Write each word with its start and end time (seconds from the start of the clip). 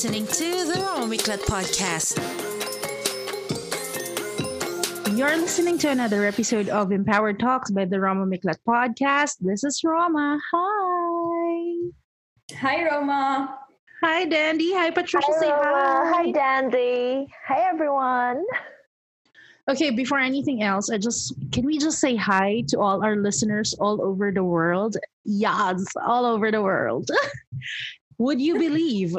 listening 0.00 0.26
to 0.28 0.64
the 0.64 0.80
Roma 0.80 1.14
Miklat 1.14 1.40
podcast. 1.44 2.16
You're 5.14 5.36
listening 5.36 5.76
to 5.76 5.90
another 5.90 6.24
episode 6.24 6.70
of 6.70 6.90
Empowered 6.90 7.38
Talks 7.38 7.70
by 7.70 7.84
the 7.84 8.00
Roma 8.00 8.24
Miklat 8.24 8.56
podcast. 8.66 9.36
This 9.40 9.62
is 9.62 9.84
Roma. 9.84 10.40
Hi. 10.54 11.90
Hi, 12.54 12.90
Roma. 12.90 13.58
Hi, 14.02 14.24
Dandy. 14.24 14.72
Hi, 14.72 14.90
Patricia. 14.90 15.26
Hi, 15.34 15.38
Say 15.38 15.50
hi. 15.50 16.12
Hi, 16.14 16.30
Dandy. 16.32 17.28
Hi, 17.46 17.68
everyone. 17.68 18.42
Okay, 19.68 19.90
before 19.90 20.18
anything 20.18 20.62
else, 20.62 20.88
I 20.88 20.96
just 20.96 21.34
can 21.52 21.66
we 21.66 21.76
just 21.76 22.00
say 22.00 22.16
hi 22.16 22.64
to 22.68 22.80
all 22.80 23.04
our 23.04 23.16
listeners 23.16 23.74
all 23.78 24.00
over 24.00 24.32
the 24.32 24.44
world? 24.44 24.96
Yes, 25.26 25.84
all 26.02 26.24
over 26.24 26.50
the 26.50 26.62
world. 26.62 27.10
Would 28.18 28.40
you 28.40 28.58
believe 28.58 29.14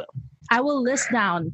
I 0.52 0.60
will 0.60 0.82
list 0.82 1.10
down 1.10 1.52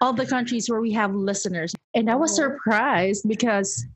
all 0.00 0.12
the 0.12 0.26
countries 0.26 0.68
where 0.68 0.80
we 0.80 0.90
have 0.92 1.14
listeners? 1.14 1.72
And 1.94 2.10
I 2.10 2.16
was 2.16 2.32
Oh. 2.32 2.42
surprised 2.42 3.28
because 3.28 3.86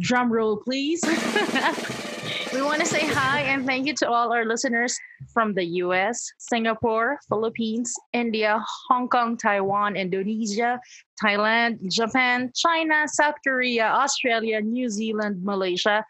drum 0.00 0.32
roll, 0.32 0.56
please. 0.56 1.02
we 2.54 2.62
want 2.62 2.80
to 2.80 2.86
say 2.86 3.04
hi 3.06 3.40
and 3.42 3.66
thank 3.66 3.86
you 3.86 3.92
to 4.00 4.08
all 4.08 4.32
our 4.32 4.46
listeners 4.46 4.96
from 5.34 5.52
the 5.52 5.64
US, 5.84 6.24
Singapore, 6.38 7.18
Philippines, 7.28 7.92
India, 8.14 8.64
Hong 8.88 9.08
Kong, 9.08 9.36
Taiwan, 9.36 9.94
Indonesia, 9.94 10.80
Thailand, 11.22 11.76
Japan, 11.92 12.50
China, 12.56 13.04
South 13.06 13.36
Korea, 13.46 13.88
Australia, 13.92 14.60
New 14.62 14.88
Zealand, 14.88 15.44
Malaysia, 15.44 16.02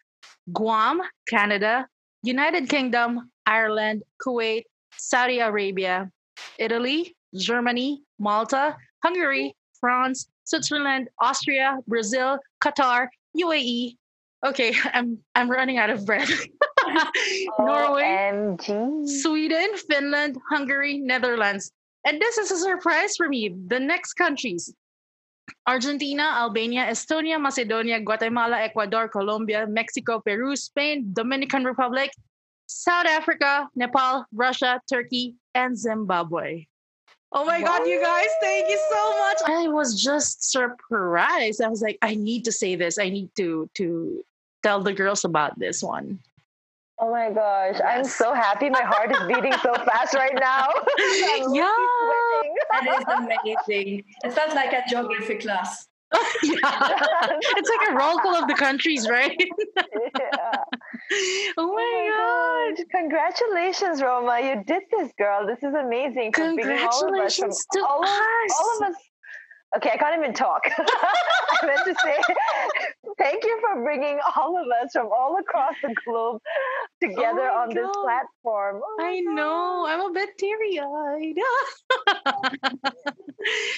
Guam, 0.53 1.03
Canada, 1.29 1.89
United 2.23 2.69
Kingdom, 2.69 3.29
Ireland, 3.45 4.05
Kuwait, 4.23 4.65
Saudi 4.97 5.41
Arabia, 5.41 6.09
Italy, 6.59 7.16
Germany, 7.35 8.03
Malta, 8.19 8.77
Hungary, 9.03 9.55
France, 9.81 10.29
Switzerland, 10.45 11.09
Austria, 11.21 11.79
Brazil, 11.87 12.39
Qatar, 12.63 13.09
UAE. 13.37 13.97
Okay, 14.45 14.75
I'm 14.95 15.19
I'm 15.35 15.51
running 15.51 15.79
out 15.79 15.91
of 15.91 16.07
breath. 16.07 16.31
Norway, 17.59 18.31
OMG. 18.33 19.09
Sweden, 19.23 19.77
Finland, 19.89 20.39
Hungary, 20.51 20.99
Netherlands. 20.99 21.73
And 22.07 22.21
this 22.21 22.39
is 22.39 22.53
a 22.53 22.59
surprise 22.59 23.17
for 23.17 23.29
me. 23.29 23.57
The 23.67 23.81
next 23.81 24.15
countries 24.15 24.73
Argentina, 25.67 26.23
Albania, 26.23 26.87
Estonia, 26.87 27.41
Macedonia, 27.41 28.01
Guatemala, 28.01 28.59
Ecuador, 28.61 29.09
Colombia, 29.09 29.67
Mexico, 29.67 30.21
Peru, 30.21 30.55
Spain, 30.57 31.11
Dominican 31.13 31.65
Republic, 31.65 32.11
South 32.67 33.07
Africa, 33.07 33.69
Nepal, 33.75 34.25
Russia, 34.33 34.81
Turkey, 34.89 35.35
and 35.55 35.79
Zimbabwe. 35.79 36.67
Oh 37.37 37.45
my 37.45 37.61
God, 37.61 37.87
you 37.87 38.01
guys, 38.01 38.29
thank 38.41 38.71
you 38.71 38.81
so 38.91 39.19
much. 39.19 39.37
I 39.47 39.69
was 39.69 40.03
just 40.03 40.51
surprised. 40.51 41.61
I 41.61 41.69
was 41.69 41.83
like, 41.83 41.99
I 42.01 42.15
need 42.15 42.47
to 42.47 42.53
say 42.53 42.77
this. 42.77 42.99
I 42.99 43.11
need 43.11 43.29
to 43.37 43.69
to 43.75 44.25
tell 44.63 44.81
the 44.81 44.95
girls 44.95 45.23
about 45.27 45.59
this 45.59 45.83
one. 45.83 46.19
Oh 46.99 47.13
my 47.13 47.31
gosh, 47.31 47.79
I'm 47.85 48.05
so 48.05 48.33
happy. 48.33 48.71
My 48.71 48.81
heart 48.81 49.13
is 49.13 49.21
beating 49.29 49.53
so 49.63 49.75
fast 49.85 50.15
right 50.15 50.33
now. 50.35 50.69
Yeah. 51.53 51.69
That 52.73 52.89
is 52.89 53.05
amazing. 53.21 54.05
It 54.25 54.33
felt 54.33 54.55
like 54.55 54.73
a 54.73 54.83
geography 54.89 55.37
class. 55.37 55.89
yeah. 56.43 57.39
It's 57.59 57.71
like 57.71 57.91
a 57.91 57.95
roll 57.95 58.19
call 58.19 58.37
of 58.37 58.49
the 58.49 58.55
countries, 58.55 59.09
right? 59.09 59.37
Yeah. 60.19 60.65
oh 61.59 61.73
my 61.73 62.11
oh 62.19 62.75
god. 62.75 62.77
gosh. 62.77 62.87
Congratulations, 62.91 64.03
Roma. 64.03 64.41
You 64.41 64.65
did 64.65 64.83
this, 64.91 65.13
girl. 65.19 65.47
This 65.47 65.59
is 65.63 65.75
amazing. 65.75 66.31
Bringing 66.33 66.59
all 66.79 67.01
Congratulations 67.03 67.65
to 67.73 67.85
all 67.87 68.03
of, 68.03 68.09
us. 68.09 68.59
all 68.59 68.77
of 68.77 68.91
us. 68.91 68.97
Okay, 69.77 69.91
I 69.93 69.97
can't 69.99 70.19
even 70.19 70.33
talk. 70.33 70.63
I 70.79 71.67
meant 71.67 71.81
to 71.85 71.95
say 72.03 72.17
thank 73.19 73.45
you 73.45 73.61
for 73.61 73.83
bringing 73.83 74.19
all 74.35 74.57
of 74.57 74.67
us 74.83 74.93
from 74.93 75.07
all 75.07 75.37
across 75.39 75.75
the 75.83 75.95
globe 76.05 76.41
together 77.03 77.51
oh 77.51 77.55
my 77.55 77.63
on 77.63 77.69
this 77.75 77.89
platform. 78.03 78.81
Oh 78.83 78.97
I 79.01 79.21
know. 79.21 79.85
I'm 79.87 80.01
a 80.01 80.13
bit 80.13 80.31
teary 80.39 80.81
eyed. 80.81 81.37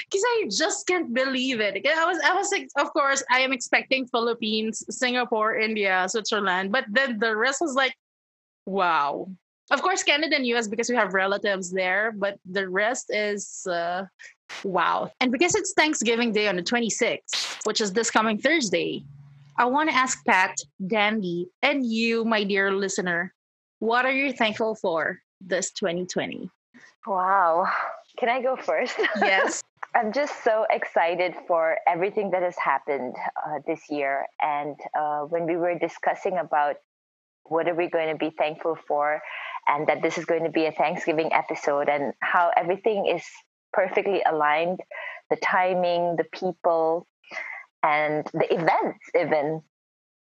Because 0.06 0.25
I 0.25 0.48
just 0.50 0.87
can't 0.87 1.12
believe 1.12 1.60
it. 1.60 1.84
I 1.87 2.04
was, 2.04 2.19
I 2.25 2.34
was 2.34 2.53
of 2.76 2.92
course, 2.92 3.25
I 3.31 3.41
am 3.41 3.53
expecting 3.53 4.06
Philippines, 4.06 4.84
Singapore, 4.91 5.56
India, 5.56 6.06
Switzerland, 6.08 6.70
but 6.70 6.84
then 6.91 7.19
the 7.19 7.37
rest 7.37 7.60
was 7.60 7.75
like, 7.75 7.94
wow. 8.66 9.28
Of 9.70 9.82
course, 9.82 10.02
Canada 10.02 10.36
and 10.36 10.46
US 10.46 10.66
because 10.68 10.88
we 10.88 10.96
have 10.96 11.12
relatives 11.14 11.70
there, 11.70 12.12
but 12.12 12.38
the 12.50 12.68
rest 12.68 13.06
is 13.10 13.66
uh, 13.66 14.04
wow. 14.64 15.10
And 15.20 15.30
because 15.30 15.54
it's 15.54 15.74
Thanksgiving 15.74 16.32
Day 16.32 16.48
on 16.48 16.56
the 16.56 16.62
26th, 16.62 17.66
which 17.66 17.80
is 17.80 17.92
this 17.92 18.10
coming 18.10 18.38
Thursday, 18.38 19.04
I 19.58 19.66
want 19.66 19.90
to 19.90 19.94
ask 19.96 20.24
Pat, 20.24 20.56
Dandy, 20.86 21.48
and 21.62 21.84
you, 21.84 22.24
my 22.24 22.44
dear 22.44 22.72
listener, 22.72 23.34
what 23.80 24.04
are 24.04 24.12
you 24.12 24.32
thankful 24.32 24.74
for 24.74 25.18
this 25.40 25.70
2020? 25.72 26.48
Wow. 27.06 27.66
Can 28.18 28.28
I 28.28 28.40
go 28.40 28.56
first? 28.56 28.96
Yes. 29.16 29.62
I'm 29.94 30.12
just 30.12 30.44
so 30.44 30.66
excited 30.70 31.34
for 31.46 31.78
everything 31.88 32.30
that 32.30 32.42
has 32.42 32.56
happened 32.58 33.16
uh, 33.44 33.58
this 33.66 33.80
year. 33.90 34.26
And 34.40 34.76
uh, 34.96 35.20
when 35.22 35.46
we 35.46 35.56
were 35.56 35.76
discussing 35.78 36.36
about 36.38 36.76
what 37.44 37.66
are 37.66 37.74
we 37.74 37.88
going 37.88 38.08
to 38.12 38.14
be 38.14 38.30
thankful 38.30 38.76
for, 38.86 39.20
and 39.68 39.86
that 39.86 40.02
this 40.02 40.18
is 40.18 40.24
going 40.24 40.44
to 40.44 40.50
be 40.50 40.66
a 40.66 40.72
Thanksgiving 40.72 41.32
episode, 41.32 41.88
and 41.88 42.12
how 42.20 42.50
everything 42.56 43.06
is 43.06 43.24
perfectly 43.72 44.22
aligned 44.26 44.80
the 45.30 45.36
timing, 45.36 46.16
the 46.16 46.24
people, 46.32 47.06
and 47.82 48.26
the 48.32 48.52
events, 48.52 48.98
even. 49.18 49.62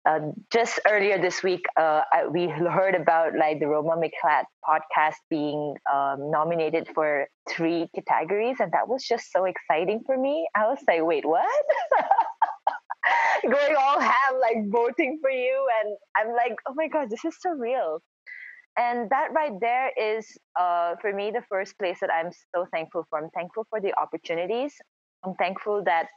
Uh, 0.06 0.33
just 0.53 0.78
earlier 0.87 1.19
this 1.19 1.43
week, 1.43 1.65
uh, 1.78 2.03
we 2.31 2.47
heard 2.47 2.94
about 2.94 3.34
like 3.38 3.59
the 3.59 3.66
Roma 3.66 3.97
Miklat 3.97 4.44
podcast 4.62 5.15
being 5.31 5.75
um, 5.91 6.31
nominated 6.31 6.88
for 6.94 7.27
three 7.49 7.88
categories, 8.06 8.56
and 8.60 8.71
that 8.72 8.87
was 8.87 9.03
just 9.03 9.33
so 9.33 9.47
exciting 9.47 10.03
for 10.04 10.19
me. 10.19 10.47
I 10.54 10.66
was 10.66 10.78
like, 10.87 11.03
"Wait, 11.03 11.25
what?" 11.25 11.49
Going 13.43 13.77
all 13.77 13.99
ham, 13.99 14.41
like 14.41 14.71
voting 14.71 15.21
for 15.22 15.31
you, 15.31 15.69
and 15.81 15.97
I'm 16.16 16.34
like, 16.37 16.56
"Oh 16.69 16.75
my 16.75 16.88
god, 16.88 17.09
this 17.09 17.25
is 17.25 17.37
surreal." 17.44 18.00
And 18.77 19.09
that 19.11 19.29
right 19.33 19.53
there 19.61 19.93
is, 19.97 20.27
uh, 20.59 20.97
for 21.01 21.12
me, 21.12 21.31
the 21.31 21.43
first 21.49 21.79
place 21.79 21.99
that 22.01 22.11
I'm 22.11 22.33
so 22.55 22.67
thankful 22.73 23.07
for. 23.09 23.19
I'm 23.23 23.31
thankful 23.31 23.67
for 23.71 23.81
the 23.81 23.93
opportunities. 24.01 24.75
I'm 25.25 25.35
thankful 25.35 25.85
that 25.85 26.09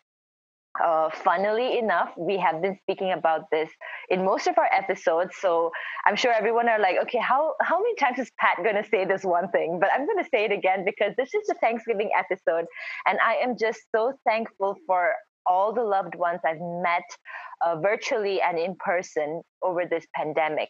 uh, 0.84 1.10
funnily 1.10 1.78
enough, 1.78 2.10
we 2.18 2.38
have 2.38 2.62
been 2.62 2.78
speaking 2.84 3.12
about 3.12 3.50
this 3.52 3.70
in 4.10 4.24
most 4.24 4.48
of 4.48 4.58
our 4.58 4.70
episodes. 4.72 5.36
So 5.40 5.72
I'm 6.06 6.16
sure 6.16 6.32
everyone 6.32 6.70
are 6.70 6.80
like, 6.80 6.98
okay, 7.04 7.20
how 7.20 7.54
how 7.62 7.80
many 7.82 7.96
times 7.96 8.20
is 8.20 8.32
Pat 8.40 8.58
going 8.58 8.76
to 8.76 8.88
say 8.90 9.06
this 9.06 9.24
one 9.24 9.50
thing? 9.50 9.80
But 9.80 9.90
I'm 9.94 10.06
going 10.06 10.24
to 10.24 10.30
say 10.30 10.46
it 10.46 10.52
again 10.52 10.86
because 10.86 11.14
this 11.18 11.34
is 11.34 11.48
the 11.48 11.56
Thanksgiving 11.56 12.12
episode, 12.18 12.66
and 13.08 13.18
I 13.24 13.36
am 13.36 13.58
just 13.58 13.82
so 13.96 14.14
thankful 14.26 14.76
for 14.86 15.14
all 15.48 15.74
the 15.74 15.84
loved 15.84 16.16
ones 16.16 16.42
I've 16.46 16.60
met 16.60 17.04
uh, 17.66 17.80
virtually 17.80 18.42
and 18.42 18.60
in 18.60 18.76
person 18.80 19.42
over 19.64 19.86
this 19.90 20.06
pandemic, 20.14 20.70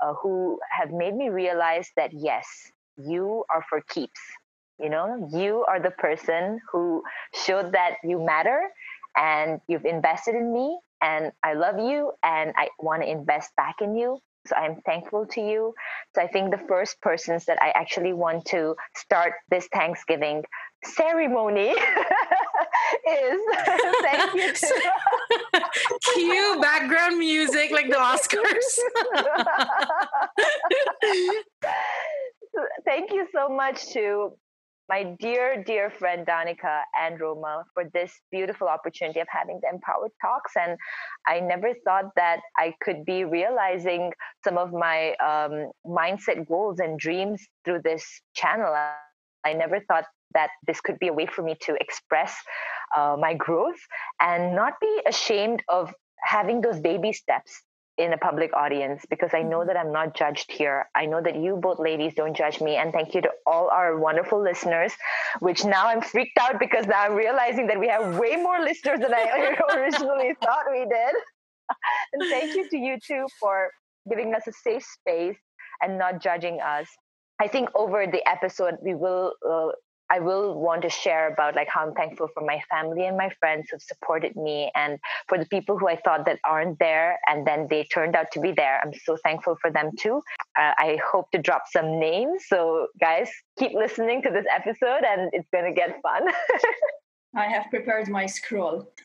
uh, 0.00 0.14
who 0.14 0.58
have 0.70 0.90
made 0.90 1.14
me 1.14 1.28
realize 1.28 1.90
that 1.96 2.12
yes, 2.12 2.46
you 2.96 3.44
are 3.50 3.64
for 3.68 3.80
keeps. 3.88 4.20
You 4.80 4.90
know, 4.90 5.28
you 5.32 5.64
are 5.66 5.80
the 5.80 5.90
person 5.90 6.60
who 6.70 7.02
showed 7.34 7.72
that 7.72 7.96
you 8.04 8.24
matter 8.24 8.68
and 9.16 9.60
you've 9.66 9.84
invested 9.84 10.36
in 10.36 10.52
me 10.52 10.78
and 11.02 11.32
I 11.42 11.54
love 11.54 11.78
you 11.78 12.12
and 12.22 12.52
I 12.56 12.68
want 12.78 13.02
to 13.02 13.10
invest 13.10 13.54
back 13.56 13.76
in 13.80 13.96
you. 13.96 14.20
So 14.46 14.56
I'm 14.56 14.80
thankful 14.82 15.26
to 15.26 15.40
you. 15.40 15.74
So 16.14 16.22
I 16.22 16.28
think 16.28 16.50
the 16.50 16.64
first 16.68 17.00
persons 17.02 17.44
that 17.46 17.60
I 17.60 17.70
actually 17.70 18.12
want 18.12 18.46
to 18.46 18.76
start 18.94 19.32
this 19.50 19.68
Thanksgiving 19.72 20.44
ceremony 20.84 21.70
is 21.70 21.76
thank 24.02 24.34
you 24.34 24.52
to 24.52 24.82
Cue 26.14 26.58
background 26.60 27.18
music 27.18 27.70
like 27.70 27.88
the 27.88 27.96
Oscars. 27.96 28.78
thank 32.84 33.12
you 33.12 33.26
so 33.32 33.48
much 33.48 33.86
to 33.92 34.32
my 34.88 35.04
dear, 35.20 35.62
dear 35.62 35.90
friend 35.90 36.26
Danica 36.26 36.80
and 36.98 37.20
Roma 37.20 37.64
for 37.74 37.84
this 37.92 38.12
beautiful 38.30 38.68
opportunity 38.68 39.20
of 39.20 39.26
having 39.30 39.60
the 39.62 39.68
Empowered 39.68 40.12
Talks. 40.22 40.52
And 40.56 40.78
I 41.26 41.40
never 41.40 41.74
thought 41.84 42.06
that 42.16 42.40
I 42.56 42.74
could 42.80 43.04
be 43.04 43.24
realizing 43.24 44.12
some 44.42 44.56
of 44.56 44.72
my 44.72 45.10
um, 45.16 45.70
mindset 45.86 46.48
goals 46.48 46.78
and 46.78 46.98
dreams 46.98 47.44
through 47.64 47.82
this 47.84 48.02
channel. 48.34 48.72
I, 48.72 48.94
I 49.44 49.52
never 49.52 49.80
thought 49.80 50.04
that 50.32 50.50
this 50.66 50.80
could 50.80 50.98
be 50.98 51.08
a 51.08 51.12
way 51.12 51.26
for 51.26 51.42
me 51.42 51.54
to 51.62 51.76
express 51.80 52.34
uh, 52.96 53.16
my 53.18 53.34
growth 53.34 53.78
and 54.20 54.54
not 54.54 54.74
be 54.80 55.00
ashamed 55.06 55.62
of 55.68 55.92
having 56.22 56.60
those 56.60 56.80
baby 56.80 57.12
steps 57.12 57.62
in 57.98 58.12
a 58.12 58.18
public 58.18 58.54
audience 58.54 59.04
because 59.10 59.30
I 59.34 59.42
know 59.42 59.64
that 59.64 59.76
I'm 59.76 59.92
not 59.92 60.14
judged 60.14 60.52
here. 60.52 60.88
I 60.94 61.06
know 61.06 61.20
that 61.20 61.36
you 61.36 61.56
both 61.56 61.80
ladies 61.80 62.14
don't 62.14 62.34
judge 62.34 62.60
me. 62.60 62.76
And 62.76 62.92
thank 62.92 63.14
you 63.14 63.20
to 63.22 63.30
all 63.44 63.68
our 63.70 63.98
wonderful 63.98 64.40
listeners, 64.40 64.92
which 65.40 65.64
now 65.64 65.88
I'm 65.88 66.00
freaked 66.00 66.38
out 66.40 66.60
because 66.60 66.86
now 66.86 67.02
I'm 67.02 67.14
realizing 67.14 67.66
that 67.66 67.78
we 67.78 67.88
have 67.88 68.16
way 68.16 68.36
more 68.36 68.60
listeners 68.60 69.00
than 69.00 69.12
I 69.12 69.56
originally 69.74 70.34
thought 70.42 70.66
we 70.70 70.86
did. 70.86 71.14
and 72.12 72.22
thank 72.30 72.54
you 72.54 72.68
to 72.68 72.76
you 72.76 72.98
too 73.04 73.26
for 73.40 73.70
giving 74.08 74.32
us 74.34 74.46
a 74.46 74.52
safe 74.52 74.84
space 74.84 75.36
and 75.82 75.98
not 75.98 76.22
judging 76.22 76.60
us. 76.60 76.88
I 77.40 77.48
think 77.48 77.68
over 77.74 78.06
the 78.06 78.26
episode, 78.28 78.76
we 78.82 78.94
will 78.94 79.32
uh, 79.48 79.68
I 80.10 80.20
will 80.20 80.58
want 80.58 80.82
to 80.82 80.90
share 80.90 81.32
about 81.32 81.54
like 81.54 81.68
how 81.68 81.86
I'm 81.86 81.94
thankful 81.94 82.28
for 82.34 82.44
my 82.44 82.60
family 82.70 83.06
and 83.06 83.16
my 83.16 83.30
friends 83.40 83.68
who've 83.70 83.82
supported 83.82 84.36
me 84.36 84.70
and 84.74 84.98
for 85.28 85.38
the 85.38 85.46
people 85.46 85.78
who 85.78 85.88
I 85.88 85.96
thought 85.96 86.24
that 86.26 86.38
aren't 86.44 86.78
there 86.78 87.18
and 87.26 87.46
then 87.46 87.66
they 87.68 87.84
turned 87.84 88.16
out 88.16 88.30
to 88.32 88.40
be 88.40 88.52
there. 88.52 88.80
I'm 88.82 88.92
so 89.04 89.16
thankful 89.22 89.56
for 89.60 89.70
them 89.70 89.90
too. 89.98 90.22
Uh, 90.58 90.72
I 90.78 90.98
hope 91.04 91.30
to 91.32 91.38
drop 91.38 91.64
some 91.70 91.98
names. 91.98 92.44
So 92.46 92.88
guys, 93.00 93.30
keep 93.58 93.72
listening 93.72 94.22
to 94.22 94.30
this 94.30 94.46
episode 94.54 95.04
and 95.06 95.30
it's 95.32 95.48
going 95.52 95.66
to 95.66 95.72
get 95.72 96.00
fun. 96.02 96.28
I 97.36 97.44
have 97.44 97.66
prepared 97.70 98.08
my 98.08 98.26
scroll. 98.26 98.90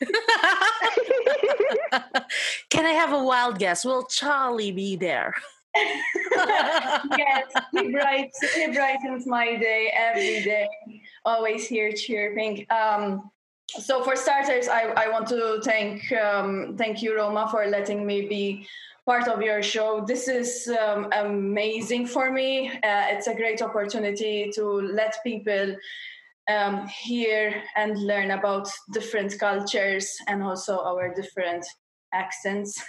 Can 2.70 2.86
I 2.86 2.92
have 2.92 3.12
a 3.12 3.22
wild 3.22 3.58
guess? 3.58 3.84
Will 3.84 4.04
Charlie 4.04 4.72
be 4.72 4.96
there? 4.96 5.34
yes, 7.18 7.52
he 7.72 7.90
brightens, 7.90 8.52
he 8.54 8.72
brightens 8.72 9.26
my 9.26 9.56
day 9.56 9.92
every 9.94 10.42
day. 10.42 10.68
Always 11.24 11.66
here 11.66 11.92
chirping. 11.92 12.66
Um, 12.70 13.30
so 13.66 14.02
for 14.04 14.14
starters, 14.14 14.68
I, 14.68 14.92
I 14.96 15.08
want 15.08 15.26
to 15.28 15.60
thank 15.64 16.12
um, 16.12 16.76
thank 16.76 17.02
you, 17.02 17.16
Roma, 17.16 17.48
for 17.50 17.66
letting 17.66 18.06
me 18.06 18.28
be 18.28 18.66
part 19.06 19.28
of 19.28 19.42
your 19.42 19.62
show. 19.62 20.04
This 20.06 20.28
is 20.28 20.70
um, 20.80 21.08
amazing 21.12 22.06
for 22.06 22.30
me. 22.30 22.68
Uh, 22.68 23.06
it's 23.10 23.26
a 23.26 23.34
great 23.34 23.60
opportunity 23.60 24.50
to 24.54 24.64
let 24.64 25.16
people 25.24 25.76
um, 26.48 26.86
hear 26.86 27.62
and 27.76 27.98
learn 27.98 28.30
about 28.32 28.68
different 28.92 29.38
cultures 29.38 30.16
and 30.28 30.42
also 30.42 30.78
our 30.78 31.12
different 31.14 31.66
accents. 32.12 32.82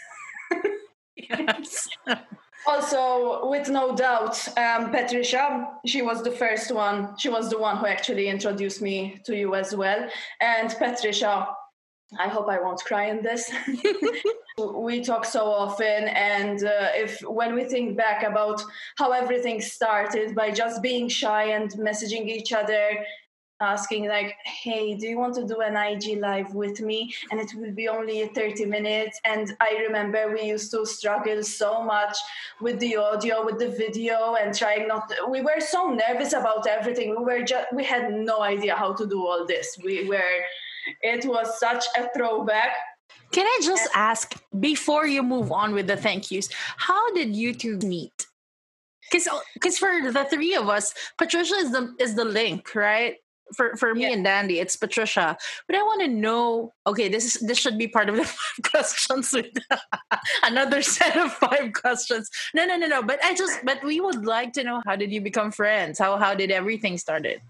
also 2.67 3.47
with 3.50 3.69
no 3.69 3.95
doubt 3.95 4.35
um, 4.57 4.91
patricia 4.91 5.67
she 5.85 6.01
was 6.01 6.23
the 6.23 6.31
first 6.31 6.73
one 6.73 7.15
she 7.17 7.29
was 7.29 7.50
the 7.50 7.57
one 7.57 7.77
who 7.77 7.85
actually 7.85 8.27
introduced 8.27 8.81
me 8.81 9.19
to 9.25 9.35
you 9.35 9.56
as 9.56 9.75
well. 9.75 10.07
And 10.41 10.69
patricia 10.77 11.47
i 12.19 12.27
hope 12.27 12.47
i 12.50 12.59
won't 12.59 12.83
cry 12.83 13.06
in 13.06 13.21
this. 13.21 13.51
We 14.57 15.03
talk 15.03 15.25
so 15.25 15.51
often 15.51 16.07
and 16.07 16.63
uh, 16.63 16.88
if 16.94 17.19
when 17.27 17.56
we 17.56 17.65
think 17.65 17.97
back 17.97 18.23
about 18.23 18.62
how 18.97 19.11
everything 19.11 19.59
started 19.59 20.33
by 20.33 20.51
just 20.51 20.81
being 20.81 21.09
shy 21.09 21.44
and 21.57 21.69
messaging 21.73 22.29
each 22.29 22.53
other 22.53 23.03
asking 23.62 24.07
like 24.07 24.36
hey 24.46 24.96
do 24.96 25.07
you 25.07 25.18
want 25.18 25.34
to 25.34 25.48
do 25.48 25.62
an 25.62 25.78
ig 25.78 26.19
live 26.19 26.54
with 26.54 26.81
me? 26.81 27.13
And 27.31 27.40
it 27.40 27.52
will 27.56 27.72
be 27.72 27.88
only 27.88 28.28
30 28.28 28.66
minutes. 28.66 29.19
And 29.24 29.56
i 29.62 29.78
remember 29.86 30.34
we 30.34 30.44
used 30.44 30.72
to 30.72 30.86
struggle 30.86 31.42
so 31.44 31.81
much 31.81 32.18
with 32.60 32.80
the 32.80 32.98
audio 32.98 33.46
with 33.46 33.60
the 33.60 33.69
video 33.69 34.36
and 34.36 34.54
trying 34.54 34.88
not 34.88 35.10
to, 35.10 35.16
we 35.30 35.42
were 35.42 35.60
so 35.60 35.90
nervous 35.90 36.34
about 36.34 36.68
everything. 36.68 37.16
We 37.18 37.24
were 37.24 37.44
just 37.44 37.68
we 37.74 37.84
had 37.84 38.12
no 38.12 38.42
idea 38.42 38.75
how 38.75 38.94
to 38.94 39.07
do 39.07 39.25
all 39.25 39.46
this. 39.46 39.78
We 39.84 40.07
were 40.07 40.40
it 41.02 41.25
was 41.25 41.60
such 41.60 41.86
a 41.98 42.10
throwback. 42.16 42.75
Can 43.31 43.46
i 43.46 43.60
just 43.63 43.88
and, 43.94 43.96
ask 43.96 44.36
before 44.60 45.07
you 45.07 45.24
move 45.24 45.52
on 45.52 45.74
with 45.74 45.88
the 45.88 45.98
thank 45.98 46.30
yous 46.30 46.50
how 46.78 47.13
did 47.13 47.36
you 47.36 47.54
two 47.54 47.78
meet? 47.78 48.28
Because 49.10 49.30
because 49.54 49.78
for 49.78 50.12
the 50.12 50.25
three 50.25 50.56
of 50.56 50.68
us 50.68 50.94
patricia 51.18 51.56
is 51.56 51.72
the 51.72 51.96
is 52.00 52.16
the 52.16 52.25
link 52.25 52.75
right 52.75 53.16
for 53.56 53.75
for 53.75 53.94
me 53.96 54.04
yeah. 54.04 54.13
and 54.13 54.24
Dandy, 54.24 54.60
it's 54.60 54.75
Patricia. 54.75 55.38
But 55.68 55.75
I 55.75 55.84
want 55.84 56.02
to 56.02 56.07
know. 56.07 56.74
Okay, 56.88 57.10
this 57.10 57.36
is 57.36 57.42
this 57.42 57.57
should 57.57 57.78
be 57.78 57.88
part 57.88 58.10
of 58.10 58.16
the 58.16 58.24
five 58.25 58.72
questions 58.72 59.31
with 59.34 59.52
another 60.44 60.81
set 60.81 61.18
of 61.18 61.31
five 61.34 61.74
questions. 61.74 62.30
No, 62.54 62.66
no, 62.66 62.75
no, 62.78 62.88
no. 62.88 63.04
But 63.04 63.24
I 63.24 63.34
just 63.34 63.63
but 63.66 63.84
we 63.84 64.00
would 64.00 64.25
like 64.25 64.54
to 64.54 64.63
know 64.63 64.81
how 64.86 64.96
did 64.96 65.12
you 65.12 65.22
become 65.22 65.52
friends? 65.52 66.00
How 66.00 66.18
how 66.18 66.36
did 66.36 66.52
everything 66.52 66.98
started? 66.98 67.42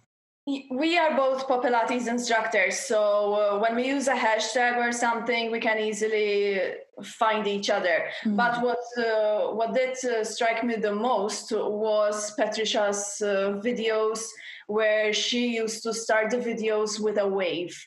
We 0.69 0.96
are 0.96 1.16
both 1.18 1.48
Pilates 1.48 2.07
instructors, 2.07 2.78
so 2.78 3.34
uh, 3.34 3.60
when 3.60 3.75
we 3.75 3.88
use 3.88 4.07
a 4.07 4.13
hashtag 4.13 4.78
or 4.78 4.92
something, 4.92 5.50
we 5.50 5.60
can 5.60 5.80
easily 5.80 6.62
find 7.04 7.48
each 7.48 7.72
other. 7.72 8.06
Mm-hmm. 8.24 8.36
But 8.36 8.62
what 8.62 8.84
uh, 8.96 9.56
what 9.56 9.74
did 9.74 9.98
uh, 10.06 10.24
strike 10.24 10.63
me 10.63 10.75
the 10.75 10.94
most 10.94 11.52
was 11.52 12.31
Patricia's 12.36 13.24
uh, 13.24 13.60
videos 13.63 14.22
where 14.67 15.13
she 15.13 15.56
used 15.56 15.83
to 15.83 15.94
start 15.94 16.29
the 16.31 16.38
videos 16.38 17.00
with 17.00 17.17
a 17.17 17.27
wave. 17.27 17.77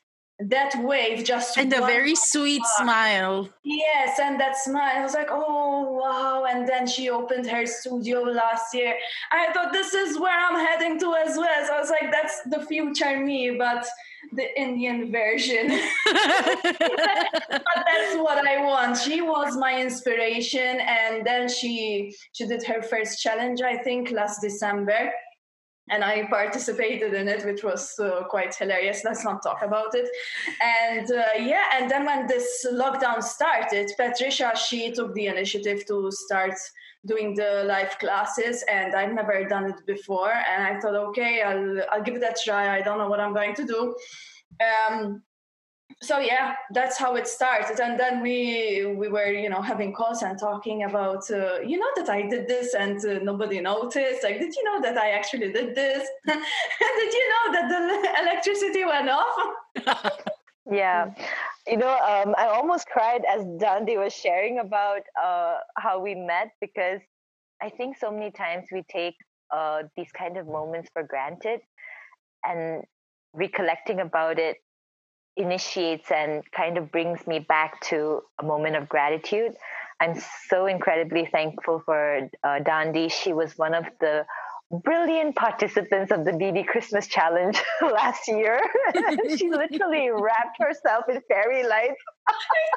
That 0.40 0.72
wave 0.84 1.24
just 1.24 1.58
and 1.58 1.72
a 1.72 1.80
very 1.80 2.14
sweet 2.14 2.62
smile. 2.76 3.48
Yes 3.64 4.20
and 4.20 4.38
that 4.38 4.56
smile 4.56 4.96
i 4.96 5.02
was 5.02 5.12
like 5.12 5.26
oh 5.30 5.98
wow. 6.00 6.44
And 6.48 6.66
then 6.68 6.86
she 6.86 7.10
opened 7.10 7.44
her 7.48 7.66
studio 7.66 8.20
last 8.22 8.72
year. 8.72 8.94
I 9.32 9.52
thought 9.52 9.72
this 9.72 9.94
is 9.94 10.20
where 10.20 10.38
i'm 10.38 10.54
heading 10.64 11.00
to 11.00 11.14
as 11.14 11.36
well. 11.36 11.66
So 11.66 11.74
i 11.74 11.80
was 11.80 11.90
like 11.90 12.12
that's 12.12 12.40
the 12.46 12.64
future 12.66 13.18
me 13.18 13.56
but 13.58 13.84
the 14.32 14.46
indian 14.60 15.10
version. 15.10 15.66
But 16.62 17.84
that's 17.86 18.16
what 18.16 18.46
i 18.46 18.62
want. 18.62 18.96
She 18.96 19.20
was 19.20 19.56
my 19.56 19.80
inspiration 19.80 20.78
and 20.80 21.26
then 21.26 21.48
she 21.48 22.14
she 22.30 22.46
did 22.46 22.62
her 22.62 22.80
first 22.80 23.20
challenge 23.20 23.60
i 23.60 23.76
think 23.76 24.12
last 24.12 24.40
december 24.40 25.10
and 25.90 26.04
I 26.04 26.26
participated 26.28 27.14
in 27.14 27.28
it, 27.28 27.44
which 27.44 27.62
was 27.64 27.98
uh, 27.98 28.24
quite 28.28 28.54
hilarious. 28.54 29.02
Let's 29.04 29.24
not 29.24 29.42
talk 29.42 29.62
about 29.62 29.94
it. 29.94 30.08
And 30.60 31.10
uh, 31.10 31.24
yeah, 31.38 31.64
and 31.74 31.90
then 31.90 32.04
when 32.04 32.26
this 32.26 32.66
lockdown 32.72 33.22
started, 33.22 33.92
Patricia 33.96 34.52
she 34.56 34.92
took 34.92 35.14
the 35.14 35.26
initiative 35.26 35.86
to 35.86 36.10
start 36.10 36.54
doing 37.06 37.34
the 37.34 37.64
live 37.66 37.98
classes, 37.98 38.64
and 38.70 38.94
I've 38.94 39.12
never 39.12 39.44
done 39.44 39.66
it 39.66 39.86
before. 39.86 40.32
And 40.32 40.62
I 40.64 40.80
thought, 40.80 40.96
okay, 41.08 41.42
I'll 41.42 41.82
I'll 41.90 42.02
give 42.02 42.16
it 42.16 42.22
a 42.22 42.34
try. 42.44 42.76
I 42.76 42.82
don't 42.82 42.98
know 42.98 43.08
what 43.08 43.20
I'm 43.20 43.34
going 43.34 43.54
to 43.54 43.64
do. 43.64 43.94
Um, 44.60 45.22
so 46.00 46.18
yeah 46.20 46.54
that's 46.72 46.96
how 46.96 47.16
it 47.16 47.26
started 47.26 47.80
and 47.80 47.98
then 47.98 48.22
we 48.22 48.86
we 48.96 49.08
were 49.08 49.26
you 49.26 49.50
know 49.50 49.60
having 49.60 49.92
calls 49.92 50.22
and 50.22 50.38
talking 50.38 50.84
about 50.84 51.28
uh, 51.30 51.58
you 51.60 51.76
know 51.76 51.88
that 51.96 52.08
i 52.08 52.22
did 52.22 52.46
this 52.46 52.74
and 52.74 53.04
uh, 53.04 53.18
nobody 53.22 53.60
noticed. 53.60 54.22
Like 54.22 54.38
did 54.38 54.54
you 54.54 54.64
know 54.64 54.80
that 54.80 54.96
i 54.96 55.10
actually 55.10 55.52
did 55.52 55.74
this? 55.74 56.08
Did 56.26 57.12
you 57.12 57.28
know 57.32 57.52
that 57.52 57.68
the 57.68 58.22
electricity 58.22 58.84
went 58.84 59.08
off? 59.08 60.12
Yeah. 60.70 61.14
You 61.66 61.78
know 61.78 61.88
um, 61.88 62.34
i 62.36 62.46
almost 62.46 62.86
cried 62.88 63.22
as 63.24 63.44
Dandy 63.58 63.96
was 63.96 64.12
sharing 64.12 64.58
about 64.58 65.00
uh, 65.22 65.56
how 65.76 65.98
we 66.00 66.14
met 66.14 66.50
because 66.60 67.00
i 67.62 67.68
think 67.70 67.96
so 67.96 68.10
many 68.10 68.30
times 68.30 68.66
we 68.70 68.84
take 68.90 69.14
uh, 69.50 69.84
these 69.96 70.12
kind 70.12 70.36
of 70.36 70.46
moments 70.46 70.90
for 70.92 71.02
granted 71.02 71.60
and 72.44 72.82
recollecting 73.32 74.00
about 74.00 74.38
it 74.38 74.58
initiates 75.38 76.10
and 76.10 76.42
kind 76.52 76.76
of 76.76 76.90
brings 76.92 77.26
me 77.26 77.38
back 77.38 77.80
to 77.88 78.20
a 78.40 78.44
moment 78.44 78.76
of 78.76 78.88
gratitude. 78.88 79.52
I'm 80.00 80.20
so 80.48 80.66
incredibly 80.66 81.26
thankful 81.26 81.82
for 81.84 82.28
uh, 82.44 82.58
Dandy. 82.60 83.08
She 83.08 83.32
was 83.32 83.56
one 83.56 83.74
of 83.74 83.84
the 84.00 84.24
brilliant 84.70 85.34
participants 85.34 86.12
of 86.12 86.24
the 86.24 86.32
DD 86.32 86.66
Christmas 86.66 87.06
Challenge 87.06 87.60
last 87.82 88.28
year. 88.28 88.60
she 89.36 89.48
literally 89.48 90.10
wrapped 90.12 90.58
herself 90.60 91.04
in 91.08 91.20
fairy 91.28 91.66
lights. 91.66 92.00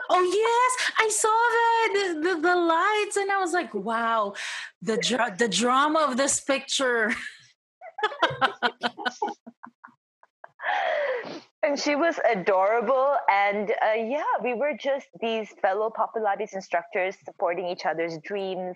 oh 0.09 0.23
yes, 0.23 0.91
I 0.99 1.09
saw 1.09 1.27
that 1.27 1.89
the, 1.93 2.29
the, 2.29 2.41
the, 2.41 2.55
lights, 2.55 3.17
and 3.17 3.31
I 3.31 3.39
was 3.39 3.53
like, 3.53 3.73
"Wow, 3.73 4.33
the 4.81 4.97
dra- 4.97 5.35
the 5.37 5.49
drama 5.49 6.07
of 6.09 6.17
this 6.17 6.39
picture." 6.39 7.13
And 11.63 11.79
she 11.79 11.95
was 11.95 12.19
adorable. 12.29 13.15
And 13.29 13.71
uh, 13.71 13.93
yeah 13.95 14.23
we 14.43 14.53
were 14.53 14.73
just 14.77 15.07
these 15.19 15.49
fellow 15.61 15.91
Pilates 15.91 16.53
instructors 16.53 17.15
supporting 17.23 17.67
each 17.67 17.85
other's 17.85 18.17
dreams. 18.19 18.75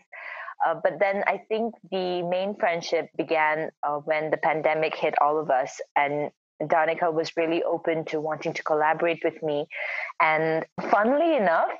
Uh, 0.65 0.75
but 0.81 0.99
then 0.99 1.21
i 1.27 1.37
think 1.49 1.75
the 1.91 2.21
main 2.21 2.55
friendship 2.55 3.09
began 3.17 3.69
uh, 3.83 3.97
when 3.97 4.31
the 4.31 4.37
pandemic 4.37 4.95
hit 4.95 5.13
all 5.21 5.37
of 5.39 5.49
us. 5.49 5.81
And 5.95 6.31
danica 6.61 7.11
was 7.13 7.35
really 7.35 7.63
open 7.63 8.05
to 8.05 8.21
wanting 8.21 8.53
to 8.53 8.63
collaborate 8.63 9.21
with 9.23 9.41
me. 9.43 9.67
And 10.21 10.65
funnily 10.89 11.35
enough 11.35 11.71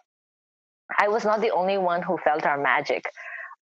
i 1.00 1.08
was 1.08 1.24
not 1.24 1.42
the 1.42 1.52
only 1.52 1.78
one 1.78 2.02
who 2.02 2.18
felt 2.18 2.46
our 2.46 2.62
magic 2.62 3.06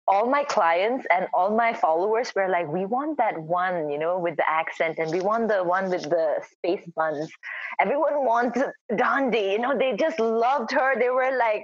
all 0.09 0.27
my 0.29 0.43
clients 0.45 1.07
and 1.11 1.29
all 1.35 1.55
my 1.55 1.75
followers 1.75 2.33
were 2.35 2.49
like, 2.49 2.67
we 2.67 2.87
want 2.87 3.19
that 3.19 3.38
one, 3.41 3.91
you 3.91 3.99
know, 3.99 4.19
with 4.19 4.37
the 4.37 4.49
accent, 4.49 4.99
and 4.99 5.11
we 5.12 5.21
want 5.21 5.49
the 5.49 5.62
one 5.62 5.91
with 5.91 6.03
the 6.05 6.43
space 6.50 6.83
buns. 6.97 7.31
Everyone 7.79 8.25
wants 8.25 8.61
Dandy, 8.97 9.53
you 9.53 9.59
know, 9.59 9.77
they 9.79 9.97
just 9.97 10.19
loved 10.19 10.73
her. 10.73 10.99
They 10.99 11.11
were 11.11 11.37
like, 11.38 11.62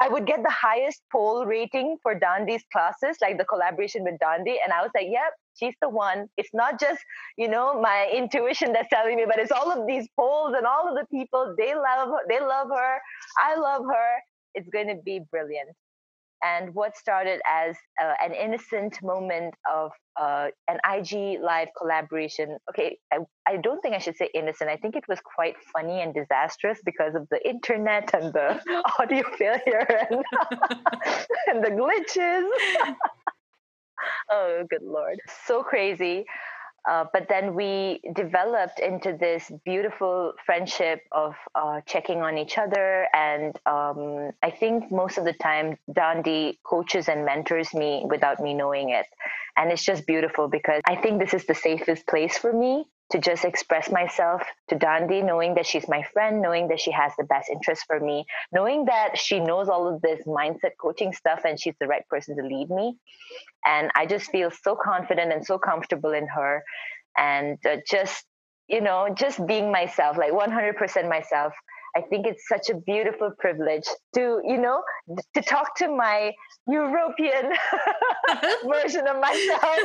I 0.00 0.08
would 0.08 0.26
get 0.26 0.42
the 0.42 0.50
highest 0.50 1.02
poll 1.10 1.44
rating 1.46 1.96
for 2.02 2.14
Dandi's 2.14 2.62
classes, 2.72 3.16
like 3.20 3.38
the 3.38 3.44
collaboration 3.44 4.04
with 4.04 4.20
Dandi. 4.20 4.56
And 4.62 4.72
I 4.72 4.82
was 4.82 4.90
like, 4.94 5.08
yep, 5.08 5.32
she's 5.58 5.74
the 5.82 5.88
one. 5.88 6.28
It's 6.36 6.50
not 6.52 6.78
just, 6.78 7.00
you 7.36 7.48
know, 7.48 7.80
my 7.80 8.08
intuition 8.14 8.72
that's 8.72 8.88
telling 8.90 9.16
me, 9.16 9.24
but 9.26 9.38
it's 9.38 9.50
all 9.50 9.72
of 9.72 9.88
these 9.88 10.06
polls 10.14 10.54
and 10.56 10.66
all 10.66 10.88
of 10.88 10.94
the 10.94 11.06
people. 11.10 11.54
They 11.58 11.74
love 11.74 12.08
her. 12.10 12.20
They 12.28 12.38
love 12.38 12.68
her. 12.68 12.98
I 13.40 13.56
love 13.56 13.84
her. 13.86 14.10
It's 14.54 14.68
going 14.68 14.88
to 14.88 14.96
be 15.04 15.20
brilliant 15.30 15.70
and 16.42 16.74
what 16.74 16.96
started 16.96 17.40
as 17.46 17.76
uh, 18.00 18.14
an 18.22 18.32
innocent 18.32 18.98
moment 19.02 19.54
of 19.70 19.92
uh, 20.20 20.48
an 20.68 20.78
IG 20.84 21.40
live 21.40 21.68
collaboration. 21.76 22.58
Okay, 22.70 22.98
I, 23.12 23.18
I 23.46 23.56
don't 23.56 23.80
think 23.80 23.94
I 23.94 23.98
should 23.98 24.16
say 24.16 24.28
innocent. 24.34 24.70
I 24.70 24.76
think 24.76 24.96
it 24.96 25.04
was 25.08 25.18
quite 25.20 25.54
funny 25.72 26.00
and 26.00 26.14
disastrous 26.14 26.80
because 26.84 27.14
of 27.14 27.28
the 27.30 27.48
internet 27.48 28.10
and 28.14 28.32
the 28.32 28.60
audio 28.98 29.22
failure 29.36 30.06
and, 30.10 30.22
and 31.48 31.64
the 31.64 31.70
glitches. 31.70 32.48
oh, 34.30 34.64
good 34.68 34.82
lord. 34.82 35.18
So 35.46 35.62
crazy. 35.62 36.24
Uh, 36.88 37.04
but 37.12 37.28
then 37.28 37.54
we 37.54 38.00
developed 38.14 38.80
into 38.80 39.16
this 39.18 39.50
beautiful 39.64 40.32
friendship 40.46 41.02
of 41.12 41.34
uh, 41.54 41.80
checking 41.86 42.22
on 42.22 42.38
each 42.38 42.56
other. 42.56 43.06
And 43.12 43.54
um, 43.66 44.30
I 44.42 44.50
think 44.50 44.90
most 44.90 45.18
of 45.18 45.24
the 45.24 45.34
time, 45.34 45.76
Dandi 45.90 46.58
coaches 46.64 47.08
and 47.08 47.26
mentors 47.26 47.74
me 47.74 48.04
without 48.08 48.40
me 48.40 48.54
knowing 48.54 48.90
it. 48.90 49.06
And 49.56 49.70
it's 49.70 49.84
just 49.84 50.06
beautiful 50.06 50.48
because 50.48 50.80
I 50.88 50.96
think 50.96 51.20
this 51.20 51.34
is 51.34 51.44
the 51.44 51.54
safest 51.54 52.06
place 52.06 52.38
for 52.38 52.52
me 52.52 52.86
to 53.10 53.18
just 53.18 53.44
express 53.44 53.90
myself 53.90 54.42
to 54.68 54.76
Dandi, 54.76 55.24
knowing 55.24 55.54
that 55.54 55.66
she's 55.66 55.88
my 55.88 56.02
friend, 56.12 56.42
knowing 56.42 56.68
that 56.68 56.80
she 56.80 56.90
has 56.90 57.12
the 57.16 57.24
best 57.24 57.48
interest 57.48 57.84
for 57.86 57.98
me, 57.98 58.26
knowing 58.52 58.84
that 58.84 59.16
she 59.16 59.40
knows 59.40 59.68
all 59.68 59.88
of 59.92 60.02
this 60.02 60.26
mindset 60.26 60.72
coaching 60.80 61.12
stuff 61.12 61.42
and 61.44 61.58
she's 61.58 61.74
the 61.80 61.86
right 61.86 62.06
person 62.08 62.36
to 62.36 62.42
lead 62.42 62.68
me. 62.68 62.96
And 63.64 63.90
I 63.94 64.06
just 64.06 64.30
feel 64.30 64.50
so 64.50 64.76
confident 64.76 65.32
and 65.32 65.44
so 65.44 65.58
comfortable 65.58 66.12
in 66.12 66.26
her. 66.28 66.62
And 67.16 67.58
uh, 67.66 67.78
just, 67.88 68.24
you 68.68 68.80
know, 68.82 69.08
just 69.14 69.44
being 69.46 69.72
myself, 69.72 70.18
like 70.18 70.32
100% 70.32 71.08
myself. 71.08 71.54
I 71.98 72.02
think 72.02 72.26
it's 72.28 72.46
such 72.46 72.70
a 72.70 72.74
beautiful 72.74 73.32
privilege 73.40 73.88
to, 74.14 74.40
you 74.44 74.56
know, 74.56 74.82
to 75.34 75.42
talk 75.42 75.76
to 75.78 75.88
my 75.88 76.32
European 76.68 77.50
version 78.64 79.08
of 79.08 79.20
myself. 79.20 79.78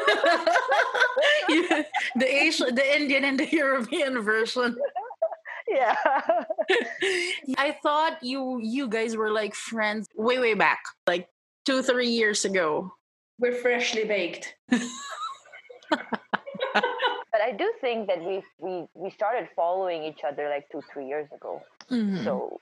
the 2.16 2.28
Asian, 2.28 2.76
the 2.76 2.96
Indian, 2.96 3.24
and 3.24 3.40
the 3.40 3.50
European 3.50 4.22
version. 4.22 4.78
Yeah. 5.68 5.96
I 7.58 7.76
thought 7.82 8.22
you 8.22 8.60
you 8.62 8.88
guys 8.88 9.16
were 9.18 9.32
like 9.32 9.56
friends 9.56 10.08
way 10.16 10.38
way 10.38 10.54
back, 10.54 10.84
like 11.08 11.30
two 11.66 11.82
three 11.82 12.10
years 12.10 12.46
ago. 12.46 12.94
We're 13.40 13.56
freshly 13.56 14.04
baked. 14.04 14.54
But 17.44 17.54
I 17.54 17.58
do 17.58 17.72
think 17.82 18.08
that 18.08 18.24
we 18.24 18.44
we 18.60 18.86
we 18.94 19.10
started 19.10 19.48
following 19.56 20.04
each 20.04 20.22
other 20.28 20.50
like 20.50 20.66
two 20.72 20.82
three 20.92 21.08
years 21.08 21.28
ago. 21.36 21.62
Mm-hmm. 21.92 22.24
So 22.24 22.60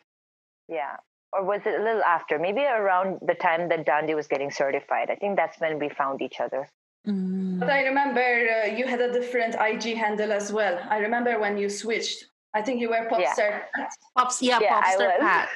yeah, 0.67 0.95
or 1.33 1.43
was 1.43 1.61
it 1.65 1.79
a 1.79 1.83
little 1.83 2.03
after? 2.03 2.39
Maybe 2.39 2.61
around 2.61 3.19
the 3.25 3.35
time 3.35 3.69
that 3.69 3.85
Dandi 3.85 4.15
was 4.15 4.27
getting 4.27 4.51
certified. 4.51 5.09
I 5.09 5.15
think 5.15 5.38
that's 5.38 5.59
when 5.59 5.79
we 5.79 5.89
found 5.89 6.21
each 6.21 6.39
other. 6.39 6.67
Mm. 7.07 7.59
But 7.59 7.69
I 7.69 7.81
remember 7.83 8.21
uh, 8.21 8.67
you 8.67 8.85
had 8.85 9.01
a 9.01 9.11
different 9.11 9.55
IG 9.59 9.97
handle 9.97 10.31
as 10.31 10.51
well. 10.51 10.79
I 10.89 10.97
remember 11.00 11.39
when 11.39 11.57
you 11.57 11.69
switched. 11.69 12.25
I 12.53 12.61
think 12.61 12.79
you 12.81 12.89
were 12.89 13.07
Popstar. 13.09 13.63
Yeah. 13.77 13.88
Pops, 14.17 14.41
yeah, 14.41 14.59
yeah 14.61 14.81
Popstar 14.81 15.19
Pat. 15.19 15.50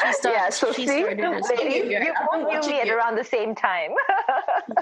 She 0.00 0.12
started, 0.20 0.38
yeah, 0.38 0.50
so 0.50 0.72
she 0.72 0.86
see, 0.86 1.00
started 1.00 1.18
you, 1.62 1.84
you 2.06 2.12
both 2.30 2.46
knew 2.48 2.70
me 2.70 2.80
at 2.80 2.88
around 2.88 3.16
the 3.16 3.24
same 3.24 3.54
time. 3.54 3.90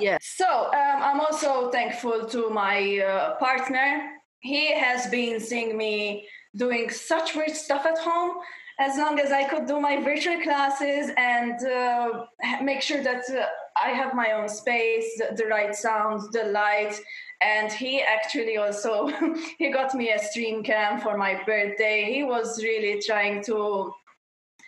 yes. 0.01 0.35
So 0.37 0.67
um, 0.67 1.03
I'm 1.03 1.21
also 1.21 1.71
thankful 1.71 2.27
to 2.27 2.51
my 2.51 2.99
uh, 2.99 3.37
partner. 3.37 4.11
He 4.41 4.73
has 4.73 5.07
been 5.09 5.41
seeing 5.41 5.77
me 5.77 6.27
doing 6.57 6.91
such 6.91 7.35
weird 7.35 7.55
stuff 7.55 7.87
at 7.87 7.99
home 7.99 8.37
as 8.79 8.97
long 8.97 9.19
as 9.19 9.33
I 9.33 9.45
could 9.45 9.67
do 9.67 9.81
my 9.81 10.01
virtual 10.01 10.41
classes 10.41 11.11
and 11.17 11.61
uh, 11.67 12.27
make 12.63 12.81
sure 12.81 13.03
that 13.03 13.25
uh, 13.29 13.47
I 13.83 13.91
have 13.91 14.15
my 14.15 14.33
own 14.33 14.49
space, 14.49 15.19
the, 15.19 15.35
the, 15.35 15.47
right 15.47 15.75
sound, 15.75 16.33
the 16.33 16.45
light. 16.45 16.95
And 17.41 17.73
he 17.73 18.03
actually 18.03 18.57
also 18.57 19.09
he 19.59 19.71
got 19.71 19.95
me 19.95 20.11
a 20.11 20.19
stream 20.19 20.63
cam 20.63 21.01
for 21.01 21.17
my 21.17 21.43
birthday. 21.45 22.05
He 22.05 22.23
was 22.23 22.63
really 22.63 23.01
trying 23.05 23.43
to 23.45 23.93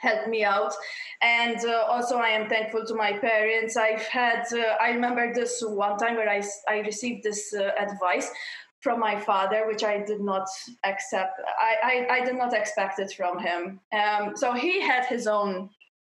help 0.01 0.29
me 0.29 0.45
out. 0.45 0.73
And 1.23 1.59
uh, 1.65 1.85
also 1.89 2.17
i 2.17 2.29
am 2.29 2.49
thankful 2.49 2.85
to 2.87 2.95
my 2.95 3.13
parents. 3.13 3.77
I've 3.77 4.07
had 4.07 4.45
uh, 4.53 4.77
i 4.81 4.91
remember 4.91 5.33
this 5.33 5.63
one 5.63 5.97
time 5.99 6.17
where 6.17 6.29
i, 6.29 6.43
I 6.69 6.79
received 6.81 7.23
this 7.23 7.55
uh, 7.55 7.71
advice 7.79 8.31
from 8.81 8.99
my 8.99 9.21
father 9.21 9.67
which 9.67 9.85
i 9.85 9.99
did 9.99 10.21
not 10.21 10.49
accept 10.85 11.35
i, 11.61 11.75
I, 11.93 12.17
I 12.17 12.25
did 12.25 12.37
not 12.37 12.55
expect 12.55 12.99
it 12.99 13.13
from 13.13 13.39
him. 13.39 13.81
Um, 13.93 14.37
so 14.37 14.53
he 14.53 14.81
had 14.81 15.05
his 15.07 15.27
own 15.27 15.71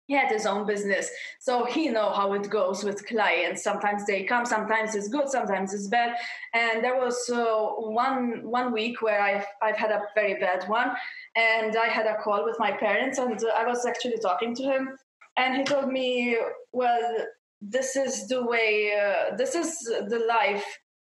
he 0.08 0.13
had 0.13 0.29
his 0.29 0.46
own 0.46 0.65
business. 0.65 1.10
So 1.39 1.65
he 1.65 1.89
know 1.89 2.10
how 2.10 2.34
it 2.34 2.50
goes 2.50 2.84
with 2.84 3.05
clients. 3.08 3.63
Sometimes 3.63 4.05
they 4.05 4.24
come 4.24 4.46
sometimes 4.46 4.96
it's 4.96 5.08
good 5.08 5.29
sometimes 5.29 5.74
it's 5.74 5.88
bad. 5.88 6.15
And 6.53 6.84
there 6.84 6.98
was 6.98 7.29
uh, 7.29 7.67
one 7.77 8.41
one 8.43 8.72
week 8.72 9.01
where 9.01 9.22
I've, 9.22 9.46
I've 9.62 9.77
had 9.77 9.91
a 9.91 10.01
very 10.15 10.36
bad 10.39 10.65
one 10.67 10.91
and 11.36 11.77
i 11.77 11.88
had 11.88 12.08
a 12.08 12.17
call 12.17 12.43
with 12.43 12.58
my 12.60 12.72
parents 12.72 13.17
and 13.17 13.39
i 13.55 13.65
was 13.65 13.86
actually 13.86 14.17
talking 14.17 14.53
to 14.55 14.63
him. 14.63 14.98
And 15.38 15.55
he 15.55 15.63
told 15.63 15.88
me 15.88 16.38
well 16.74 17.17
this 17.62 17.96
is 17.96 18.27
the 18.27 18.43
way 18.43 18.93
uh, 19.00 19.36
this 19.36 19.55
is 19.55 19.79
the 19.84 20.25
life 20.27 20.65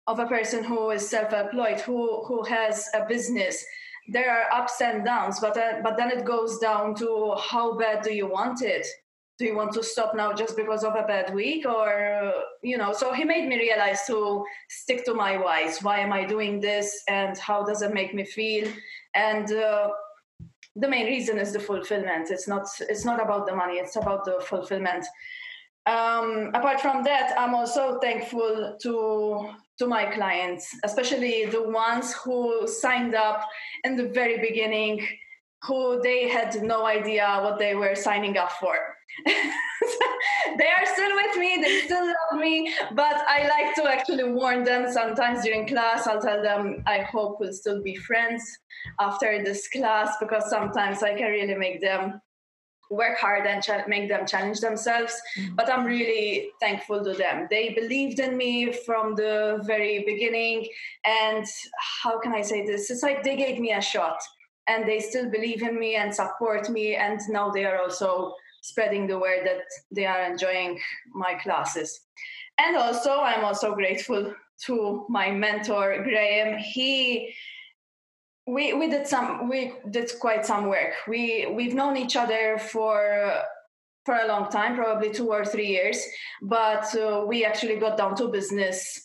of 0.06 0.18
a 0.18 0.26
person 0.26 0.64
who 0.64 0.90
is 0.90 1.08
self-employed 1.08 1.80
who 1.80 2.24
who 2.26 2.42
has 2.44 2.88
a 2.94 3.06
business 3.06 3.64
there 4.08 4.30
are 4.30 4.60
ups 4.60 4.80
and 4.80 5.04
downs, 5.04 5.40
but 5.40 5.56
uh, 5.56 5.80
but 5.82 5.96
then 5.96 6.10
it 6.10 6.24
goes 6.24 6.58
down 6.58 6.94
to 6.96 7.34
how 7.38 7.76
bad 7.76 8.02
do 8.02 8.12
you 8.12 8.26
want 8.26 8.62
it? 8.62 8.86
Do 9.38 9.46
you 9.46 9.56
want 9.56 9.72
to 9.72 9.82
stop 9.82 10.14
now 10.14 10.32
just 10.32 10.56
because 10.56 10.84
of 10.84 10.94
a 10.94 11.02
bad 11.02 11.34
week, 11.34 11.66
or 11.66 12.32
you 12.62 12.78
know? 12.78 12.92
So 12.92 13.12
he 13.12 13.24
made 13.24 13.48
me 13.48 13.56
realize 13.56 14.06
to 14.06 14.44
stick 14.68 15.04
to 15.06 15.14
my 15.14 15.36
whys. 15.36 15.82
Why 15.82 15.98
am 16.00 16.12
I 16.12 16.24
doing 16.24 16.60
this, 16.60 17.02
and 17.08 17.38
how 17.38 17.64
does 17.64 17.82
it 17.82 17.94
make 17.94 18.14
me 18.14 18.24
feel? 18.24 18.68
And 19.14 19.50
uh, 19.52 19.90
the 20.76 20.88
main 20.88 21.06
reason 21.06 21.38
is 21.38 21.52
the 21.52 21.60
fulfillment. 21.60 22.30
It's 22.30 22.48
not 22.48 22.66
it's 22.80 23.04
not 23.04 23.22
about 23.22 23.46
the 23.46 23.54
money. 23.54 23.74
It's 23.74 23.96
about 23.96 24.24
the 24.24 24.40
fulfillment. 24.40 25.04
Um, 25.86 26.50
apart 26.54 26.80
from 26.80 27.02
that, 27.04 27.34
I'm 27.36 27.54
also 27.54 27.98
thankful 27.98 28.76
to 28.82 29.50
to 29.78 29.86
my 29.86 30.04
clients, 30.06 30.68
especially 30.84 31.46
the 31.46 31.62
ones 31.62 32.12
who 32.12 32.68
signed 32.68 33.14
up 33.14 33.48
in 33.84 33.96
the 33.96 34.08
very 34.08 34.38
beginning, 34.38 35.04
who 35.62 36.00
they 36.02 36.28
had 36.28 36.62
no 36.62 36.86
idea 36.86 37.40
what 37.42 37.58
they 37.58 37.74
were 37.74 37.94
signing 37.94 38.36
up 38.36 38.52
for. 38.52 38.76
they 39.26 40.68
are 40.68 40.86
still 40.86 41.14
with 41.14 41.36
me, 41.36 41.58
they 41.60 41.80
still 41.80 42.06
love 42.06 42.40
me, 42.40 42.72
but 42.92 43.24
I 43.26 43.48
like 43.48 43.74
to 43.76 43.90
actually 43.90 44.24
warn 44.32 44.62
them 44.62 44.92
sometimes 44.92 45.42
during 45.42 45.66
class. 45.66 46.06
I'll 46.06 46.20
tell 46.20 46.42
them, 46.42 46.82
I 46.86 47.00
hope 47.00 47.40
we'll 47.40 47.52
still 47.52 47.82
be 47.82 47.96
friends 47.96 48.42
after 49.00 49.42
this 49.42 49.68
class 49.68 50.16
because 50.20 50.48
sometimes 50.48 51.02
I 51.02 51.14
can 51.14 51.30
really 51.30 51.54
make 51.54 51.80
them 51.80 52.20
work 52.92 53.18
hard 53.18 53.46
and 53.46 53.62
ch- 53.62 53.88
make 53.88 54.08
them 54.08 54.26
challenge 54.26 54.60
themselves. 54.60 55.14
Mm-hmm. 55.38 55.54
But 55.54 55.72
I'm 55.72 55.84
really 55.84 56.50
thankful 56.60 57.02
to 57.02 57.14
them. 57.14 57.48
They 57.50 57.70
believed 57.70 58.20
in 58.20 58.36
me 58.36 58.72
from 58.72 59.14
the 59.14 59.62
very 59.64 60.04
beginning. 60.04 60.68
And 61.04 61.46
how 62.02 62.20
can 62.20 62.32
I 62.32 62.42
say 62.42 62.66
this? 62.66 62.90
It's 62.90 63.02
like 63.02 63.22
they 63.22 63.36
gave 63.36 63.58
me 63.58 63.72
a 63.72 63.80
shot 63.80 64.20
and 64.68 64.86
they 64.86 65.00
still 65.00 65.30
believe 65.30 65.62
in 65.62 65.78
me 65.78 65.96
and 65.96 66.14
support 66.14 66.68
me. 66.68 66.94
And 66.94 67.18
now 67.28 67.50
they 67.50 67.64
are 67.64 67.78
also 67.78 68.34
spreading 68.60 69.06
the 69.06 69.18
word 69.18 69.46
that 69.46 69.62
they 69.90 70.06
are 70.06 70.22
enjoying 70.22 70.78
my 71.12 71.34
classes. 71.42 72.02
And 72.58 72.76
also, 72.76 73.20
I'm 73.20 73.44
also 73.44 73.74
grateful 73.74 74.34
to 74.66 75.06
my 75.08 75.30
mentor, 75.30 76.02
Graham. 76.04 76.58
He 76.58 77.34
we 78.46 78.72
we 78.72 78.88
did 78.88 79.06
some 79.06 79.48
we 79.48 79.74
did 79.90 80.10
quite 80.20 80.44
some 80.44 80.66
work. 80.66 80.94
We 81.06 81.46
we've 81.54 81.74
known 81.74 81.96
each 81.96 82.16
other 82.16 82.58
for 82.58 83.42
for 84.04 84.16
a 84.16 84.26
long 84.26 84.50
time 84.50 84.74
probably 84.74 85.10
two 85.10 85.30
or 85.30 85.44
three 85.44 85.68
years 85.68 86.04
but 86.42 86.92
uh, 86.96 87.24
we 87.24 87.44
actually 87.44 87.76
got 87.76 87.96
down 87.96 88.16
to 88.16 88.28
business 88.28 89.00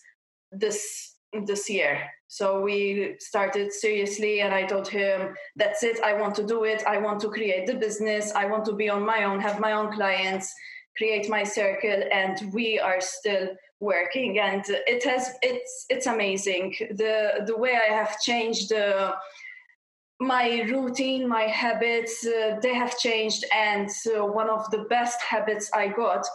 this 0.52 1.16
this 1.46 1.70
year. 1.70 2.10
So 2.30 2.62
we 2.62 3.16
started 3.20 3.72
seriously 3.72 4.42
and 4.42 4.54
i 4.54 4.66
told 4.66 4.88
him 4.88 5.34
that's 5.56 5.84
it. 5.84 6.00
I 6.04 6.14
want 6.14 6.36
to 6.36 6.46
do 6.46 6.64
it. 6.64 6.84
I 6.86 6.98
want 6.98 7.22
to 7.22 7.30
create 7.30 7.68
the 7.68 7.76
business. 7.76 8.32
I 8.34 8.46
want 8.46 8.66
to 8.66 8.74
be 8.74 8.90
on 8.90 9.06
my 9.06 9.24
own 9.24 9.40
have 9.40 9.60
my 9.60 9.74
own 9.74 9.92
clients 9.94 10.54
create 10.98 11.30
my 11.30 11.44
circle 11.44 12.04
and 12.12 12.52
we 12.54 12.80
are 12.80 13.00
still 13.00 13.50
working 13.80 14.40
and 14.40 14.64
it 14.68 15.04
has 15.04 15.36
it's 15.44 15.86
it's 15.90 16.08
amazing 16.08 16.76
the 16.96 17.44
the 17.46 17.56
way 17.56 17.74
i 17.76 17.94
have 17.94 18.20
changed 18.22 18.70
the 18.70 19.14
my 20.20 20.62
routine, 20.70 21.28
my 21.28 21.44
habits, 21.44 22.26
uh, 22.26 22.60
they 22.62 22.74
have 22.74 22.98
changed. 22.98 23.46
And 23.54 23.90
uh, 24.08 24.26
one 24.26 24.50
of 24.50 24.70
the 24.72 24.86
best 24.90 25.22
habits 25.22 25.70
I 25.74 25.90
got 25.90 26.26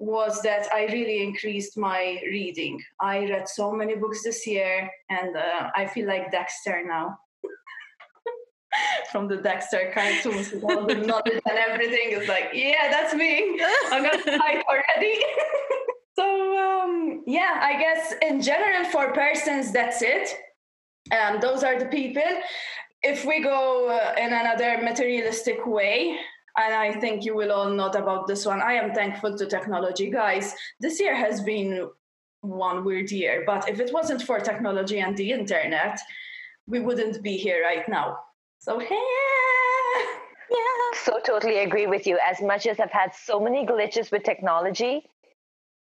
was 0.00 0.42
that 0.42 0.68
I 0.72 0.86
really 0.86 1.22
increased 1.22 1.76
my 1.76 2.20
reading. 2.24 2.82
I 3.00 3.28
read 3.28 3.48
so 3.48 3.72
many 3.72 3.96
books 3.96 4.22
this 4.22 4.46
year, 4.46 4.90
and 5.10 5.36
uh, 5.36 5.70
I 5.74 5.86
feel 5.86 6.06
like 6.06 6.30
Dexter 6.30 6.84
now. 6.86 7.18
From 9.12 9.28
the 9.28 9.36
Dexter 9.36 9.90
cartoons 9.94 10.52
with 10.52 10.64
all 10.64 10.86
the 10.86 10.94
knowledge 11.08 11.40
and 11.48 11.58
everything, 11.58 12.08
it's 12.10 12.28
like, 12.28 12.50
yeah, 12.52 12.90
that's 12.90 13.14
me. 13.14 13.60
I'm 13.90 14.02
gonna 14.02 14.38
fight 14.38 14.64
already. 14.68 15.20
so 16.16 16.58
um, 16.58 17.22
yeah, 17.26 17.60
I 17.62 17.78
guess 17.78 18.14
in 18.22 18.42
general 18.42 18.84
for 18.90 19.12
persons, 19.12 19.72
that's 19.72 20.02
it. 20.02 20.28
Um, 21.10 21.40
those 21.40 21.62
are 21.64 21.78
the 21.78 21.86
people. 21.86 22.22
If 23.02 23.24
we 23.24 23.42
go 23.42 23.88
uh, 23.88 24.14
in 24.18 24.32
another 24.32 24.82
materialistic 24.82 25.66
way, 25.66 26.18
and 26.58 26.74
I 26.74 26.98
think 27.00 27.24
you 27.24 27.36
will 27.36 27.52
all 27.52 27.70
know 27.70 27.86
about 27.86 28.26
this 28.26 28.44
one. 28.44 28.60
I 28.60 28.72
am 28.74 28.92
thankful 28.92 29.38
to 29.38 29.46
technology, 29.46 30.10
guys. 30.10 30.54
This 30.80 31.00
year 31.00 31.14
has 31.14 31.40
been 31.40 31.88
one 32.40 32.84
weird 32.84 33.10
year, 33.12 33.44
but 33.46 33.68
if 33.68 33.78
it 33.80 33.92
wasn't 33.92 34.22
for 34.22 34.40
technology 34.40 34.98
and 34.98 35.16
the 35.16 35.30
internet, 35.30 36.00
we 36.66 36.80
wouldn't 36.80 37.22
be 37.22 37.36
here 37.36 37.62
right 37.62 37.88
now. 37.88 38.18
So, 38.60 38.78
hey, 38.78 39.00
yeah. 40.50 40.98
So, 41.04 41.20
totally 41.24 41.58
agree 41.58 41.86
with 41.86 42.06
you. 42.06 42.18
As 42.24 42.40
much 42.40 42.66
as 42.66 42.80
I've 42.80 42.90
had 42.90 43.14
so 43.14 43.38
many 43.38 43.64
glitches 43.64 44.10
with 44.10 44.24
technology, 44.24 45.08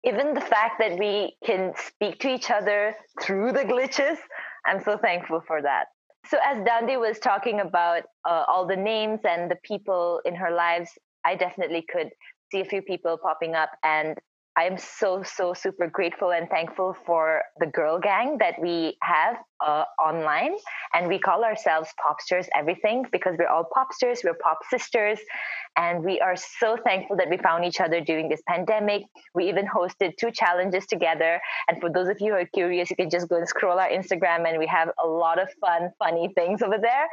even 0.04 0.34
the 0.34 0.42
fact 0.42 0.80
that 0.80 0.98
we 0.98 1.36
can 1.46 1.74
speak 1.78 2.20
to 2.22 2.30
each 2.30 2.50
other 2.50 2.96
through 3.22 3.52
the 3.52 3.64
glitches, 3.64 4.18
I'm 4.66 4.84
so 4.84 4.98
thankful 4.98 5.42
for 5.46 5.62
that. 5.62 5.86
So, 6.28 6.38
as 6.44 6.58
Dandi 6.60 7.00
was 7.00 7.20
talking 7.20 7.60
about 7.60 8.04
uh, 8.28 8.46
all 8.48 8.66
the 8.66 8.76
names 8.76 9.20
and 9.24 9.50
the 9.50 9.58
people 9.64 10.22
in 10.26 10.36
her 10.36 10.52
lives, 10.52 10.90
I 11.24 11.36
definitely 11.36 11.86
could 11.88 12.10
see 12.52 12.62
a 12.62 12.66
few 12.66 12.82
people 12.82 13.18
popping 13.22 13.54
up. 13.54 13.70
And 13.84 14.18
I'm 14.58 14.78
so, 14.78 15.22
so 15.22 15.54
super 15.54 15.88
grateful 15.88 16.32
and 16.32 16.50
thankful 16.50 16.96
for 17.06 17.42
the 17.60 17.66
girl 17.66 18.00
gang 18.00 18.38
that 18.38 18.56
we 18.62 18.98
have 19.02 19.36
uh, 19.60 19.84
online. 20.02 20.56
And 20.94 21.10
we 21.10 21.20
call 21.20 21.44
ourselves 21.44 21.90
Popsters 22.00 22.48
Everything 22.56 23.06
because 23.12 23.36
we're 23.38 23.50
all 23.50 23.68
popsters, 23.76 24.24
we're 24.24 24.34
pop 24.36 24.60
sisters. 24.70 25.20
And 25.76 26.06
we 26.06 26.22
are 26.22 26.38
so 26.38 26.78
thankful 26.86 27.18
that 27.18 27.30
we 27.30 27.36
found 27.36 27.66
each 27.66 27.82
other 27.82 28.00
during 28.00 28.30
this 28.30 28.42
pandemic. 28.48 29.04
We 29.34 29.50
even 29.50 29.68
hosted 29.68 30.16
two 30.18 30.32
challenges 30.32 30.86
together. 30.86 31.42
And 31.68 31.82
for 31.82 31.92
those 31.92 32.08
of 32.08 32.22
you 32.22 32.32
who 32.32 32.38
are 32.40 32.46
curious, 32.46 32.90
you 32.90 32.96
can 32.96 33.10
just 33.10 33.28
go 33.28 33.36
and 33.36 33.48
scroll 33.48 33.78
our 33.78 33.90
Instagram, 33.90 34.48
and 34.48 34.58
we 34.58 34.68
have 34.68 34.90
a 35.04 35.08
lot 35.08 35.38
of 35.38 35.50
fun, 35.60 35.90
funny 36.00 36.32
things 36.34 36.62
over 36.62 36.78
there. 36.82 37.08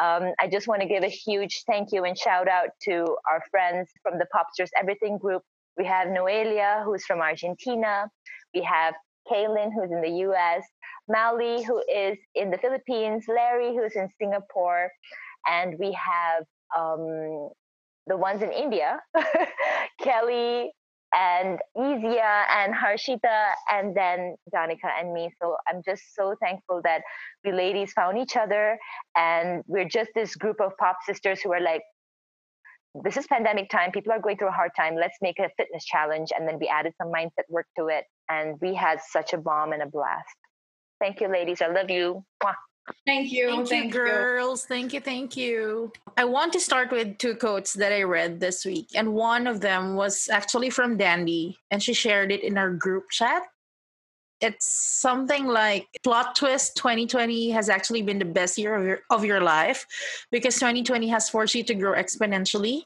Um, 0.00 0.32
I 0.40 0.48
just 0.48 0.68
want 0.68 0.82
to 0.82 0.88
give 0.88 1.02
a 1.02 1.08
huge 1.08 1.64
thank 1.66 1.90
you 1.90 2.04
and 2.04 2.16
shout 2.16 2.46
out 2.46 2.68
to 2.82 3.16
our 3.28 3.42
friends 3.50 3.90
from 4.02 4.18
the 4.18 4.26
Popsters 4.32 4.68
Everything 4.80 5.18
group 5.18 5.42
we 5.76 5.84
have 5.84 6.08
Noelia, 6.08 6.84
who's 6.84 7.04
from 7.04 7.20
Argentina. 7.20 8.08
We 8.54 8.62
have 8.62 8.94
Kaylin, 9.30 9.70
who's 9.74 9.90
in 9.90 10.00
the 10.00 10.26
US. 10.28 10.64
Mali, 11.08 11.62
who 11.62 11.82
is 11.92 12.16
in 12.34 12.50
the 12.50 12.58
Philippines. 12.58 13.24
Larry, 13.28 13.74
who's 13.74 13.96
in 13.96 14.08
Singapore. 14.18 14.90
And 15.46 15.78
we 15.78 15.92
have 15.92 16.44
um, 16.76 17.50
the 18.06 18.16
ones 18.16 18.42
in 18.42 18.52
India 18.52 19.00
Kelly 20.02 20.72
and 21.14 21.60
Izia 21.76 22.44
and 22.50 22.74
Harshita, 22.74 23.52
and 23.70 23.96
then 23.96 24.34
Danica 24.52 24.90
and 24.98 25.12
me. 25.12 25.30
So 25.40 25.56
I'm 25.68 25.80
just 25.84 26.02
so 26.14 26.34
thankful 26.42 26.80
that 26.82 27.02
we 27.44 27.52
ladies 27.52 27.92
found 27.92 28.18
each 28.18 28.36
other, 28.36 28.76
and 29.16 29.62
we're 29.68 29.88
just 29.88 30.10
this 30.14 30.34
group 30.34 30.60
of 30.60 30.72
pop 30.78 30.96
sisters 31.06 31.40
who 31.40 31.52
are 31.52 31.60
like, 31.60 31.82
this 33.02 33.16
is 33.16 33.26
pandemic 33.26 33.70
time. 33.70 33.90
People 33.90 34.12
are 34.12 34.20
going 34.20 34.36
through 34.36 34.48
a 34.48 34.52
hard 34.52 34.70
time. 34.76 34.94
Let's 34.94 35.16
make 35.20 35.38
a 35.38 35.50
fitness 35.56 35.84
challenge. 35.84 36.30
And 36.36 36.46
then 36.46 36.58
we 36.60 36.68
added 36.68 36.92
some 37.00 37.12
mindset 37.12 37.48
work 37.48 37.66
to 37.78 37.88
it. 37.88 38.04
And 38.28 38.60
we 38.60 38.74
had 38.74 39.00
such 39.10 39.32
a 39.32 39.38
bomb 39.38 39.72
and 39.72 39.82
a 39.82 39.86
blast. 39.86 40.36
Thank 41.00 41.20
you, 41.20 41.28
ladies. 41.28 41.60
I 41.60 41.68
love 41.68 41.90
you. 41.90 42.24
Mwah. 42.42 42.54
Thank 43.06 43.32
you. 43.32 43.48
Thank, 43.48 43.68
thank 43.68 43.84
you, 43.86 44.00
girls. 44.00 44.62
You. 44.62 44.76
Thank 44.76 44.92
you. 44.92 45.00
Thank 45.00 45.36
you. 45.36 45.92
I 46.16 46.24
want 46.24 46.52
to 46.52 46.60
start 46.60 46.92
with 46.92 47.18
two 47.18 47.34
quotes 47.34 47.72
that 47.74 47.92
I 47.92 48.02
read 48.02 48.40
this 48.40 48.64
week. 48.64 48.88
And 48.94 49.14
one 49.14 49.46
of 49.46 49.60
them 49.60 49.96
was 49.96 50.28
actually 50.30 50.70
from 50.70 50.98
Dandy, 50.98 51.58
and 51.70 51.82
she 51.82 51.94
shared 51.94 52.30
it 52.30 52.44
in 52.44 52.58
our 52.58 52.70
group 52.70 53.10
chat 53.10 53.42
it's 54.40 54.66
something 55.00 55.46
like 55.46 55.86
plot 56.02 56.36
twist 56.36 56.76
2020 56.76 57.50
has 57.50 57.68
actually 57.68 58.02
been 58.02 58.18
the 58.18 58.24
best 58.24 58.58
year 58.58 58.74
of 58.74 58.84
your, 58.84 59.00
of 59.10 59.24
your 59.24 59.40
life 59.40 59.86
because 60.30 60.54
2020 60.56 61.08
has 61.08 61.30
forced 61.30 61.54
you 61.54 61.64
to 61.64 61.74
grow 61.74 61.94
exponentially 61.94 62.82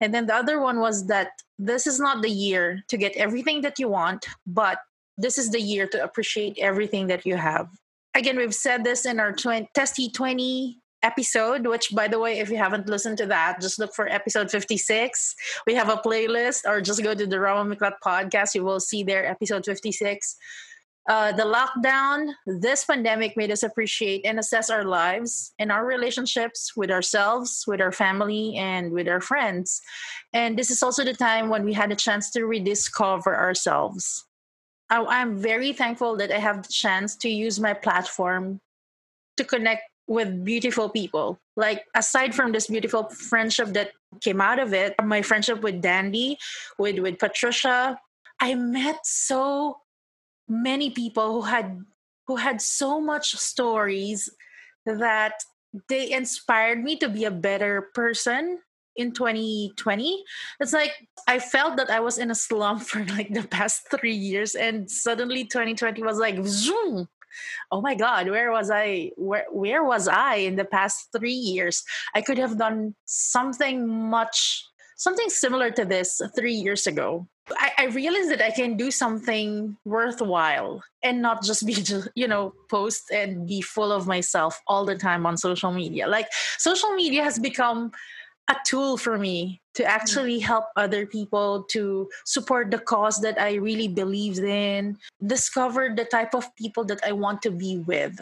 and 0.00 0.12
then 0.14 0.26
the 0.26 0.34
other 0.34 0.60
one 0.60 0.80
was 0.80 1.06
that 1.06 1.28
this 1.58 1.86
is 1.86 1.98
not 1.98 2.22
the 2.22 2.30
year 2.30 2.82
to 2.88 2.96
get 2.96 3.16
everything 3.16 3.62
that 3.62 3.78
you 3.78 3.88
want 3.88 4.26
but 4.46 4.78
this 5.18 5.38
is 5.38 5.50
the 5.50 5.60
year 5.60 5.86
to 5.88 6.02
appreciate 6.02 6.58
everything 6.58 7.06
that 7.06 7.24
you 7.24 7.36
have. 7.36 7.68
Again 8.14 8.36
we've 8.36 8.54
said 8.54 8.84
this 8.84 9.06
in 9.06 9.18
our 9.18 9.32
20, 9.32 9.68
testy 9.74 10.10
20 10.10 10.78
episode 11.02 11.66
which 11.66 11.94
by 11.94 12.08
the 12.08 12.18
way 12.18 12.38
if 12.38 12.50
you 12.50 12.56
haven't 12.56 12.88
listened 12.88 13.18
to 13.18 13.26
that 13.26 13.60
just 13.60 13.78
look 13.78 13.94
for 13.94 14.08
episode 14.08 14.50
56 14.50 15.34
we 15.66 15.74
have 15.74 15.90
a 15.90 15.96
playlist 15.96 16.62
or 16.66 16.80
just 16.80 17.02
go 17.02 17.14
to 17.14 17.26
the 17.26 17.38
Roma 17.38 17.76
Miklat 17.76 17.92
podcast. 18.04 18.54
You 18.54 18.64
will 18.64 18.80
see 18.80 19.02
there 19.04 19.24
episode 19.26 19.64
56 19.64 20.36
uh, 21.08 21.30
the 21.32 21.44
lockdown, 21.44 22.32
this 22.46 22.84
pandemic 22.84 23.36
made 23.36 23.52
us 23.52 23.62
appreciate 23.62 24.26
and 24.26 24.38
assess 24.38 24.70
our 24.70 24.84
lives 24.84 25.52
and 25.58 25.70
our 25.70 25.86
relationships 25.86 26.76
with 26.76 26.90
ourselves, 26.90 27.64
with 27.66 27.80
our 27.80 27.92
family, 27.92 28.56
and 28.56 28.90
with 28.90 29.06
our 29.06 29.20
friends. 29.20 29.80
And 30.32 30.58
this 30.58 30.70
is 30.70 30.82
also 30.82 31.04
the 31.04 31.14
time 31.14 31.48
when 31.48 31.64
we 31.64 31.72
had 31.72 31.92
a 31.92 31.96
chance 31.96 32.30
to 32.32 32.44
rediscover 32.46 33.36
ourselves. 33.36 34.26
I, 34.90 35.04
I'm 35.04 35.36
very 35.36 35.72
thankful 35.72 36.16
that 36.16 36.32
I 36.32 36.38
have 36.38 36.62
the 36.62 36.72
chance 36.72 37.14
to 37.16 37.28
use 37.28 37.60
my 37.60 37.72
platform 37.72 38.60
to 39.36 39.44
connect 39.44 39.82
with 40.08 40.44
beautiful 40.44 40.88
people. 40.88 41.38
Like 41.56 41.84
aside 41.94 42.34
from 42.34 42.52
this 42.52 42.66
beautiful 42.66 43.08
friendship 43.10 43.68
that 43.74 43.92
came 44.20 44.40
out 44.40 44.58
of 44.58 44.72
it, 44.72 44.94
my 45.02 45.22
friendship 45.22 45.62
with 45.62 45.80
Dandy, 45.80 46.38
with 46.78 46.98
with 46.98 47.18
Patricia, 47.18 47.98
I 48.40 48.54
met 48.54 48.98
so 49.04 49.78
many 50.48 50.90
people 50.90 51.32
who 51.32 51.42
had 51.42 51.80
who 52.26 52.36
had 52.36 52.60
so 52.60 53.00
much 53.00 53.36
stories 53.36 54.30
that 54.84 55.34
they 55.88 56.10
inspired 56.10 56.82
me 56.82 56.96
to 56.96 57.08
be 57.08 57.24
a 57.24 57.30
better 57.30 57.90
person 57.94 58.58
in 58.96 59.12
2020 59.12 60.24
it's 60.60 60.72
like 60.72 60.92
i 61.28 61.38
felt 61.38 61.76
that 61.76 61.90
i 61.90 62.00
was 62.00 62.18
in 62.18 62.30
a 62.30 62.34
slump 62.34 62.82
for 62.90 63.04
like 63.06 63.32
the 63.34 63.46
past 63.48 63.86
three 63.90 64.14
years 64.14 64.54
and 64.54 64.90
suddenly 64.90 65.44
2020 65.44 66.02
was 66.02 66.18
like 66.18 66.38
zoom! 66.44 67.06
Oh 67.70 67.82
my 67.82 67.94
god 67.94 68.30
where 68.30 68.50
was 68.50 68.70
i 68.70 69.10
where 69.16 69.44
where 69.50 69.84
was 69.84 70.08
i 70.08 70.36
in 70.36 70.56
the 70.56 70.64
past 70.64 71.08
three 71.14 71.32
years? 71.32 71.84
I 72.14 72.22
could 72.22 72.38
have 72.38 72.56
done 72.56 72.94
something 73.04 73.86
much 73.86 74.64
something 74.96 75.28
similar 75.28 75.70
to 75.72 75.84
this 75.84 76.22
three 76.34 76.54
years 76.54 76.86
ago 76.86 77.28
I, 77.52 77.70
I 77.78 77.84
realized 77.86 78.30
that 78.30 78.42
I 78.42 78.50
can 78.50 78.76
do 78.76 78.90
something 78.90 79.76
worthwhile 79.84 80.82
and 81.02 81.22
not 81.22 81.44
just 81.44 81.66
be, 81.66 81.74
just, 81.74 82.08
you 82.14 82.26
know, 82.26 82.54
post 82.68 83.10
and 83.12 83.46
be 83.46 83.60
full 83.60 83.92
of 83.92 84.06
myself 84.06 84.60
all 84.66 84.84
the 84.84 84.96
time 84.96 85.26
on 85.26 85.36
social 85.36 85.70
media. 85.70 86.08
Like, 86.08 86.28
social 86.58 86.92
media 86.94 87.22
has 87.22 87.38
become 87.38 87.92
a 88.48 88.56
tool 88.64 88.96
for 88.96 89.18
me 89.18 89.60
to 89.74 89.82
mm. 89.82 89.86
actually 89.86 90.38
help 90.38 90.66
other 90.76 91.06
people 91.06 91.64
to 91.70 92.08
support 92.24 92.70
the 92.70 92.78
cause 92.78 93.20
that 93.20 93.40
I 93.40 93.54
really 93.54 93.88
believe 93.88 94.38
in, 94.38 94.98
discover 95.24 95.92
the 95.94 96.04
type 96.04 96.34
of 96.34 96.54
people 96.56 96.84
that 96.86 97.00
I 97.04 97.12
want 97.12 97.42
to 97.42 97.50
be 97.50 97.78
with 97.78 98.18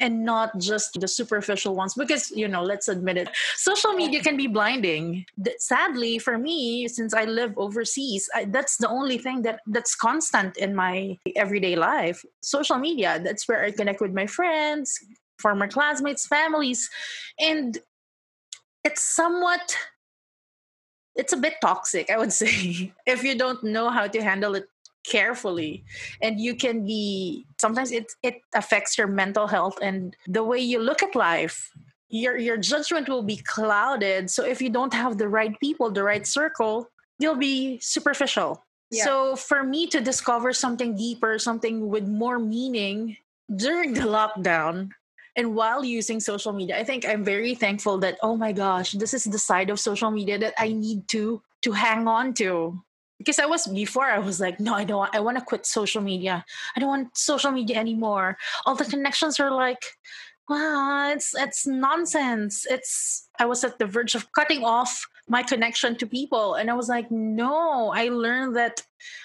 and 0.00 0.24
not 0.24 0.56
just 0.58 0.98
the 1.00 1.08
superficial 1.08 1.74
ones 1.74 1.94
because 1.94 2.30
you 2.30 2.48
know 2.48 2.62
let's 2.62 2.88
admit 2.88 3.16
it 3.16 3.28
social 3.56 3.92
media 3.92 4.20
can 4.22 4.36
be 4.36 4.46
blinding. 4.46 5.24
Sadly 5.58 6.18
for 6.18 6.38
me 6.38 6.88
since 6.88 7.14
i 7.14 7.24
live 7.24 7.52
overseas 7.56 8.28
I, 8.34 8.46
that's 8.46 8.76
the 8.78 8.88
only 8.88 9.18
thing 9.18 9.42
that 9.42 9.60
that's 9.66 9.94
constant 9.94 10.56
in 10.56 10.74
my 10.74 11.18
everyday 11.36 11.76
life. 11.76 12.24
Social 12.42 12.78
media 12.78 13.20
that's 13.22 13.46
where 13.48 13.62
i 13.64 13.70
connect 13.70 14.00
with 14.00 14.12
my 14.12 14.26
friends 14.26 14.98
former 15.40 15.68
classmates 15.68 16.26
families 16.26 16.88
and 17.38 17.78
it's 18.84 19.02
somewhat 19.02 19.76
it's 21.16 21.32
a 21.32 21.36
bit 21.36 21.54
toxic 21.60 22.10
i 22.10 22.18
would 22.18 22.32
say 22.42 22.92
if 23.06 23.22
you 23.24 23.36
don't 23.36 23.62
know 23.64 23.90
how 23.90 24.06
to 24.06 24.22
handle 24.22 24.54
it 24.54 24.66
carefully. 25.06 25.84
And 26.22 26.40
you 26.40 26.54
can 26.54 26.84
be 26.84 27.46
sometimes 27.58 27.92
it 27.92 28.12
it 28.22 28.42
affects 28.54 28.98
your 28.98 29.06
mental 29.06 29.46
health 29.46 29.78
and 29.82 30.16
the 30.26 30.44
way 30.44 30.58
you 30.58 30.78
look 30.78 31.02
at 31.02 31.14
life. 31.14 31.70
Your 32.08 32.36
your 32.36 32.56
judgment 32.56 33.08
will 33.08 33.22
be 33.22 33.36
clouded. 33.36 34.30
So 34.30 34.44
if 34.44 34.60
you 34.60 34.70
don't 34.70 34.94
have 34.94 35.18
the 35.18 35.28
right 35.28 35.58
people 35.60 35.90
the 35.90 36.02
right 36.02 36.26
circle 36.26 36.90
you'll 37.20 37.36
be 37.36 37.78
superficial. 37.80 38.64
Yeah. 38.90 39.04
so 39.04 39.36
for 39.36 39.62
me 39.62 39.86
to 39.94 40.00
discover 40.00 40.52
something 40.52 40.96
deeper 40.96 41.38
something 41.38 41.88
with 41.88 42.08
more 42.08 42.40
meaning 42.40 43.16
during 43.54 43.94
the 43.94 44.02
lockdown 44.02 44.90
and 45.36 45.54
while 45.54 45.84
using 45.84 46.18
social 46.18 46.52
media 46.52 46.74
i 46.76 46.82
think 46.82 47.06
i'm 47.06 47.22
very 47.22 47.54
thankful 47.54 47.98
that 47.98 48.18
oh 48.20 48.34
my 48.36 48.50
gosh 48.50 48.90
this 48.98 49.14
is 49.14 49.22
the 49.22 49.38
side 49.38 49.70
of 49.70 49.78
social 49.78 50.10
media 50.10 50.42
that 50.42 50.54
i 50.58 50.72
need 50.74 51.06
to 51.06 51.40
to 51.62 51.70
hang 51.70 52.08
on 52.08 52.34
to 52.34 52.82
because 53.20 53.38
i 53.38 53.44
was 53.44 53.66
before 53.66 54.06
i 54.06 54.18
was 54.18 54.40
like 54.40 54.58
no 54.58 54.72
i 54.74 54.82
don't 54.82 54.96
want, 54.96 55.14
i 55.14 55.20
want 55.20 55.36
to 55.38 55.44
quit 55.44 55.66
social 55.66 56.00
media. 56.00 56.42
I 56.74 56.80
don't 56.80 56.88
want 56.88 57.16
social 57.16 57.52
media 57.52 57.76
anymore. 57.76 58.38
All 58.64 58.74
the 58.74 58.88
connections 58.88 59.38
are 59.38 59.52
like 59.52 59.84
wow 60.48 61.12
it's 61.12 61.36
it's 61.36 61.66
nonsense. 61.66 62.66
It's 62.68 63.28
i 63.38 63.44
was 63.44 63.62
at 63.62 63.78
the 63.78 63.86
verge 63.86 64.16
of 64.16 64.32
cutting 64.32 64.64
off 64.64 65.06
my 65.28 65.42
connection 65.44 65.94
to 66.00 66.06
people. 66.06 66.54
And 66.54 66.70
i 66.70 66.74
was 66.74 66.88
like 66.88 67.10
no 67.10 67.92
i 67.92 68.08
learned 68.08 68.56
that 68.56 68.82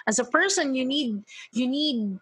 as 0.08 0.20
a 0.20 0.26
person 0.26 0.76
you 0.76 0.86
need 0.86 1.24
you 1.54 1.66
need 1.66 2.20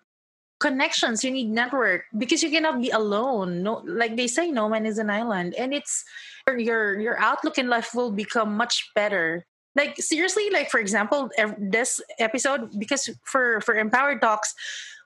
connections 0.61 1.25
you 1.25 1.31
need 1.31 1.49
network 1.49 2.03
because 2.17 2.41
you 2.43 2.51
cannot 2.53 2.79
be 2.79 2.91
alone. 2.91 3.63
No 3.63 3.81
like 3.83 4.15
they 4.15 4.27
say 4.27 4.51
no 4.51 4.69
man 4.69 4.85
is 4.85 5.01
an 5.01 5.09
island. 5.09 5.55
And 5.57 5.73
it's 5.73 6.05
your 6.47 6.99
your 7.01 7.17
outlook 7.17 7.57
in 7.57 7.67
life 7.67 7.95
will 7.97 8.11
become 8.11 8.55
much 8.55 8.91
better 8.93 9.45
like 9.75 9.97
seriously 9.97 10.49
like 10.51 10.69
for 10.69 10.79
example 10.79 11.29
this 11.57 12.01
episode 12.19 12.69
because 12.77 13.09
for 13.23 13.59
for 13.61 13.75
empowered 13.75 14.21
talks 14.21 14.53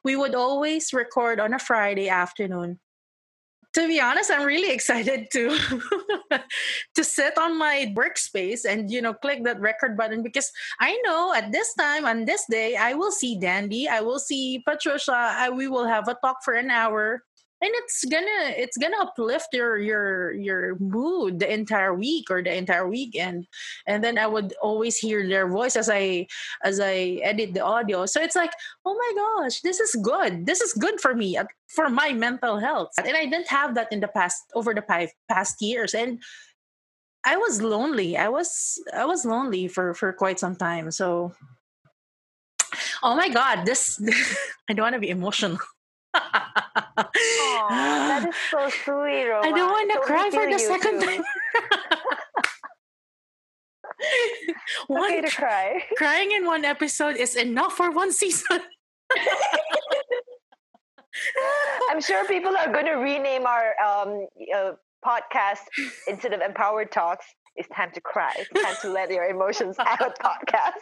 we 0.07 0.15
would 0.15 0.35
always 0.35 0.93
record 0.93 1.39
on 1.39 1.53
a 1.53 1.59
friday 1.59 2.07
afternoon. 2.07 2.79
To 3.75 3.85
be 3.85 3.99
honest, 3.99 4.31
I'm 4.31 4.47
really 4.47 4.71
excited 4.77 5.27
to 5.33 5.51
to 6.95 7.03
sit 7.03 7.37
on 7.37 7.59
my 7.59 7.93
workspace 7.95 8.63
and 8.63 8.89
you 8.89 9.01
know 9.01 9.13
click 9.13 9.43
that 9.43 9.59
record 9.59 9.97
button 9.97 10.23
because 10.23 10.49
I 10.79 10.95
know 11.03 11.33
at 11.35 11.51
this 11.51 11.75
time 11.75 12.05
on 12.05 12.23
this 12.23 12.45
day 12.49 12.77
I 12.79 12.93
will 12.93 13.11
see 13.11 13.37
Dandy, 13.37 13.91
I 13.91 13.99
will 13.99 14.19
see 14.19 14.63
Patricia, 14.65 15.11
I, 15.13 15.49
we 15.49 15.67
will 15.67 15.85
have 15.85 16.07
a 16.07 16.15
talk 16.23 16.37
for 16.43 16.53
an 16.55 16.71
hour 16.71 17.26
and 17.61 17.71
it's 17.73 18.05
gonna 18.05 18.53
it's 18.55 18.77
gonna 18.77 18.97
uplift 19.01 19.47
your 19.53 19.77
your 19.77 20.33
your 20.33 20.77
mood 20.79 21.39
the 21.39 21.51
entire 21.51 21.93
week 21.93 22.29
or 22.29 22.43
the 22.43 22.55
entire 22.55 22.87
weekend. 22.87 23.47
And 23.87 24.03
then 24.03 24.17
i 24.17 24.27
would 24.27 24.53
always 24.61 24.97
hear 24.97 25.27
their 25.27 25.47
voice 25.47 25.75
as 25.75 25.89
i 25.89 26.27
as 26.63 26.79
i 26.79 27.19
edit 27.23 27.53
the 27.53 27.63
audio. 27.63 28.05
So 28.05 28.21
it's 28.21 28.35
like 28.35 28.51
oh 28.85 28.93
my 28.93 29.11
gosh 29.15 29.61
this 29.61 29.79
is 29.79 29.95
good. 30.01 30.45
This 30.45 30.61
is 30.61 30.73
good 30.73 31.01
for 31.01 31.15
me 31.15 31.37
uh, 31.37 31.45
for 31.67 31.89
my 31.89 32.13
mental 32.13 32.59
health. 32.59 32.91
And 32.97 33.15
i 33.17 33.25
didn't 33.25 33.47
have 33.47 33.75
that 33.75 33.91
in 33.91 33.99
the 33.99 34.07
past 34.07 34.43
over 34.53 34.73
the 34.73 34.85
past 35.29 35.61
years. 35.61 35.93
And 35.93 36.21
i 37.25 37.37
was 37.37 37.61
lonely. 37.61 38.17
I 38.17 38.29
was 38.29 38.79
i 38.93 39.05
was 39.05 39.25
lonely 39.25 39.67
for 39.67 39.93
for 39.93 40.13
quite 40.13 40.39
some 40.39 40.55
time. 40.55 40.91
So 40.91 41.33
oh 43.03 43.15
my 43.15 43.29
god 43.29 43.65
this 43.65 44.01
i 44.69 44.73
don't 44.73 44.83
want 44.83 44.93
to 44.93 44.99
be 44.99 45.09
emotional 45.09 45.57
that 46.95 48.25
is 48.27 48.35
so 48.51 48.69
sweet, 48.83 49.27
Roma. 49.27 49.47
I 49.47 49.51
don't 49.51 49.71
want 49.71 49.91
to 49.91 49.99
cry 49.99 50.29
for 50.29 50.45
the 50.49 50.59
second 50.59 51.01
time. 51.01 51.23
one, 54.87 55.11
okay 55.11 55.21
to 55.21 55.29
cry. 55.29 55.83
Crying 55.97 56.31
in 56.31 56.45
one 56.45 56.63
episode 56.65 57.15
is 57.17 57.35
enough 57.35 57.73
for 57.73 57.89
one 57.91 58.11
season. 58.11 58.59
I'm 61.89 61.99
sure 62.01 62.27
people 62.27 62.55
are 62.55 62.71
going 62.71 62.85
to 62.85 62.91
rename 62.93 63.47
our 63.47 63.73
um, 63.83 64.27
uh, 64.55 64.73
podcast 65.05 65.61
instead 66.07 66.33
of 66.33 66.41
Empowered 66.41 66.91
Talks. 66.91 67.25
It's 67.55 67.69
time 67.69 67.89
to 67.93 68.01
cry. 68.01 68.33
It's 68.37 68.49
time 68.61 68.75
to 68.81 68.89
let 68.91 69.09
your 69.09 69.25
emotions 69.25 69.77
out 69.79 70.19
podcast. 70.19 70.73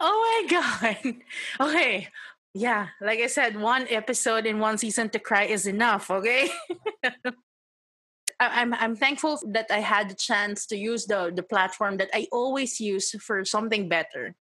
oh 0.00 0.46
my 0.48 0.48
god. 0.48 1.16
Okay, 1.60 2.08
yeah, 2.54 2.88
like 3.00 3.18
I 3.18 3.26
said, 3.26 3.58
one 3.58 3.86
episode 3.90 4.46
in 4.46 4.60
one 4.60 4.78
season 4.78 5.10
to 5.10 5.18
cry 5.18 5.44
is 5.44 5.66
enough, 5.66 6.08
okay? 6.08 6.48
I'm 8.40 8.74
I'm 8.74 8.96
thankful 8.96 9.40
that 9.52 9.66
I 9.70 9.78
had 9.80 10.10
the 10.10 10.14
chance 10.14 10.66
to 10.66 10.76
use 10.76 11.06
the 11.06 11.32
the 11.34 11.42
platform 11.42 11.96
that 11.98 12.10
I 12.14 12.26
always 12.30 12.80
use 12.80 13.10
for 13.20 13.44
something 13.44 13.88
better. 13.88 14.34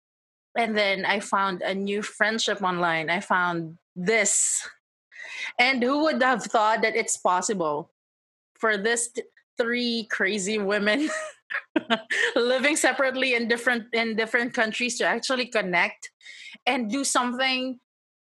And 0.59 0.77
then 0.77 1.05
I 1.05 1.21
found 1.21 1.63
a 1.63 1.75
new 1.75 2.03
friendship 2.03 2.63
online. 2.63 3.11
I 3.11 3.21
found 3.21 3.79
this. 3.95 4.67
And 5.59 5.83
who 5.83 6.03
would 6.05 6.23
have 6.23 6.43
thought 6.43 6.83
that 6.83 6.97
it's 6.97 7.17
possible 7.17 7.91
for 8.59 8.77
this 8.77 9.11
three 9.57 10.09
crazy 10.11 10.59
women 10.59 11.09
living 12.37 12.77
separately 12.77 13.35
in 13.35 13.47
different 13.47 13.87
in 13.93 14.17
different 14.17 14.55
countries 14.55 14.99
to 14.99 15.05
actually 15.05 15.47
connect 15.47 16.11
and 16.67 16.91
do 16.91 17.05
something 17.05 17.79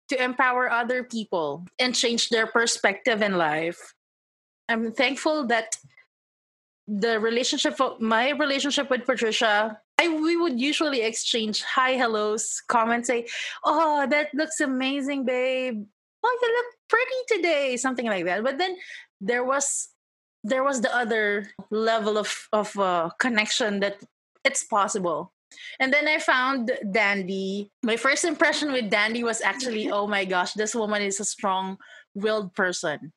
to 0.09 0.23
empower 0.23 0.71
other 0.71 1.05
people 1.05 1.67
and 1.79 1.95
change 1.95 2.29
their 2.29 2.47
perspective 2.47 3.23
in 3.23 3.37
life. 3.37 3.95
I'm 4.69 4.93
thankful 4.93 5.47
that 5.47 5.77
the 6.87 7.19
relationship, 7.19 7.79
my 8.01 8.31
relationship 8.31 8.91
with 8.91 9.05
Patricia, 9.05 9.81
I, 9.99 10.09
we 10.09 10.37
would 10.37 10.61
usually 10.61 11.03
exchange 11.03 11.63
hi, 11.63 11.93
hellos, 11.93 12.63
comments, 12.69 13.09
say, 13.09 13.27
"Oh, 13.65 14.07
that 14.07 14.29
looks 14.35 14.61
amazing, 14.61 15.25
babe. 15.25 15.85
Oh, 16.23 16.39
you 16.43 16.49
look 16.55 16.67
pretty 16.89 17.21
today," 17.29 17.77
something 17.77 18.07
like 18.07 18.25
that. 18.27 18.45
But 18.45 18.59
then 18.59 18.77
there 19.21 19.45
was 19.45 19.89
there 20.45 20.63
was 20.63 20.81
the 20.81 20.95
other 20.95 21.51
level 21.71 22.19
of 22.19 22.49
of 22.53 22.77
uh, 22.79 23.11
connection 23.19 23.81
that 23.81 23.99
it's 24.45 24.63
possible 24.63 25.33
and 25.81 25.93
then 25.93 26.09
I 26.09 26.19
found 26.19 26.71
Dandy. 26.91 27.71
My 27.83 27.97
first 27.97 28.25
impression 28.25 28.73
with 28.73 28.91
Dandy 28.91 29.25
was 29.25 29.41
actually, 29.41 29.91
oh 29.97 30.07
my 30.07 30.25
gosh, 30.25 30.53
this 30.55 30.75
woman 30.75 31.03
is 31.03 31.21
a 31.21 31.25
strong 31.25 31.79
willed 32.15 32.55
person. 32.55 33.13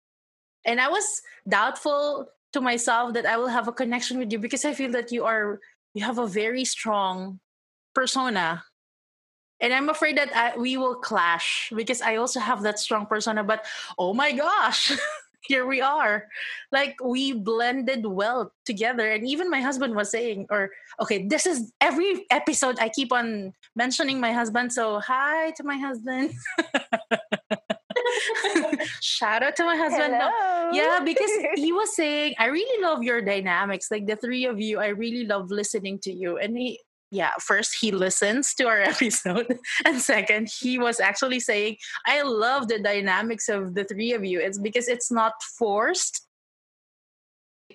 And 0.65 0.79
I 0.79 0.89
was 0.89 1.21
doubtful 1.47 2.27
to 2.53 2.61
myself 2.61 3.13
that 3.13 3.25
I 3.25 3.37
will 3.37 3.47
have 3.47 3.67
a 3.67 3.71
connection 3.71 4.19
with 4.19 4.31
you 4.31 4.39
because 4.39 4.65
I 4.65 4.73
feel 4.73 4.91
that 4.91 5.11
you 5.11 5.25
are 5.25 5.59
you 5.93 6.03
have 6.03 6.19
a 6.19 6.27
very 6.27 6.65
strong 6.65 7.39
persona. 7.95 8.63
And 9.61 9.73
I'm 9.73 9.89
afraid 9.89 10.17
that 10.17 10.33
I, 10.35 10.57
we 10.57 10.77
will 10.77 10.95
clash 10.95 11.73
because 11.75 12.01
I 12.01 12.15
also 12.15 12.39
have 12.39 12.61
that 12.63 12.79
strong 12.79 13.05
persona. 13.05 13.43
But 13.43 13.65
oh 13.97 14.13
my 14.13 14.31
gosh, 14.31 14.91
here 15.41 15.65
we 15.65 15.81
are. 15.81 16.27
Like 16.71 16.97
we 17.03 17.33
blended 17.33 18.05
well 18.05 18.51
together. 18.65 19.11
And 19.11 19.27
even 19.27 19.49
my 19.49 19.61
husband 19.61 19.95
was 19.95 20.11
saying 20.11 20.47
or 20.49 20.71
okay 20.99 21.27
this 21.27 21.45
is 21.45 21.71
every 21.81 22.25
episode 22.29 22.77
i 22.79 22.89
keep 22.89 23.11
on 23.11 23.53
mentioning 23.75 24.19
my 24.19 24.31
husband. 24.33 24.73
So 24.73 24.99
hi 24.99 25.51
to 25.51 25.63
my 25.63 25.77
husband. 25.77 26.33
Shout 29.01 29.43
out 29.43 29.55
to 29.57 29.63
my 29.63 29.75
husband. 29.75 30.13
Hello. 30.15 30.71
yeah 30.71 30.99
because 31.03 31.31
he 31.55 31.71
was 31.71 31.95
saying 31.95 32.35
i 32.37 32.45
really 32.47 32.83
love 32.83 33.03
your 33.03 33.21
dynamics. 33.21 33.89
Like 33.91 34.07
the 34.07 34.15
three 34.15 34.45
of 34.45 34.59
you 34.59 34.79
i 34.79 34.87
really 34.87 35.25
love 35.25 35.51
listening 35.51 35.99
to 35.99 36.11
you. 36.11 36.37
And 36.37 36.57
he 36.57 36.79
yeah, 37.11 37.31
first 37.39 37.77
he 37.79 37.91
listens 37.91 38.53
to 38.55 38.67
our 38.67 38.79
episode, 38.93 39.57
and 39.85 40.01
second, 40.01 40.49
he 40.49 40.77
was 40.77 40.99
actually 40.99 41.39
saying, 41.39 41.77
I 42.05 42.21
love 42.21 42.67
the 42.67 42.79
dynamics 42.79 43.49
of 43.49 43.75
the 43.75 43.83
three 43.83 44.13
of 44.13 44.23
you. 44.23 44.39
It's 44.39 44.59
because 44.59 44.87
it's 44.87 45.11
not 45.11 45.33
forced. 45.57 46.27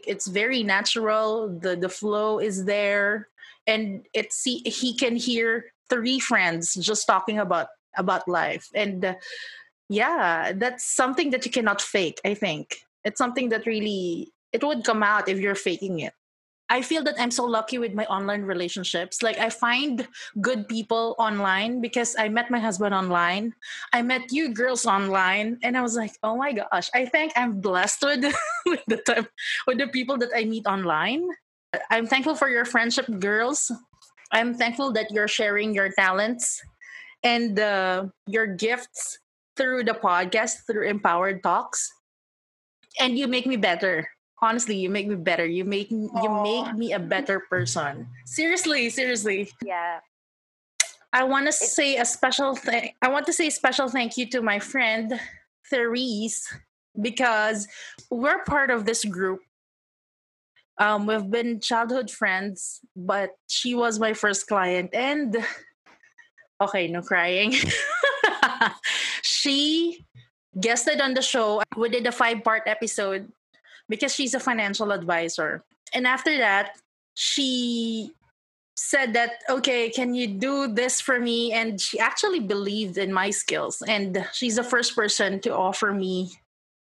It's 0.06 0.26
very 0.26 0.62
natural. 0.62 1.58
The 1.60 1.76
the 1.76 1.88
flow 1.88 2.38
is 2.38 2.64
there. 2.64 3.28
And 3.66 4.06
it's 4.12 4.42
he, 4.42 4.58
he 4.66 4.94
can 4.94 5.16
hear 5.16 5.72
three 5.88 6.20
friends 6.20 6.74
just 6.74 7.06
talking 7.06 7.38
about 7.38 7.68
about 7.96 8.28
life. 8.28 8.68
And 8.74 9.04
uh, 9.04 9.14
yeah, 9.88 10.52
that's 10.54 10.84
something 10.84 11.30
that 11.30 11.44
you 11.46 11.50
cannot 11.50 11.80
fake, 11.80 12.20
I 12.24 12.34
think. 12.34 12.76
It's 13.04 13.18
something 13.18 13.48
that 13.50 13.66
really 13.66 14.32
it 14.52 14.62
would 14.62 14.84
come 14.84 15.02
out 15.02 15.28
if 15.28 15.38
you're 15.38 15.54
faking 15.54 16.00
it. 16.00 16.12
I 16.74 16.82
feel 16.82 17.04
that 17.04 17.14
I'm 17.22 17.30
so 17.30 17.44
lucky 17.46 17.78
with 17.78 17.94
my 17.94 18.04
online 18.06 18.42
relationships. 18.42 19.22
Like 19.22 19.38
I 19.38 19.48
find 19.48 20.08
good 20.40 20.66
people 20.66 21.14
online 21.22 21.80
because 21.80 22.16
I 22.18 22.28
met 22.28 22.50
my 22.50 22.58
husband 22.58 22.92
online. 22.92 23.54
I 23.92 24.02
met 24.02 24.32
you 24.34 24.52
girls 24.52 24.84
online 24.84 25.62
and 25.62 25.78
I 25.78 25.82
was 25.86 25.94
like, 25.94 26.18
"Oh 26.26 26.34
my 26.34 26.50
gosh, 26.50 26.90
I 26.90 27.06
think 27.06 27.30
I'm 27.38 27.62
blessed 27.62 28.02
with 28.02 28.26
with 28.66 28.82
the 28.90 28.98
time 29.06 29.30
with 29.70 29.78
the 29.78 29.86
people 29.86 30.18
that 30.18 30.34
I 30.34 30.50
meet 30.50 30.66
online." 30.66 31.22
I'm 31.94 32.10
thankful 32.10 32.34
for 32.34 32.50
your 32.50 32.66
friendship, 32.66 33.06
girls. 33.22 33.70
I'm 34.34 34.58
thankful 34.58 34.90
that 34.98 35.14
you're 35.14 35.30
sharing 35.30 35.78
your 35.78 35.94
talents 35.94 36.58
and 37.22 37.54
uh, 37.54 38.10
your 38.26 38.50
gifts 38.50 39.22
through 39.54 39.86
the 39.86 39.94
podcast, 39.94 40.66
through 40.66 40.90
Empowered 40.90 41.38
Talks. 41.46 41.86
And 42.98 43.14
you 43.14 43.30
make 43.30 43.46
me 43.46 43.54
better 43.54 44.10
honestly 44.44 44.76
you 44.76 44.90
make 44.90 45.08
me 45.08 45.16
better. 45.16 45.46
You 45.46 45.64
make 45.64 45.90
you 45.90 46.40
make 46.42 46.74
me 46.74 46.92
a 46.92 46.98
better 46.98 47.40
person. 47.50 48.06
Seriously 48.26 48.90
seriously. 48.90 49.50
Yeah. 49.64 50.00
I 51.12 51.24
want 51.24 51.46
to 51.46 51.52
say 51.52 51.96
a 51.96 52.04
special 52.04 52.56
thing 52.56 52.90
i 53.00 53.08
want 53.08 53.24
to 53.26 53.32
say 53.32 53.46
a 53.46 53.50
special 53.50 53.88
thank 53.88 54.16
you 54.16 54.28
to 54.30 54.42
my 54.42 54.58
friend 54.58 55.14
therese 55.70 56.42
because 57.00 57.68
we're 58.10 58.42
part 58.44 58.70
of 58.70 58.84
this 58.84 59.04
group. 59.04 59.38
Um, 60.78 61.06
we've 61.06 61.30
been 61.30 61.60
childhood 61.60 62.10
friends 62.10 62.80
but 62.96 63.30
she 63.46 63.74
was 63.74 64.00
my 64.00 64.12
first 64.12 64.48
client 64.48 64.90
and 64.92 65.36
okay 66.60 66.88
no 66.88 67.00
crying. 67.00 67.54
She 69.44 70.06
guested 70.60 71.00
on 71.00 71.14
the 71.14 71.22
show. 71.22 71.62
We 71.76 71.88
did 71.88 72.06
a 72.06 72.12
five 72.12 72.44
part 72.44 72.62
episode 72.66 73.32
because 73.88 74.14
she's 74.14 74.34
a 74.34 74.40
financial 74.40 74.92
advisor. 74.92 75.62
And 75.92 76.06
after 76.06 76.36
that, 76.38 76.78
she 77.14 78.12
said 78.76 79.12
that 79.12 79.42
okay 79.48 79.88
can 79.88 80.14
you 80.14 80.26
do 80.26 80.66
this 80.66 81.00
for 81.00 81.20
me? 81.20 81.52
And 81.52 81.80
she 81.80 81.98
actually 81.98 82.40
believed 82.40 82.98
in 82.98 83.12
my 83.12 83.30
skills. 83.30 83.82
And 83.86 84.26
she's 84.32 84.56
the 84.56 84.64
first 84.64 84.96
person 84.96 85.40
to 85.40 85.54
offer 85.54 85.92
me 85.92 86.32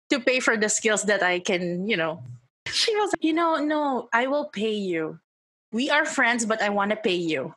to 0.09 0.19
pay 0.19 0.39
for 0.39 0.55
the 0.55 0.69
skills 0.69 1.03
that 1.03 1.23
i 1.23 1.39
can 1.39 1.87
you 1.87 1.97
know. 1.97 2.23
She 2.67 2.95
was 2.95 3.11
you 3.19 3.33
know 3.33 3.57
no 3.57 4.09
i 4.13 4.27
will 4.27 4.45
pay 4.45 4.73
you. 4.73 5.19
We 5.71 5.89
are 5.89 6.05
friends 6.05 6.45
but 6.45 6.61
i 6.61 6.69
want 6.69 6.91
to 6.91 6.97
pay 6.97 7.15
you. 7.15 7.53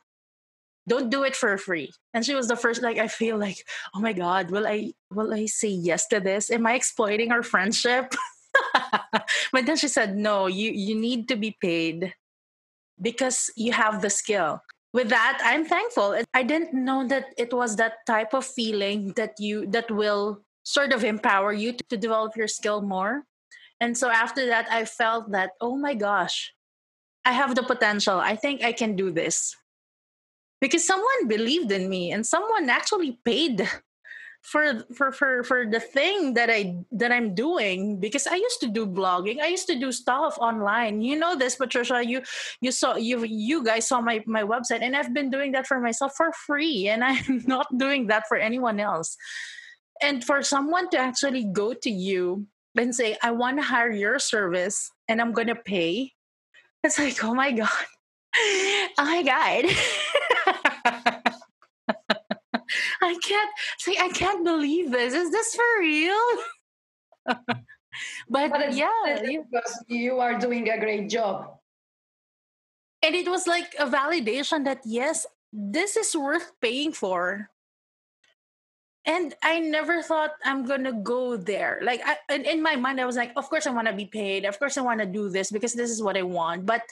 Don't 0.88 1.10
do 1.10 1.22
it 1.22 1.36
for 1.36 1.56
free. 1.58 1.92
And 2.14 2.24
she 2.24 2.34
was 2.34 2.48
the 2.48 2.56
first 2.56 2.82
like 2.82 2.98
i 2.98 3.06
feel 3.06 3.38
like 3.38 3.62
oh 3.94 4.00
my 4.00 4.12
god 4.12 4.50
will 4.50 4.66
i 4.66 4.92
will 5.12 5.32
i 5.32 5.46
say 5.46 5.68
yes 5.68 6.08
to 6.08 6.18
this? 6.18 6.50
Am 6.50 6.66
i 6.66 6.74
exploiting 6.74 7.30
our 7.30 7.44
friendship 7.44 8.14
but 9.52 9.66
then 9.66 9.76
she 9.76 9.88
said 9.88 10.16
no 10.16 10.46
you 10.46 10.70
you 10.70 10.94
need 10.94 11.28
to 11.28 11.36
be 11.36 11.56
paid 11.60 12.14
because 13.00 13.50
you 13.56 13.72
have 13.72 14.02
the 14.02 14.10
skill. 14.10 14.60
With 14.92 15.10
that 15.10 15.38
i'm 15.44 15.66
thankful 15.66 16.16
i 16.32 16.42
didn't 16.42 16.72
know 16.72 17.06
that 17.06 17.34
it 17.36 17.52
was 17.52 17.76
that 17.76 18.00
type 18.06 18.32
of 18.32 18.44
feeling 18.46 19.12
that 19.20 19.36
you 19.38 19.66
that 19.68 19.90
will 19.90 20.40
sort 20.64 20.92
of 20.92 21.04
empower 21.04 21.52
you 21.52 21.72
to, 21.72 21.84
to 21.90 21.96
develop 21.96 22.36
your 22.36 22.48
skill 22.48 22.80
more. 22.80 23.24
And 23.80 23.96
so 23.96 24.08
after 24.08 24.46
that 24.46 24.66
i 24.72 24.84
felt 24.86 25.30
that 25.32 25.52
oh 25.60 25.76
my 25.76 25.94
gosh 25.94 26.52
i 27.24 27.32
have 27.32 27.54
the 27.54 27.62
potential. 27.62 28.18
I 28.18 28.34
think 28.34 28.64
i 28.64 28.72
can 28.72 28.96
do 28.96 29.12
this. 29.12 29.54
Because 30.60 30.84
someone 30.86 31.28
believed 31.28 31.70
in 31.70 31.88
me 31.88 32.10
and 32.10 32.26
someone 32.26 32.68
actually 32.68 33.20
paid 33.24 33.68
for 34.42 34.84
for 34.94 35.12
for 35.12 35.42
for 35.42 35.66
the 35.66 35.80
thing 35.80 36.34
that 36.34 36.48
I 36.50 36.76
that 36.92 37.12
I'm 37.12 37.34
doing 37.34 38.00
because 38.00 38.26
I 38.26 38.36
used 38.36 38.60
to 38.60 38.68
do 38.68 38.86
blogging. 38.86 39.40
I 39.40 39.48
used 39.48 39.66
to 39.68 39.78
do 39.78 39.92
stuff 39.92 40.38
online. 40.38 41.02
You 41.02 41.18
know 41.18 41.36
this, 41.36 41.56
Patricia. 41.56 42.04
You 42.04 42.22
you 42.60 42.72
saw 42.72 42.96
you 42.96 43.24
you 43.24 43.64
guys 43.64 43.88
saw 43.88 44.00
my 44.00 44.22
my 44.26 44.42
website, 44.42 44.82
and 44.82 44.96
I've 44.96 45.12
been 45.12 45.30
doing 45.30 45.52
that 45.52 45.66
for 45.66 45.80
myself 45.80 46.14
for 46.16 46.32
free, 46.32 46.88
and 46.88 47.04
I'm 47.08 47.44
not 47.46 47.66
doing 47.76 48.06
that 48.08 48.24
for 48.28 48.36
anyone 48.36 48.80
else. 48.80 49.16
And 50.00 50.24
for 50.24 50.42
someone 50.42 50.88
to 50.90 50.98
actually 50.98 51.44
go 51.44 51.74
to 51.74 51.90
you 51.90 52.46
and 52.76 52.94
say, 52.94 53.16
"I 53.22 53.32
want 53.32 53.58
to 53.58 53.64
hire 53.64 53.90
your 53.90 54.18
service, 54.18 54.90
and 55.08 55.20
I'm 55.20 55.32
gonna 55.32 55.56
pay," 55.56 56.14
it's 56.84 56.98
like, 56.98 57.22
oh 57.24 57.34
my 57.34 57.52
god, 57.52 57.68
oh 58.36 59.04
my 59.04 59.22
god. 59.22 59.64
I 63.02 63.16
can't 63.22 63.50
say 63.78 63.96
I 63.98 64.08
can't 64.08 64.44
believe 64.44 64.90
this. 64.90 65.14
Is 65.14 65.30
this 65.30 65.54
for 65.54 65.80
real? 65.80 66.26
but, 68.28 68.50
but 68.50 68.72
yeah, 68.74 68.90
because 69.22 69.84
you 69.88 70.20
are 70.20 70.38
doing 70.38 70.68
a 70.68 70.78
great 70.78 71.08
job. 71.08 71.58
And 73.02 73.14
it 73.14 73.28
was 73.28 73.46
like 73.46 73.74
a 73.78 73.86
validation 73.86 74.64
that 74.64 74.80
yes, 74.84 75.26
this 75.52 75.96
is 75.96 76.14
worth 76.16 76.52
paying 76.60 76.92
for. 76.92 77.50
And 79.04 79.34
I 79.42 79.60
never 79.60 80.02
thought 80.02 80.32
I'm 80.44 80.66
gonna 80.66 80.92
go 80.92 81.36
there. 81.36 81.80
Like 81.82 82.02
I, 82.04 82.16
in, 82.34 82.44
in 82.44 82.62
my 82.62 82.76
mind, 82.76 83.00
I 83.00 83.06
was 83.06 83.16
like, 83.16 83.32
of 83.36 83.48
course 83.48 83.66
I 83.66 83.70
want 83.70 83.86
to 83.86 83.94
be 83.94 84.04
paid. 84.04 84.44
Of 84.44 84.58
course 84.58 84.76
I 84.76 84.82
want 84.82 85.00
to 85.00 85.06
do 85.06 85.30
this 85.30 85.50
because 85.50 85.72
this 85.72 85.90
is 85.90 86.02
what 86.02 86.16
I 86.16 86.22
want. 86.22 86.66
But 86.66 86.82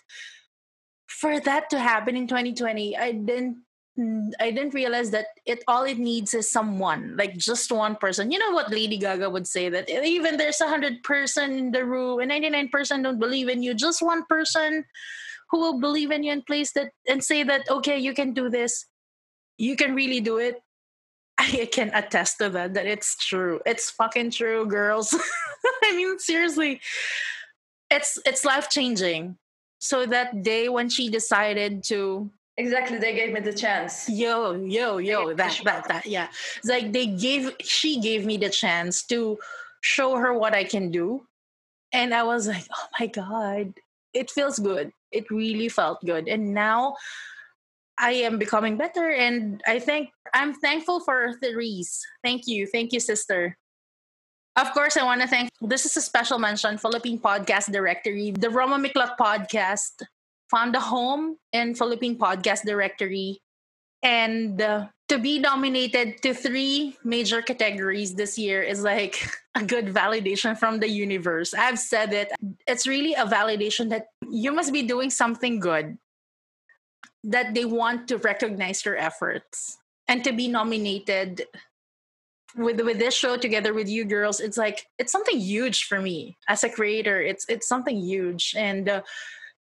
for 1.07 1.40
that 1.40 1.69
to 1.71 1.79
happen 1.79 2.16
in 2.16 2.27
2020, 2.27 2.97
I 2.97 3.12
didn't 3.12 3.59
Mm, 3.99 4.33
I 4.41 4.51
didn't 4.51 4.75
realize 4.75 5.11
that 5.13 5.29
it 5.47 5.65
all 5.67 5.85
it 5.85 5.99
needs 5.99 6.35
is 6.35 6.51
someone, 6.51 7.17
like 7.17 7.37
just 7.37 7.73
one 7.73 7.97
person. 7.97 8.31
You 8.31 8.39
know 8.39 8.51
what 8.51 8.71
Lady 8.71 8.99
Gaga 8.99 9.31
would 9.31 9.47
say 9.47 9.71
that 9.71 9.89
even 9.89 10.37
there's 10.37 10.61
a 10.61 10.69
hundred 10.69 11.03
person 11.03 11.53
in 11.53 11.71
the 11.73 11.85
room 11.85 12.21
and 12.21 12.29
99 12.29 12.69
percent 12.69 13.05
don't 13.05 13.19
believe 13.19 13.49
in 13.49 13.63
you, 13.63 13.73
just 13.73 14.03
one 14.03 14.25
person 14.27 14.85
who 15.51 15.61
will 15.61 15.81
believe 15.81 16.11
in 16.11 16.25
you 16.25 16.33
and 16.33 16.45
place 16.45 16.73
that 16.73 16.91
and 17.09 17.25
say 17.25 17.43
that 17.43 17.69
okay, 17.71 17.97
you 17.99 18.13
can 18.13 18.35
do 18.35 18.51
this, 18.51 18.85
you 19.57 19.77
can 19.77 19.95
really 19.95 20.21
do 20.21 20.39
it. 20.39 20.61
I 21.39 21.69
can 21.73 21.91
attest 21.95 22.39
to 22.39 22.51
that 22.51 22.75
that 22.75 22.87
it's 22.87 23.17
true. 23.17 23.61
It's 23.65 23.91
fucking 23.91 24.33
true, 24.33 24.67
girls. 24.67 25.15
I 25.85 25.97
mean, 25.97 26.19
seriously, 26.19 26.81
it's 27.91 28.19
it's 28.27 28.45
life 28.45 28.69
changing. 28.69 29.39
So 29.79 30.05
that 30.07 30.43
day 30.43 30.69
when 30.69 30.89
she 30.91 31.09
decided 31.09 31.85
to 31.85 32.31
Exactly, 32.59 32.99
they 32.99 33.14
gave 33.14 33.33
me 33.33 33.40
the 33.40 33.53
chance. 33.53 34.09
Yo, 34.09 34.55
yo, 34.55 34.97
yo, 34.97 35.35
that, 35.35 35.61
that, 35.64 35.88
that, 35.88 36.07
yeah. 36.07 36.29
It's 36.57 36.69
like 36.69 36.92
they 36.92 37.07
gave, 37.07 37.55
she 37.61 38.01
gave 38.01 38.25
me 38.25 38.38
the 38.38 38.49
chance 38.49 39.05
to 39.07 39.38
show 39.83 40.16
her 40.16 40.33
what 40.33 40.55
I 40.55 40.64
can 40.64 40.90
do. 40.90 41.27
And 41.92 42.14
I 42.14 42.23
was 42.23 42.49
like, 42.49 42.66
oh 42.75 42.87
my 42.99 43.07
God, 43.07 43.75
it 44.14 44.31
feels 44.31 44.59
good. 44.59 44.90
It 45.12 45.31
really 45.31 45.69
felt 45.69 46.05
good. 46.05 46.29
And 46.29 46.55
now 46.55 46.97
I 47.99 48.12
am 48.12 48.38
becoming 48.38 48.77
better. 48.77 49.11
And 49.11 49.62
I 49.66 49.79
think 49.79 50.11
I'm 50.33 50.55
thankful 50.55 51.01
for 51.01 51.35
Therese. 51.42 52.05
Thank 52.25 52.47
you. 52.47 52.66
Thank 52.66 52.92
you, 52.92 53.01
sister. 53.01 53.57
Of 54.57 54.73
course, 54.73 54.97
I 54.97 55.05
want 55.05 55.21
to 55.21 55.29
thank 55.29 55.51
this 55.61 55.85
is 55.85 55.97
a 55.99 56.01
special 56.01 56.38
mention 56.38 56.79
Philippine 56.79 57.21
Podcast 57.21 57.71
Directory, 57.71 58.31
the 58.31 58.49
Roma 58.49 58.79
Miklat 58.79 59.16
Podcast, 59.21 60.01
found 60.51 60.75
a 60.77 60.81
home 60.81 61.37
in 61.53 61.75
Philippine 61.75 62.19
Podcast 62.19 62.63
Directory, 62.65 63.41
and 64.03 64.61
uh, 64.61 64.87
to 65.09 65.19
be 65.19 65.39
nominated 65.39 66.21
to 66.23 66.35
three 66.35 66.97
major 67.05 67.41
categories 67.43 68.15
this 68.15 68.39
year 68.39 68.63
is 68.63 68.83
like 68.83 69.29
a 69.55 69.63
good 69.65 69.87
validation 69.87 70.59
from 70.59 70.81
the 70.81 70.89
universe. 70.89 71.55
I've 71.55 71.79
said 71.79 72.13
it. 72.13 72.33
It's 72.67 72.87
really 72.87 73.15
a 73.15 73.27
validation 73.27 73.89
that 73.91 74.09
you 74.29 74.53
must 74.53 74.73
be 74.73 74.83
doing 74.83 75.11
something 75.11 75.61
good, 75.61 75.99
that 77.25 77.55
they 77.55 77.65
want 77.65 78.09
to 78.09 78.19
recognize 78.19 78.85
your 78.85 78.97
efforts. 78.97 79.79
And 80.09 80.23
to 80.25 80.33
be 80.33 80.47
nominated 80.47 81.47
with 82.57 82.81
with 82.81 82.99
this 82.99 83.15
show 83.15 83.37
together 83.37 83.75
with 83.75 83.89
you 83.89 84.05
girls, 84.05 84.41
it's 84.41 84.57
like 84.57 84.87
it's 84.99 85.13
something 85.13 85.39
huge 85.39 85.85
for 85.85 86.01
me 86.01 86.37
as 86.49 86.65
a 86.65 86.71
creator. 86.71 87.21
It's 87.21 87.45
it's 87.49 87.69
something 87.69 87.99
huge, 87.99 88.55
and 88.57 88.89
uh, 88.89 89.03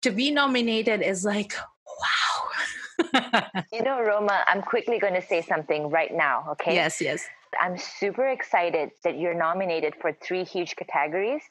to 0.06 0.12
be 0.12 0.30
nominated 0.30 1.02
is 1.02 1.26
like, 1.26 1.56
wow. 2.00 3.42
you 3.74 3.82
know, 3.82 4.00
Roma, 4.00 4.44
I'm 4.46 4.62
quickly 4.62 5.00
going 5.00 5.16
to 5.16 5.22
say 5.22 5.42
something 5.42 5.90
right 5.90 6.14
now, 6.14 6.46
okay? 6.52 6.76
Yes, 6.76 7.02
yes. 7.02 7.26
I'm 7.60 7.76
super 7.76 8.28
excited 8.28 8.92
that 9.04 9.18
you're 9.18 9.34
nominated 9.34 9.96
for 10.00 10.14
three 10.14 10.44
huge 10.44 10.76
categories, 10.76 11.42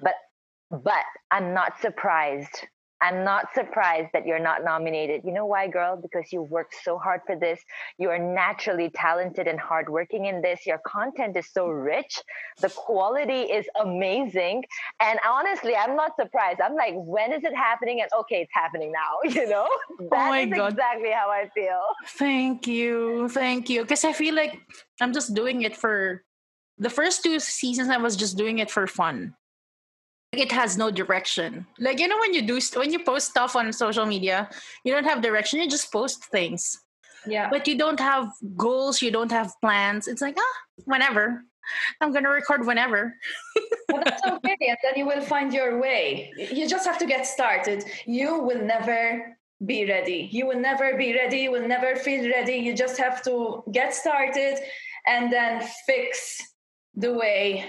but 0.00 0.14
but 0.70 1.04
I'm 1.30 1.54
not 1.54 1.80
surprised 1.80 2.66
I'm 3.02 3.24
not 3.24 3.46
surprised 3.52 4.10
that 4.12 4.24
you're 4.26 4.38
not 4.38 4.62
nominated. 4.62 5.22
You 5.24 5.32
know 5.32 5.44
why, 5.44 5.66
girl? 5.66 5.96
Because 6.00 6.32
you 6.32 6.42
worked 6.42 6.76
so 6.84 6.98
hard 6.98 7.22
for 7.26 7.34
this. 7.34 7.60
You 7.98 8.10
are 8.10 8.18
naturally 8.18 8.90
talented 8.94 9.48
and 9.48 9.58
hardworking 9.58 10.26
in 10.26 10.40
this. 10.40 10.64
Your 10.64 10.78
content 10.86 11.36
is 11.36 11.48
so 11.52 11.66
rich. 11.66 12.22
The 12.60 12.68
quality 12.70 13.42
is 13.42 13.66
amazing. 13.80 14.62
And 15.00 15.18
honestly, 15.28 15.74
I'm 15.74 15.96
not 15.96 16.12
surprised. 16.14 16.60
I'm 16.60 16.76
like, 16.76 16.94
when 16.94 17.32
is 17.32 17.42
it 17.42 17.56
happening? 17.56 18.00
And 18.02 18.10
okay, 18.20 18.42
it's 18.42 18.54
happening 18.54 18.92
now. 18.92 19.30
You 19.42 19.48
know, 19.48 19.66
oh 19.66 20.08
that 20.10 20.30
oh 20.30 20.34
is 20.34 20.54
God. 20.54 20.72
exactly 20.72 21.10
how 21.10 21.28
I 21.30 21.48
feel. 21.54 21.80
Thank 22.06 22.66
you, 22.66 23.28
thank 23.30 23.68
you. 23.70 23.82
Because 23.82 24.04
I 24.04 24.12
feel 24.12 24.34
like 24.34 24.60
I'm 25.00 25.12
just 25.12 25.34
doing 25.34 25.62
it 25.62 25.74
for 25.74 26.22
the 26.78 26.90
first 26.90 27.24
two 27.24 27.40
seasons. 27.40 27.88
I 27.88 27.96
was 27.96 28.14
just 28.14 28.36
doing 28.36 28.58
it 28.58 28.70
for 28.70 28.86
fun 28.86 29.34
it 30.32 30.50
has 30.50 30.78
no 30.78 30.90
direction. 30.90 31.66
Like 31.78 32.00
you 32.00 32.08
know 32.08 32.18
when 32.18 32.34
you 32.34 32.42
do 32.42 32.58
when 32.74 32.92
you 32.92 33.04
post 33.04 33.30
stuff 33.30 33.54
on 33.54 33.72
social 33.72 34.06
media, 34.06 34.48
you 34.84 34.92
don't 34.92 35.04
have 35.04 35.20
direction. 35.20 35.60
You 35.60 35.68
just 35.68 35.92
post 35.92 36.24
things. 36.26 36.78
Yeah. 37.26 37.48
But 37.50 37.68
you 37.68 37.78
don't 37.78 38.00
have 38.00 38.32
goals. 38.56 39.00
You 39.02 39.10
don't 39.10 39.30
have 39.30 39.52
plans. 39.60 40.08
It's 40.08 40.22
like 40.22 40.36
ah, 40.38 40.56
whenever. 40.84 41.44
I'm 42.00 42.12
gonna 42.12 42.30
record 42.30 42.66
whenever. 42.66 43.14
but 43.88 44.04
that's 44.04 44.26
okay, 44.26 44.56
and 44.60 44.78
then 44.82 44.94
you 44.96 45.06
will 45.06 45.20
find 45.20 45.52
your 45.52 45.80
way. 45.80 46.32
You 46.36 46.68
just 46.68 46.86
have 46.86 46.98
to 46.98 47.06
get 47.06 47.26
started. 47.26 47.84
You 48.06 48.40
will 48.40 48.62
never 48.64 49.36
be 49.64 49.86
ready. 49.86 50.28
You 50.32 50.46
will 50.46 50.58
never 50.58 50.96
be 50.96 51.14
ready. 51.14 51.38
You 51.38 51.52
will 51.52 51.68
never 51.68 51.94
feel 51.94 52.28
ready. 52.28 52.54
You 52.54 52.74
just 52.74 52.98
have 52.98 53.22
to 53.24 53.62
get 53.70 53.94
started 53.94 54.58
and 55.06 55.32
then 55.32 55.62
fix 55.86 56.42
the 56.96 57.14
way 57.14 57.64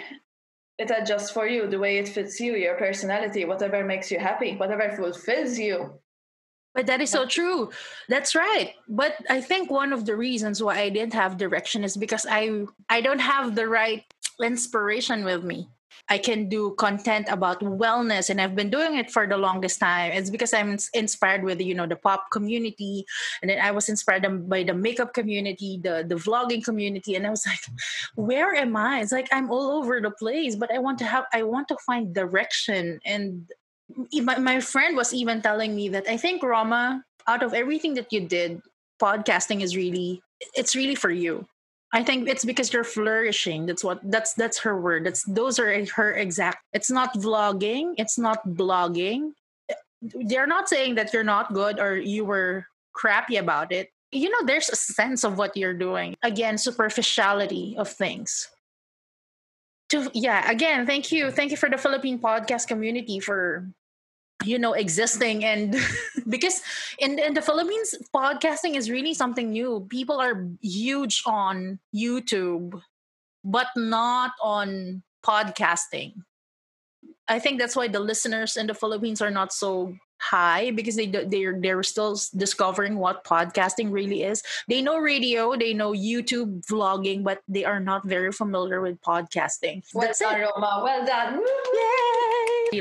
it 0.77 0.91
adjusts 0.91 1.29
for 1.29 1.47
you 1.47 1.67
the 1.67 1.79
way 1.79 1.97
it 1.97 2.07
fits 2.07 2.39
you, 2.39 2.55
your 2.55 2.75
personality, 2.75 3.45
whatever 3.45 3.83
makes 3.83 4.11
you 4.11 4.19
happy, 4.19 4.55
whatever 4.55 4.91
fulfills 4.95 5.57
you. 5.57 5.99
But 6.73 6.87
that 6.87 7.01
is 7.01 7.11
so 7.11 7.27
true. 7.27 7.69
That's 8.09 8.33
right. 8.33 8.73
But 8.89 9.15
I 9.29 9.41
think 9.41 9.69
one 9.69 9.93
of 9.93 10.05
the 10.05 10.15
reasons 10.15 10.63
why 10.63 10.79
I 10.79 10.89
didn't 10.89 11.13
have 11.13 11.37
direction 11.37 11.83
is 11.83 11.95
because 11.95 12.25
I 12.27 12.65
I 12.89 13.01
don't 13.01 13.19
have 13.19 13.53
the 13.53 13.67
right 13.67 14.03
inspiration 14.41 15.23
with 15.23 15.43
me. 15.43 15.69
I 16.09 16.17
can 16.17 16.49
do 16.49 16.75
content 16.77 17.27
about 17.29 17.61
wellness 17.61 18.29
and 18.29 18.41
I've 18.41 18.55
been 18.55 18.69
doing 18.69 18.95
it 18.95 19.11
for 19.11 19.27
the 19.27 19.37
longest 19.37 19.79
time. 19.79 20.11
It's 20.11 20.29
because 20.29 20.53
I'm 20.53 20.77
inspired 20.93 21.43
with 21.43 21.61
you 21.61 21.75
know 21.75 21.87
the 21.87 21.95
pop 21.95 22.31
community 22.31 23.05
and 23.41 23.49
then 23.49 23.59
I 23.59 23.71
was 23.71 23.89
inspired 23.89 24.25
um, 24.25 24.45
by 24.47 24.63
the 24.63 24.73
makeup 24.73 25.13
community, 25.13 25.79
the 25.81 26.05
the 26.07 26.15
vlogging 26.15 26.63
community 26.63 27.15
and 27.15 27.25
I 27.25 27.29
was 27.29 27.45
like 27.51 27.63
where 28.15 28.53
am 28.55 28.75
I? 28.75 29.01
It's 29.01 29.11
like 29.11 29.29
I'm 29.31 29.49
all 29.49 29.71
over 29.79 30.01
the 30.01 30.11
place 30.11 30.55
but 30.55 30.73
I 30.73 30.79
want 30.79 30.99
to 30.99 31.05
have 31.05 31.25
I 31.33 31.43
want 31.43 31.67
to 31.69 31.77
find 31.85 32.13
direction 32.13 32.99
and 33.05 33.49
my, 34.23 34.37
my 34.37 34.59
friend 34.59 34.95
was 34.95 35.13
even 35.13 35.41
telling 35.41 35.75
me 35.75 35.89
that 35.89 36.07
I 36.07 36.17
think 36.17 36.41
Roma 36.41 37.03
out 37.27 37.43
of 37.43 37.53
everything 37.53 37.93
that 37.95 38.11
you 38.11 38.21
did 38.21 38.61
podcasting 39.01 39.61
is 39.61 39.75
really 39.75 40.21
it's 40.55 40.75
really 40.75 40.95
for 40.95 41.11
you 41.11 41.47
I 41.93 42.03
think 42.03 42.27
it's 42.27 42.43
because 42.43 42.73
you're 42.73 42.83
flourishing. 42.83 43.67
That's 43.67 43.83
what 43.83 44.01
that's 44.03 44.33
that's 44.33 44.57
her 44.59 44.81
word. 44.81 45.05
That's 45.05 45.23
those 45.23 45.59
are 45.59 45.69
her 45.93 46.13
exact. 46.13 46.65
It's 46.73 46.89
not 46.89 47.13
vlogging. 47.13 47.93
It's 47.97 48.17
not 48.17 48.41
blogging. 48.47 49.33
They're 50.01 50.47
not 50.47 50.67
saying 50.67 50.95
that 50.95 51.13
you're 51.13 51.23
not 51.23 51.53
good 51.53 51.79
or 51.79 51.95
you 51.95 52.25
were 52.25 52.65
crappy 52.93 53.37
about 53.37 53.71
it. 53.71 53.89
You 54.11 54.29
know, 54.29 54.43
there's 54.45 54.69
a 54.69 54.75
sense 54.75 55.23
of 55.23 55.37
what 55.37 55.55
you're 55.55 55.77
doing. 55.77 56.15
Again, 56.23 56.57
superficiality 56.57 57.75
of 57.77 57.87
things. 57.89 58.49
To 59.89 60.09
yeah, 60.13 60.49
again, 60.49 60.87
thank 60.87 61.11
you, 61.11 61.29
thank 61.29 61.51
you 61.51 61.57
for 61.57 61.69
the 61.69 61.77
Philippine 61.77 62.17
podcast 62.17 62.67
community 62.67 63.19
for 63.19 63.69
you 64.43 64.59
know 64.59 64.73
existing 64.73 65.43
and 65.43 65.75
because 66.29 66.61
in 66.99 67.19
in 67.19 67.33
the 67.33 67.41
Philippines 67.41 67.95
podcasting 68.15 68.75
is 68.75 68.89
really 68.89 69.13
something 69.13 69.51
new 69.51 69.85
people 69.89 70.19
are 70.19 70.47
huge 70.61 71.23
on 71.25 71.79
YouTube 71.95 72.81
but 73.43 73.67
not 73.75 74.31
on 74.41 75.03
podcasting 75.25 76.13
I 77.27 77.39
think 77.39 77.59
that's 77.59 77.75
why 77.75 77.87
the 77.87 77.99
listeners 77.99 78.57
in 78.57 78.67
the 78.67 78.73
Philippines 78.73 79.21
are 79.21 79.31
not 79.31 79.53
so 79.53 79.95
high 80.19 80.71
because 80.71 80.95
they 80.95 81.07
they're 81.07 81.59
they're 81.59 81.83
still 81.83 82.19
discovering 82.35 82.97
what 82.97 83.23
podcasting 83.23 83.91
really 83.91 84.23
is. 84.23 84.43
They 84.67 84.81
know 84.81 84.97
radio, 84.97 85.55
they 85.55 85.73
know 85.73 85.91
YouTube 85.91 86.65
vlogging, 86.67 87.23
but 87.23 87.39
they 87.47 87.65
are 87.65 87.79
not 87.79 88.07
very 88.07 88.31
familiar 88.31 88.81
with 88.81 89.01
podcasting. 89.01 89.83
Well 89.93 90.07
That's 90.07 90.19
done, 90.19 90.39
it. 90.39 90.47
Roma. 90.55 90.81
Well 90.83 91.05
done. 91.05 91.39
Yay! 91.39 92.02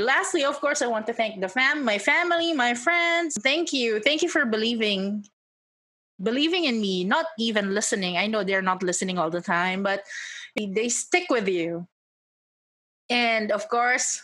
Lastly, 0.00 0.44
of 0.44 0.60
course, 0.60 0.82
I 0.82 0.86
want 0.86 1.06
to 1.06 1.12
thank 1.12 1.40
the 1.40 1.48
fam, 1.48 1.84
my 1.84 1.98
family, 1.98 2.52
my 2.52 2.74
friends. 2.74 3.36
Thank 3.42 3.72
you, 3.72 4.00
thank 4.00 4.22
you 4.22 4.28
for 4.28 4.44
believing 4.44 5.24
believing 6.22 6.64
in 6.64 6.80
me 6.80 7.04
not 7.04 7.26
even 7.38 7.74
listening. 7.74 8.16
I 8.16 8.26
know 8.28 8.44
they're 8.44 8.62
not 8.62 8.82
listening 8.82 9.18
all 9.18 9.30
the 9.30 9.40
time 9.40 9.82
but 9.82 10.04
they 10.56 10.88
stick 10.88 11.28
with 11.30 11.48
you. 11.48 11.88
And 13.10 13.50
of 13.50 13.68
course 13.68 14.22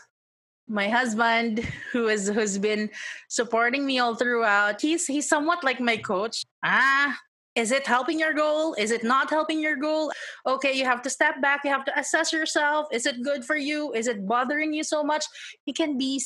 my 0.69 0.89
husband 0.89 1.61
who 1.93 2.09
is 2.09 2.29
who's 2.29 2.59
been 2.59 2.91
supporting 3.29 3.87
me 3.87 3.99
all 3.99 4.15
throughout 4.15 4.81
he's 4.81 5.07
he's 5.07 5.29
somewhat 5.29 5.65
like 5.65 5.81
my 5.81 5.97
coach. 5.97 6.45
Ah 6.65 7.19
is 7.59 7.73
it 7.73 7.87
helping 7.87 8.21
your 8.21 8.33
goal? 8.33 8.75
Is 8.75 8.93
it 8.93 9.03
not 9.03 9.31
helping 9.31 9.59
your 9.61 9.77
goal? 9.77 10.13
Okay 10.47 10.73
you 10.73 10.85
have 10.85 11.03
to 11.03 11.11
step 11.11 11.43
back 11.43 11.65
you 11.65 11.71
have 11.71 11.85
to 11.85 11.99
assess 11.99 12.33
yourself. 12.33 12.87
Is 12.93 13.05
it 13.05 13.23
good 13.23 13.45
for 13.45 13.57
you? 13.57 13.93
Is 13.93 14.07
it 14.07 14.27
bothering 14.27 14.73
you 14.73 14.85
so 14.85 15.03
much? 15.03 15.25
It 15.67 15.75
can 15.77 15.99
be 15.99 16.23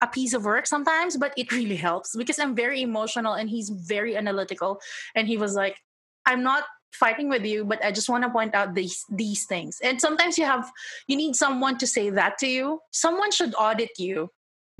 a 0.00 0.08
piece 0.08 0.32
of 0.34 0.44
work 0.44 0.66
sometimes 0.66 1.16
but 1.16 1.32
it 1.36 1.52
really 1.52 1.76
helps 1.76 2.16
because 2.16 2.38
i'm 2.38 2.54
very 2.54 2.82
emotional 2.82 3.34
and 3.34 3.48
he's 3.48 3.68
very 3.70 4.16
analytical. 4.16 4.80
And 5.14 5.28
he 5.28 5.36
was 5.36 5.54
like 5.54 5.76
i'm 6.24 6.42
not 6.42 6.64
fighting 6.92 7.28
with 7.28 7.44
you 7.44 7.64
but 7.64 7.84
i 7.84 7.90
just 7.90 8.08
want 8.08 8.24
to 8.24 8.30
point 8.30 8.54
out 8.54 8.74
these 8.74 9.04
these 9.10 9.44
things. 9.44 9.78
And 9.82 10.00
sometimes 10.00 10.38
you 10.38 10.46
have 10.46 10.70
you 11.08 11.16
need 11.16 11.36
someone 11.36 11.76
to 11.78 11.86
say 11.86 12.08
that 12.10 12.38
to 12.38 12.46
you. 12.46 12.80
Someone 12.90 13.32
should 13.32 13.54
audit 13.54 13.98
you 13.98 14.30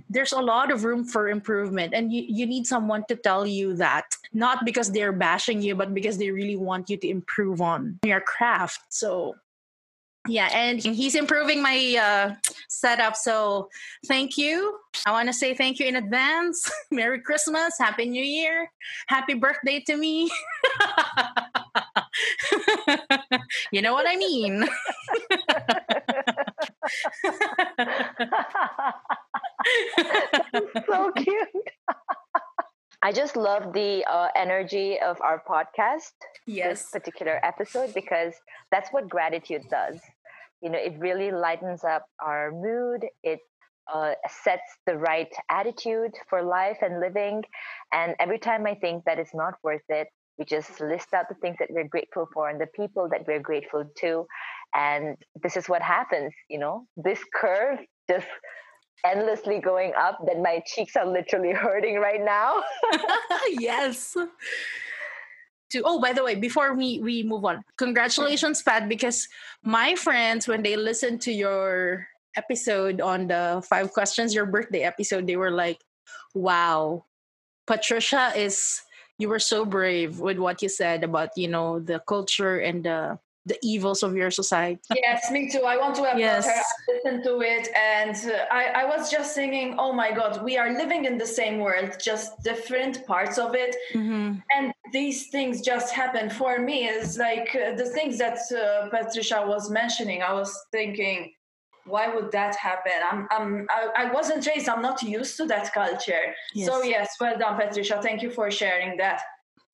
there's 0.09 0.33
a 0.33 0.41
lot 0.41 0.71
of 0.71 0.85
room 0.85 1.05
for 1.05 1.29
improvement 1.29 1.95
and 1.95 2.13
you, 2.13 2.25
you 2.29 2.47
need 2.47 2.67
someone 2.67 3.05
to 3.09 3.17
tell 3.17 3.47
you 3.47 3.75
that 3.75 4.05
not 4.33 4.65
because 4.65 4.93
they're 4.93 5.13
bashing 5.13 5.61
you 5.63 5.75
but 5.75 5.95
because 5.95 6.19
they 6.19 6.31
really 6.31 6.57
want 6.57 6.89
you 6.91 6.97
to 6.97 7.09
improve 7.09 7.61
on 7.61 7.99
your 8.05 8.21
craft. 8.21 8.81
So 8.89 9.35
yeah 10.27 10.49
and 10.55 10.83
he's 10.83 11.15
improving 11.15 11.63
my 11.63 11.97
uh, 12.01 12.35
setup. 12.69 13.17
So 13.17 13.69
thank 14.07 14.39
you. 14.39 14.79
I 15.07 15.11
want 15.11 15.29
to 15.29 15.33
say 15.33 15.55
thank 15.55 15.79
you 15.79 15.87
in 15.87 15.97
advance. 15.97 16.71
Merry 16.91 17.21
christmas 17.21 17.75
happy 17.79 18.07
new 18.07 18.23
year 18.23 18.71
happy 19.09 19.35
birthday 19.35 19.81
to 19.87 19.97
me. 19.97 20.31
You 23.71 23.83
know 23.83 23.93
what 23.93 24.07
I 24.09 24.17
mean. 24.17 24.65
so 30.87 31.13
cute. 31.13 31.49
I 33.03 33.13
just 33.13 33.37
love 33.37 33.73
the 33.73 34.05
uh, 34.11 34.29
energy 34.35 34.99
of 34.99 35.21
our 35.21 35.43
podcast. 35.47 36.13
Yes. 36.47 36.83
This 36.83 36.91
particular 36.91 37.39
episode 37.45 37.93
because 37.95 38.33
that's 38.71 38.91
what 38.91 39.09
gratitude 39.09 39.63
does. 39.71 40.01
You 40.63 40.71
know, 40.71 40.79
it 40.79 40.95
really 40.99 41.31
lightens 41.31 41.85
up 41.85 42.07
our 42.19 42.51
mood. 42.51 43.07
It 43.23 43.41
uh, 43.93 44.13
sets 44.43 44.79
the 44.87 44.97
right 44.97 45.33
attitude 45.51 46.13
for 46.31 46.43
life 46.43 46.79
and 46.81 47.01
living. 47.01 47.43
And 47.93 48.15
every 48.19 48.39
time 48.39 48.67
I 48.67 48.75
think 48.75 49.05
that 49.05 49.19
it's 49.19 49.35
not 49.35 49.55
worth 49.63 49.85
it, 49.91 50.09
we 50.39 50.45
just 50.45 50.81
list 50.81 51.13
out 51.15 51.29
the 51.29 51.35
things 51.37 51.57
that 51.59 51.69
we're 51.71 51.89
grateful 51.89 52.29
for 52.33 52.49
and 52.49 52.61
the 52.61 52.67
people 52.67 53.09
that 53.11 53.27
we're 53.27 53.41
grateful 53.41 53.85
to 53.99 54.27
and 54.75 55.17
this 55.43 55.57
is 55.57 55.69
what 55.69 55.83
happens 55.83 56.33
you 56.49 56.59
know 56.59 56.87
this 56.97 57.21
curve 57.35 57.79
just 58.11 58.27
endlessly 59.05 59.61
going 59.61 59.93
up 59.97 60.19
that 60.27 60.41
my 60.41 60.63
cheeks 60.67 60.97
are 60.97 61.07
literally 61.07 61.53
hurting 61.65 61.97
right 61.97 62.25
now. 62.25 62.63
Yes. 63.51 64.17
To 65.71 65.83
oh 65.85 66.01
by 66.01 66.13
the 66.13 66.23
way 66.23 66.35
before 66.35 66.75
we 66.75 67.01
we 67.01 67.25
move 67.25 67.45
on 67.45 67.65
congratulations 67.77 68.63
pat 68.63 68.89
because 68.89 69.27
my 69.65 69.97
friends 69.97 70.47
when 70.47 70.63
they 70.63 70.77
listened 70.77 71.21
to 71.23 71.33
your 71.33 72.07
episode 72.37 73.01
on 73.01 73.27
the 73.27 73.59
five 73.69 73.91
questions 73.91 74.35
your 74.35 74.47
birthday 74.47 74.83
episode 74.83 75.27
they 75.27 75.35
were 75.35 75.51
like 75.51 75.83
wow 76.33 77.03
patricia 77.67 78.31
is 78.37 78.83
you 79.19 79.29
were 79.29 79.43
so 79.43 79.65
brave 79.65 80.21
with 80.21 80.39
what 80.39 80.63
you 80.63 80.69
said 80.69 81.03
about 81.03 81.31
you 81.35 81.49
know 81.49 81.81
the 81.81 81.99
culture 82.07 82.59
and 82.59 82.85
the 82.85 83.19
the 83.47 83.59
evils 83.63 84.03
of 84.03 84.17
your 84.17 84.31
society. 84.31 84.81
Yes, 84.95 85.31
me 85.31 85.51
too. 85.51 85.65
I 85.65 85.77
want 85.77 85.95
to 85.97 86.05
have 86.05 86.19
yes. 86.19 86.47
her 86.47 86.63
listen 86.89 87.23
to 87.25 87.41
it, 87.43 87.69
and 87.77 88.17
uh, 88.17 88.45
I, 88.51 88.83
I 88.83 88.85
was 88.85 89.11
just 89.11 89.35
thinking, 89.35 89.77
oh 89.79 89.93
my 89.93 90.13
God, 90.13 90.43
we 90.43 90.57
are 90.57 90.73
living 90.73 91.05
in 91.05 91.19
the 91.19 91.27
same 91.27 91.59
world, 91.59 91.97
just 92.03 92.43
different 92.43 93.07
parts 93.07 93.39
of 93.39 93.55
it, 93.55 93.77
mm-hmm. 93.93 94.39
and 94.57 94.73
these 94.93 95.29
things 95.29 95.61
just 95.61 95.93
happen. 95.93 96.31
For 96.31 96.59
me, 96.59 96.87
is 96.87 97.19
like 97.19 97.55
uh, 97.55 97.75
the 97.77 97.87
things 97.87 98.19
that 98.19 98.39
uh, 98.53 98.89
Patricia 98.89 99.45
was 99.47 99.71
mentioning. 99.71 100.23
I 100.23 100.33
was 100.33 100.51
thinking, 100.73 101.33
why 101.87 102.09
would 102.09 102.33
that 102.33 102.57
happen 102.57 102.93
i'm, 103.11 103.29
I'm 103.31 103.67
I, 103.69 104.05
I, 104.05 104.13
wasn't 104.13 104.47
raised 104.47 104.71
i'm 104.71 104.81
not 104.81 105.03
used 105.03 105.37
to 105.37 105.45
that 105.47 105.71
culture 105.75 106.35
yes. 106.55 106.67
so 106.67 106.83
yes 106.83 107.17
well 107.21 107.39
done 107.39 107.59
patricia 107.61 108.01
thank 108.03 108.23
you 108.23 108.31
for 108.31 108.51
sharing 108.51 108.97
that 108.97 109.21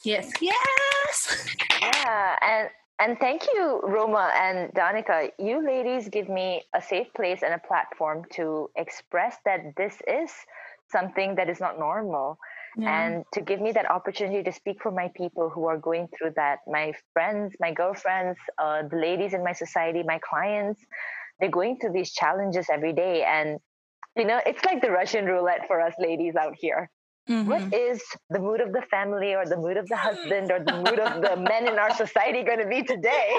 yes 0.04 0.28
yes 0.40 1.46
yeah 1.80 2.36
and 2.42 2.70
and 3.00 3.18
thank 3.18 3.46
you 3.54 3.80
roma 3.82 4.30
and 4.34 4.72
danica. 4.74 5.30
You 5.38 5.64
ladies 5.66 6.08
give 6.08 6.28
me 6.28 6.62
a 6.74 6.82
safe 6.82 7.08
place 7.14 7.40
and 7.42 7.54
a 7.54 7.58
platform 7.66 8.24
to 8.32 8.70
express 8.76 9.36
that 9.44 9.60
this 9.76 9.96
is 10.06 10.30
something 10.90 11.34
that 11.36 11.48
is 11.48 11.60
not 11.60 11.78
normal. 11.78 12.38
Yeah. 12.76 12.94
and 12.98 13.24
to 13.32 13.40
give 13.40 13.60
me 13.60 13.72
that 13.72 13.90
opportunity 13.90 14.44
to 14.44 14.52
speak 14.52 14.80
for 14.80 14.92
my 14.92 15.10
people 15.16 15.50
who 15.50 15.66
are 15.66 15.76
going 15.76 16.06
through 16.16 16.34
that. 16.36 16.58
My 16.68 16.92
friends 17.12 17.56
my 17.58 17.72
girlfriends 17.72 18.38
uh, 18.62 18.82
the 18.88 18.96
ladies 18.96 19.34
in 19.34 19.42
my 19.42 19.52
society 19.52 20.02
my 20.04 20.20
clients 20.30 20.80
they're 21.40 21.56
going 21.60 21.78
through 21.78 21.94
these 21.94 22.12
challenges 22.12 22.66
every 22.70 22.92
day. 22.92 23.24
And 23.24 23.58
you 24.16 24.24
know 24.24 24.40
it's 24.46 24.64
like 24.64 24.80
the 24.82 24.90
russian 24.90 25.24
roulette 25.26 25.66
for 25.66 25.80
us 25.80 25.94
ladies 25.98 26.34
out 26.36 26.54
here 26.58 26.90
mm-hmm. 27.30 27.48
what 27.48 27.72
is 27.72 28.02
the 28.30 28.38
mood 28.38 28.60
of 28.60 28.72
the 28.72 28.82
family 28.90 29.34
or 29.34 29.46
the 29.46 29.56
mood 29.56 29.76
of 29.76 29.88
the 29.88 29.96
husband 29.96 30.50
or 30.50 30.58
the 30.58 30.76
mood 30.76 30.98
of 30.98 31.22
the 31.22 31.36
men 31.36 31.68
in 31.68 31.78
our 31.78 31.94
society 31.94 32.42
going 32.42 32.58
to 32.58 32.66
be 32.66 32.82
today 32.82 33.28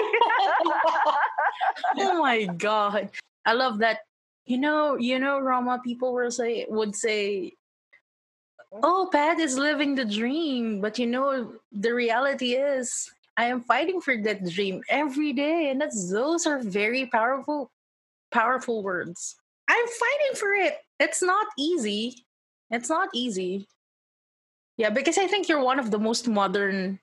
oh 1.98 2.18
my 2.20 2.44
god 2.56 3.10
i 3.44 3.52
love 3.52 3.78
that 3.78 3.98
you 4.46 4.58
know 4.58 4.96
you 4.96 5.18
know 5.18 5.38
Roma, 5.38 5.80
people 5.84 6.14
will 6.14 6.30
say 6.30 6.66
would 6.68 6.96
say 6.96 7.52
oh 8.82 9.08
pat 9.12 9.38
is 9.38 9.58
living 9.58 9.94
the 9.94 10.04
dream 10.04 10.80
but 10.80 10.98
you 10.98 11.06
know 11.06 11.52
the 11.70 11.92
reality 11.92 12.54
is 12.54 13.12
I 13.36 13.46
am 13.46 13.62
fighting 13.62 14.00
for 14.00 14.16
that 14.22 14.44
dream 14.44 14.82
every 14.88 15.32
day, 15.32 15.70
and 15.70 15.80
that's 15.80 16.10
those 16.10 16.46
are 16.46 16.58
very 16.58 17.06
powerful 17.06 17.70
powerful 18.30 18.82
words. 18.82 19.36
I'm 19.68 19.86
fighting 19.86 20.36
for 20.36 20.52
it. 20.52 20.78
It's 21.00 21.22
not 21.22 21.46
easy. 21.58 22.24
It's 22.70 22.88
not 22.88 23.08
easy. 23.14 23.66
Yeah, 24.76 24.90
because 24.90 25.18
I 25.18 25.26
think 25.26 25.48
you're 25.48 25.62
one 25.62 25.78
of 25.78 25.90
the 25.90 25.98
most 25.98 26.28
modern 26.28 26.98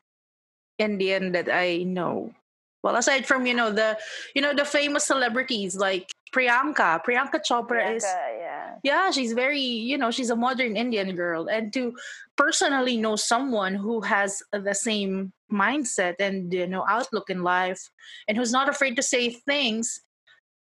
Indian 0.78 1.32
that 1.34 1.50
I 1.52 1.84
know. 1.84 2.34
Well, 2.82 2.96
aside 2.96 3.26
from 3.26 3.46
you 3.46 3.54
know 3.54 3.72
the 3.72 3.98
you 4.34 4.42
know 4.42 4.54
the 4.54 4.66
famous 4.66 5.06
celebrities 5.06 5.76
like 5.76 6.10
Priyanka. 6.34 7.04
Priyanka 7.04 7.42
Chopra 7.42 7.68
Priyanka, 7.68 7.96
is 7.96 8.04
yeah. 8.04 8.76
yeah, 8.84 9.12
she's 9.12 9.34
very, 9.34 9.60
you 9.62 9.98
know, 9.98 10.12
she's 10.12 10.30
a 10.30 10.36
modern 10.36 10.78
Indian 10.78 11.16
girl. 11.16 11.48
And 11.48 11.74
to 11.74 11.96
personally 12.38 12.98
know 12.98 13.16
someone 13.16 13.76
who 13.76 14.02
has 14.02 14.42
the 14.54 14.74
same 14.74 15.34
mindset 15.52 16.16
and 16.20 16.54
you 16.54 16.68
know 16.68 16.86
outlook 16.88 17.30
in 17.30 17.42
life 17.42 17.90
and 18.28 18.38
who's 18.38 18.52
not 18.52 18.70
afraid 18.70 18.96
to 18.96 19.02
say 19.02 19.32
things 19.32 20.02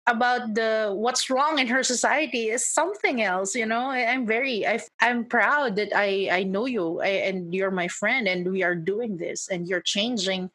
about 0.06 0.54
the 0.54 0.92
what's 0.96 1.30
wrong 1.30 1.58
in 1.58 1.66
her 1.66 1.82
society 1.82 2.48
is 2.48 2.66
something 2.66 3.22
else 3.22 3.54
you 3.54 3.66
know 3.66 3.90
I, 3.90 4.04
i'm 4.06 4.26
very 4.26 4.66
I, 4.66 4.80
i'm 5.00 5.24
proud 5.24 5.76
that 5.76 5.90
i 5.94 6.28
i 6.32 6.42
know 6.42 6.66
you 6.66 7.00
I, 7.00 7.28
and 7.28 7.54
you're 7.54 7.70
my 7.70 7.88
friend 7.88 8.26
and 8.26 8.50
we 8.50 8.62
are 8.62 8.74
doing 8.74 9.18
this 9.18 9.48
and 9.48 9.68
you're 9.68 9.82
changing 9.82 10.50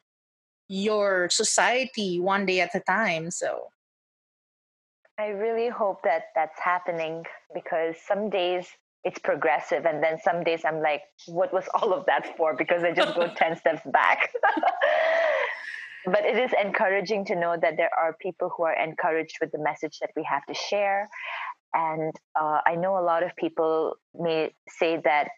your 0.68 1.28
society 1.30 2.18
one 2.18 2.44
day 2.44 2.60
at 2.60 2.74
a 2.74 2.80
time 2.80 3.30
so 3.30 3.68
I 5.18 5.28
really 5.28 5.70
hope 5.70 6.02
that 6.02 6.24
that's 6.34 6.60
happening 6.60 7.24
because 7.54 7.96
some 8.06 8.28
days 8.28 8.68
it's 9.02 9.18
progressive 9.18 9.86
and 9.86 10.02
then 10.02 10.18
some 10.22 10.44
days 10.44 10.62
I'm 10.64 10.82
like, 10.82 11.02
what 11.26 11.54
was 11.54 11.64
all 11.72 11.94
of 11.94 12.04
that 12.06 12.36
for? 12.36 12.54
Because 12.54 12.82
I 12.82 12.92
just 12.92 13.14
go 13.14 13.28
10 13.36 13.56
steps 13.56 13.82
back. 13.86 14.30
but 16.06 16.24
it 16.24 16.38
is 16.38 16.52
encouraging 16.62 17.24
to 17.26 17.34
know 17.34 17.56
that 17.60 17.76
there 17.76 17.90
are 17.98 18.16
people 18.20 18.50
who 18.56 18.62
are 18.62 18.72
encouraged 18.74 19.36
with 19.40 19.50
the 19.52 19.58
message 19.58 19.98
that 20.00 20.10
we 20.16 20.22
have 20.22 20.46
to 20.46 20.54
share. 20.54 21.08
And 21.74 22.12
uh, 22.40 22.60
I 22.64 22.76
know 22.76 22.98
a 22.98 23.02
lot 23.02 23.22
of 23.22 23.34
people 23.36 23.96
may 24.14 24.52
say 24.68 25.00
that 25.04 25.28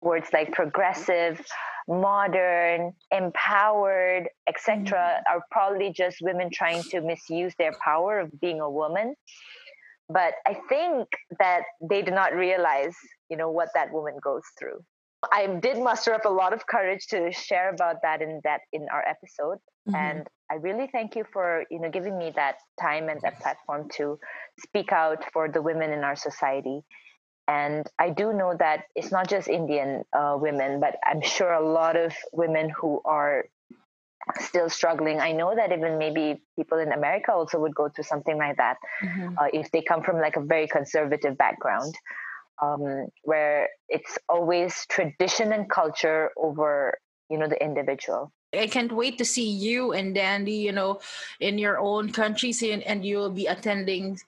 words 0.00 0.28
like 0.32 0.52
progressive, 0.52 1.44
modern, 1.88 2.92
empowered, 3.10 4.28
etc., 4.48 5.22
are 5.28 5.42
probably 5.50 5.92
just 5.92 6.18
women 6.20 6.50
trying 6.52 6.82
to 6.84 7.00
misuse 7.00 7.52
their 7.58 7.72
power 7.84 8.20
of 8.20 8.40
being 8.40 8.60
a 8.60 8.70
woman. 8.70 9.14
But 10.08 10.34
I 10.46 10.56
think 10.68 11.08
that 11.38 11.62
they 11.80 12.02
do 12.02 12.10
not 12.10 12.34
realize, 12.34 12.94
you 13.28 13.36
know, 13.36 13.50
what 13.50 13.68
that 13.74 13.92
woman 13.92 14.14
goes 14.22 14.42
through. 14.58 14.84
I 15.30 15.46
did 15.46 15.78
muster 15.78 16.14
up 16.14 16.24
a 16.24 16.28
lot 16.28 16.52
of 16.52 16.66
courage 16.66 17.06
to 17.08 17.30
share 17.30 17.70
about 17.70 18.02
that 18.02 18.22
in 18.22 18.40
that 18.44 18.62
in 18.72 18.88
our 18.88 19.06
episode, 19.06 19.58
Mhm. 19.88 19.94
and 19.94 20.28
I 20.50 20.54
really 20.56 20.88
thank 20.88 21.14
you 21.16 21.24
for 21.32 21.64
you 21.70 21.78
know 21.80 21.90
giving 21.90 22.18
me 22.18 22.30
that 22.36 22.56
time 22.80 23.08
and 23.08 23.20
that 23.22 23.38
platform 23.40 23.88
to 23.98 24.18
speak 24.58 24.92
out 24.92 25.24
for 25.32 25.48
the 25.48 25.62
women 25.62 25.92
in 25.92 26.02
our 26.04 26.16
society. 26.16 26.82
And 27.48 27.86
I 27.98 28.10
do 28.10 28.32
know 28.32 28.54
that 28.56 28.84
it's 28.94 29.10
not 29.10 29.28
just 29.28 29.48
Indian 29.48 30.04
uh, 30.12 30.36
women, 30.40 30.80
but 30.80 30.98
I'm 31.04 31.20
sure 31.20 31.52
a 31.52 31.60
lot 31.60 31.96
of 31.96 32.14
women 32.32 32.70
who 32.70 33.00
are 33.04 33.46
still 34.38 34.70
struggling. 34.70 35.20
I 35.20 35.32
know 35.32 35.54
that 35.54 35.72
even 35.72 35.98
maybe 35.98 36.40
people 36.56 36.78
in 36.78 36.92
America 36.92 37.32
also 37.32 37.58
would 37.58 37.74
go 37.74 37.88
through 37.88 38.04
something 38.04 38.38
like 38.38 38.56
that 38.58 38.76
Mhm. 39.02 39.34
uh, 39.38 39.48
if 39.52 39.70
they 39.72 39.82
come 39.82 40.02
from 40.04 40.20
like 40.20 40.36
a 40.36 40.40
very 40.40 40.68
conservative 40.68 41.36
background 41.36 41.94
um, 42.62 43.06
where 43.24 43.68
it's 43.88 44.16
always 44.28 44.86
tradition 44.88 45.52
and 45.52 45.68
culture 45.68 46.30
over 46.36 46.96
you 47.28 47.36
know 47.36 47.48
the 47.48 47.62
individual 47.62 48.32
I 48.54 48.66
can't 48.66 48.92
wait 48.92 49.16
to 49.18 49.24
see 49.24 49.48
you 49.48 49.92
and 49.92 50.14
Dandy, 50.14 50.52
you 50.52 50.72
know, 50.72 51.00
in 51.40 51.56
your 51.56 51.78
own 51.78 52.12
countries 52.12 52.62
and, 52.62 52.82
and 52.82 53.04
you 53.04 53.16
will 53.16 53.30
be 53.30 53.46
attending 53.46 54.18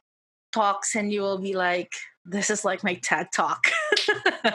talks 0.53 0.95
and 0.95 1.13
you 1.13 1.21
will 1.21 1.39
be 1.39 1.53
like, 1.53 1.93
this 2.25 2.49
is 2.49 2.65
like 2.65 2.83
my 2.83 2.95
TED 2.95 3.29
talk. 3.33 3.67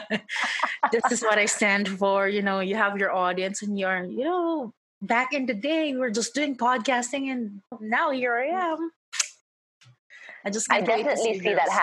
this 0.91 1.11
is 1.11 1.21
what 1.21 1.37
I 1.37 1.45
stand 1.45 1.87
for. 1.87 2.27
You 2.27 2.41
know, 2.41 2.61
you 2.61 2.75
have 2.75 2.97
your 2.97 3.11
audience 3.11 3.61
and 3.61 3.77
you're, 3.77 4.05
you 4.05 4.23
know, 4.23 4.73
back 5.01 5.33
in 5.33 5.45
the 5.45 5.53
day, 5.53 5.93
we 5.93 5.99
were 5.99 6.09
just 6.09 6.33
doing 6.33 6.57
podcasting 6.57 7.31
and 7.31 7.61
now 7.79 8.09
here 8.09 8.35
I 8.35 8.47
am. 8.47 8.91
I 10.45 10.49
just 10.49 10.71
i 10.71 10.81
can't 10.81 10.87
wait 10.89 10.97
to 10.97 11.03
definitely 11.03 11.39
see 11.39 11.53
that 11.53 11.65
this. 11.65 11.73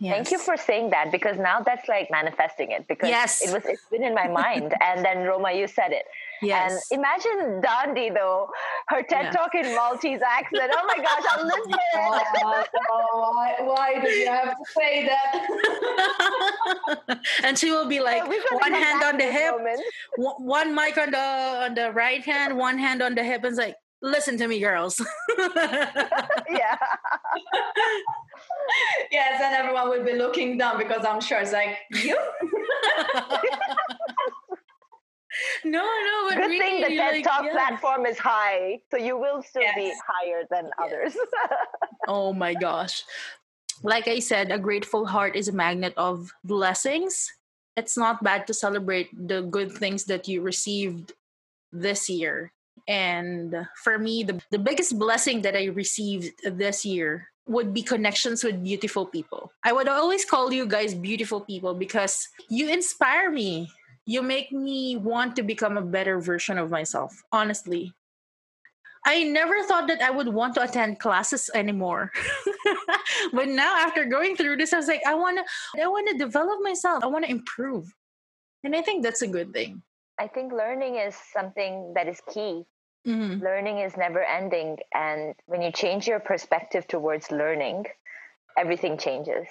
Happen 0.00 0.14
thank 0.24 0.30
you 0.30 0.38
for 0.38 0.56
saying 0.56 0.90
that 0.90 1.10
because 1.10 1.36
now 1.38 1.60
that's 1.60 1.88
like 1.88 2.08
manifesting 2.10 2.70
it 2.70 2.86
because 2.88 3.08
Yes. 3.08 3.42
it 3.46 3.52
was 3.52 3.64
it's 3.66 3.84
been 3.90 4.04
in 4.04 4.14
my 4.14 4.28
mind 4.42 4.74
and 4.80 5.04
then 5.04 5.24
roma 5.24 5.52
you 5.52 5.66
said 5.66 5.92
it 5.92 6.04
Yes. 6.40 6.88
and 6.90 7.00
imagine 7.00 7.60
Dandi 7.60 8.14
though 8.14 8.48
her 8.88 9.02
TED 9.02 9.32
talk 9.32 9.56
in 9.56 9.74
Maltese 9.74 10.20
accent. 10.22 10.70
Oh 10.72 10.84
my 10.86 10.96
gosh, 11.02 11.24
I'll 11.32 11.44
it. 11.48 11.52
Oh, 11.96 12.64
oh, 12.92 13.32
why, 13.34 13.56
why 13.60 14.00
did 14.00 14.14
you 14.22 14.28
have 14.28 14.50
to 14.50 14.64
say 14.76 15.04
that? 15.08 15.34
and 17.42 17.58
she 17.58 17.72
will 17.72 17.86
be 17.88 17.98
like 17.98 18.26
We've 18.28 18.40
got 18.48 18.50
to 18.50 18.70
one 18.70 18.72
hand 18.72 19.02
on 19.02 19.16
the 19.18 19.24
hip 19.24 19.56
moment. 19.56 19.80
one 20.16 20.36
one 20.44 20.74
mic 20.76 20.96
on 20.96 21.10
the 21.10 21.18
on 21.18 21.74
the 21.74 21.90
right 21.90 22.24
hand, 22.24 22.56
one 22.56 22.78
hand 22.78 23.02
on 23.02 23.16
the 23.16 23.24
hip, 23.24 23.42
and 23.42 23.48
it's 23.50 23.58
like, 23.58 23.74
listen 24.00 24.38
to 24.38 24.46
me, 24.46 24.60
girls. 24.60 25.00
Yeah. 26.50 26.76
yes, 29.10 29.40
and 29.42 29.54
everyone 29.54 29.90
will 29.90 30.04
be 30.04 30.14
looking 30.14 30.58
down 30.58 30.78
because 30.78 31.04
I'm 31.04 31.20
sure 31.20 31.38
it's 31.38 31.52
like, 31.52 31.76
you? 31.92 32.16
no, 35.64 35.82
no, 35.82 36.28
but 36.28 36.36
Good 36.36 36.50
really, 36.50 36.58
thing 36.58 36.80
the 36.82 36.96
TED 36.96 37.12
like, 37.12 37.24
Talk 37.24 37.44
yeah. 37.44 37.52
platform 37.52 38.06
is 38.06 38.18
high, 38.18 38.80
so 38.90 38.96
you 38.96 39.18
will 39.18 39.42
still 39.42 39.62
be 39.74 39.92
higher 40.06 40.44
than 40.50 40.70
others. 40.82 41.16
Oh 42.10 42.32
my 42.32 42.54
gosh. 42.54 43.04
Like 43.82 44.08
I 44.08 44.20
said, 44.20 44.50
a 44.50 44.58
grateful 44.58 45.04
heart 45.04 45.36
is 45.36 45.48
a 45.48 45.52
magnet 45.52 45.92
of 45.98 46.32
blessings. 46.42 47.30
It's 47.76 47.98
not 47.98 48.24
bad 48.24 48.46
to 48.46 48.54
celebrate 48.54 49.10
the 49.12 49.42
good 49.42 49.70
things 49.70 50.06
that 50.06 50.26
you 50.26 50.40
received 50.40 51.12
this 51.70 52.08
year. 52.08 52.50
And 52.88 53.54
for 53.84 53.98
me, 53.98 54.22
the, 54.22 54.40
the 54.50 54.58
biggest 54.58 54.98
blessing 54.98 55.42
that 55.42 55.54
I 55.54 55.66
received 55.66 56.32
this 56.42 56.86
year 56.86 57.28
would 57.48 57.72
be 57.72 57.82
connections 57.82 58.44
with 58.44 58.62
beautiful 58.62 59.06
people. 59.06 59.52
I 59.64 59.72
would 59.72 59.88
always 59.88 60.24
call 60.24 60.52
you 60.52 60.66
guys 60.66 60.94
beautiful 60.94 61.40
people 61.40 61.74
because 61.74 62.28
you 62.48 62.68
inspire 62.68 63.30
me. 63.30 63.70
You 64.06 64.22
make 64.22 64.52
me 64.52 64.96
want 64.96 65.36
to 65.36 65.42
become 65.42 65.76
a 65.76 65.82
better 65.82 66.20
version 66.20 66.56
of 66.56 66.70
myself, 66.70 67.22
honestly. 67.32 67.92
I 69.06 69.24
never 69.24 69.62
thought 69.64 69.88
that 69.88 70.02
I 70.02 70.10
would 70.10 70.28
want 70.28 70.54
to 70.54 70.62
attend 70.62 70.98
classes 70.98 71.50
anymore. 71.54 72.12
but 73.32 73.48
now 73.48 73.76
after 73.78 74.04
going 74.04 74.36
through 74.36 74.56
this, 74.56 74.72
I 74.72 74.76
was 74.76 74.88
like, 74.88 75.02
I 75.06 75.14
wanna 75.14 75.44
I 75.80 75.86
wanna 75.88 76.18
develop 76.18 76.60
myself. 76.62 77.04
I 77.04 77.06
wanna 77.06 77.28
improve. 77.28 77.92
And 78.64 78.74
I 78.74 78.82
think 78.82 79.02
that's 79.02 79.22
a 79.22 79.28
good 79.28 79.52
thing. 79.52 79.82
I 80.18 80.26
think 80.26 80.52
learning 80.52 80.96
is 80.96 81.14
something 81.32 81.92
that 81.94 82.08
is 82.08 82.20
key. 82.32 82.64
Mhm. 83.08 83.42
Learning 83.42 83.78
is 83.78 83.96
never 83.96 84.22
ending. 84.22 84.78
And 84.94 85.34
when 85.46 85.62
you 85.62 85.72
change 85.72 86.06
your 86.06 86.20
perspective 86.20 86.86
towards 86.86 87.30
learning, 87.30 87.86
everything 88.58 88.98
changes. 88.98 89.48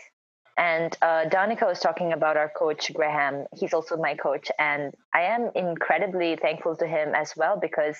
And 0.57 0.95
uh, 1.01 1.25
was 1.61 1.79
talking 1.79 2.13
about 2.13 2.37
our 2.37 2.49
coach, 2.49 2.93
Graham. 2.93 3.45
He's 3.55 3.73
also 3.73 3.97
my 3.97 4.15
coach. 4.15 4.51
And 4.59 4.93
I 5.13 5.21
am 5.21 5.51
incredibly 5.55 6.35
thankful 6.35 6.75
to 6.77 6.87
him 6.87 7.15
as 7.15 7.33
well 7.37 7.57
because 7.59 7.97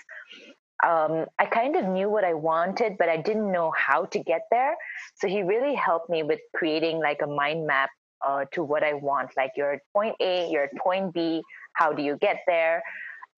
um, 0.86 1.26
I 1.40 1.46
kind 1.46 1.76
of 1.76 1.86
knew 1.86 2.10
what 2.10 2.24
I 2.24 2.34
wanted, 2.34 2.98
but 2.98 3.10
I 3.10 3.18
didn't 3.18 3.52
know 3.52 3.72
how 3.76 4.06
to 4.06 4.20
get 4.20 4.42
there. 4.52 4.76
So 5.16 5.28
he 5.28 5.44
really 5.44 5.76
helped 5.76 6.10
me 6.10 6.24
with 6.24 6.40
creating 6.56 7.00
like 7.00 7.22
a 7.24 7.28
mind 7.28 7.68
map 7.68 7.90
uh, 8.28 8.46
to 8.54 8.64
what 8.64 8.84
I 8.84 8.94
want. 8.94 9.32
Like 9.38 9.52
you're 9.56 9.74
at 9.74 9.82
point 9.94 10.16
A, 10.22 10.50
you're 10.50 10.66
at 10.66 10.76
point 10.78 11.14
B. 11.14 11.42
How 11.74 11.94
do 11.94 12.04
you 12.04 12.18
get 12.18 12.42
there? 12.48 12.84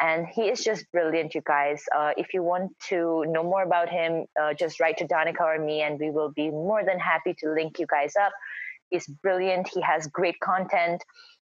And 0.02 0.28
he 0.28 0.44
is 0.44 0.64
just 0.64 0.86
brilliant, 0.92 1.36
you 1.36 1.42
guys. 1.46 1.84
Uh, 1.96 2.12
if 2.16 2.34
you 2.34 2.42
want 2.42 2.72
to 2.90 3.26
know 3.28 3.44
more 3.44 3.64
about 3.64 3.90
him, 3.90 4.26
uh, 4.42 4.54
just 4.54 4.80
write 4.80 4.98
to 5.00 5.08
Danica 5.08 5.42
or 5.42 5.60
me, 5.64 5.82
and 5.82 6.00
we 6.00 6.10
will 6.10 6.32
be 6.32 6.50
more 6.50 6.84
than 6.86 7.00
happy 7.00 7.36
to 7.40 7.52
link 7.52 7.80
you 7.80 7.88
guys 7.88 8.14
up. 8.16 8.32
He's 8.90 9.08
brilliant. 9.08 9.68
He 9.74 9.82
has 9.82 10.08
great 10.08 10.40
content. 10.40 11.04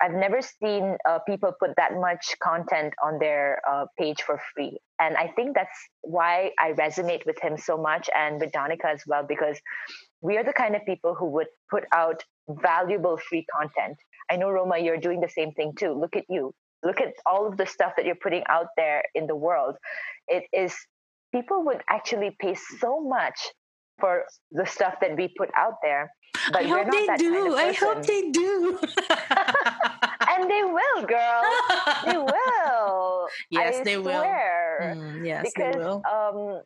I've 0.01 0.13
never 0.13 0.41
seen 0.41 0.97
uh, 1.07 1.19
people 1.19 1.53
put 1.57 1.75
that 1.77 1.93
much 1.93 2.35
content 2.43 2.93
on 3.01 3.19
their 3.19 3.61
uh, 3.69 3.85
page 3.97 4.21
for 4.21 4.41
free. 4.53 4.77
And 4.99 5.15
I 5.15 5.27
think 5.29 5.55
that's 5.55 5.77
why 6.01 6.51
I 6.59 6.73
resonate 6.73 7.25
with 7.25 7.39
him 7.41 7.57
so 7.57 7.77
much 7.77 8.09
and 8.13 8.41
with 8.41 8.51
Danica 8.51 8.85
as 8.93 9.03
well, 9.07 9.23
because 9.23 9.57
we 10.19 10.37
are 10.37 10.43
the 10.43 10.51
kind 10.51 10.75
of 10.75 10.85
people 10.85 11.15
who 11.15 11.27
would 11.27 11.47
put 11.69 11.85
out 11.93 12.23
valuable 12.49 13.17
free 13.17 13.45
content. 13.57 13.97
I 14.29 14.35
know, 14.35 14.49
Roma, 14.49 14.77
you're 14.77 14.97
doing 14.97 15.21
the 15.21 15.29
same 15.29 15.53
thing 15.53 15.73
too. 15.77 15.93
Look 15.93 16.17
at 16.17 16.25
you. 16.27 16.53
Look 16.83 17.01
at 17.01 17.13
all 17.25 17.47
of 17.47 17.57
the 17.57 17.65
stuff 17.65 17.93
that 17.97 18.05
you're 18.05 18.15
putting 18.21 18.43
out 18.49 18.67
there 18.77 19.03
in 19.15 19.27
the 19.27 19.35
world. 19.35 19.75
It 20.27 20.43
is, 20.53 20.75
people 21.33 21.63
would 21.65 21.81
actually 21.89 22.35
pay 22.39 22.55
so 22.79 22.99
much 23.01 23.39
for 23.99 24.25
the 24.51 24.65
stuff 24.65 24.95
that 25.01 25.15
we 25.15 25.33
put 25.37 25.49
out 25.55 25.75
there. 25.81 26.11
But 26.51 26.65
I 26.65 26.69
we're 26.69 26.77
hope 26.77 26.87
not 26.87 26.93
they 26.93 27.05
that 27.07 27.19
do. 27.19 27.31
kind 27.31 27.47
of 27.47 27.53
I 27.53 27.71
hope 27.73 28.05
they 28.05 28.31
do. 28.31 28.79
and 30.29 30.51
they 30.51 30.63
will, 30.63 31.05
girl. 31.05 31.43
They 32.05 32.17
will. 32.33 33.27
Yes, 33.51 33.75
I 33.79 33.83
they 33.83 33.97
will. 33.97 34.23
Mm, 34.81 35.25
yes, 35.25 35.53
because 35.53 35.73
they 35.73 35.79
will. 35.79 36.01
um 36.11 36.61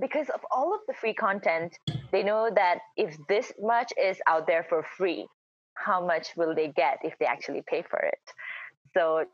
because 0.00 0.30
of 0.30 0.40
all 0.50 0.74
of 0.74 0.80
the 0.88 0.94
free 0.94 1.14
content, 1.14 1.76
they 2.10 2.22
know 2.22 2.50
that 2.54 2.78
if 2.96 3.16
this 3.28 3.52
much 3.60 3.92
is 4.02 4.18
out 4.26 4.46
there 4.46 4.64
for 4.68 4.82
free, 4.96 5.26
how 5.74 6.04
much 6.04 6.28
will 6.36 6.54
they 6.54 6.68
get 6.68 6.98
if 7.04 7.12
they 7.20 7.26
actually 7.26 7.62
pay 7.68 7.82
for 7.88 7.98
it? 7.98 8.18
So 8.96 9.24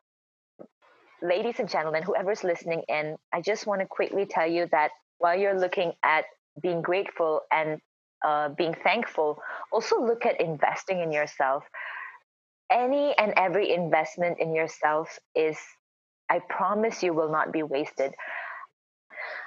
ladies 1.23 1.59
and 1.59 1.69
gentlemen, 1.69 2.03
whoever's 2.03 2.45
listening 2.45 2.83
in, 2.89 3.17
I 3.33 3.41
just 3.41 3.67
want 3.67 3.81
to 3.81 3.87
quickly 3.87 4.27
tell 4.27 4.47
you 4.47 4.69
that 4.73 4.91
while 5.19 5.39
you're 5.39 5.59
looking 5.59 5.93
at 6.03 6.25
being 6.61 6.83
grateful 6.83 7.43
and 7.53 7.81
uh, 8.25 8.51
being 8.51 8.75
thankful, 8.83 9.41
also 9.73 10.03
look 10.03 10.27
at 10.27 10.41
investing 10.41 11.01
in 11.01 11.13
yourself. 11.13 11.65
Any 12.71 13.15
and 13.17 13.33
every 13.37 13.73
investment 13.73 14.39
in 14.41 14.55
yourself 14.55 15.19
is, 15.35 15.57
I 16.29 16.41
promise 16.49 17.03
you, 17.03 17.15
will 17.15 17.31
not 17.31 17.53
be 17.53 17.63
wasted. 17.63 18.13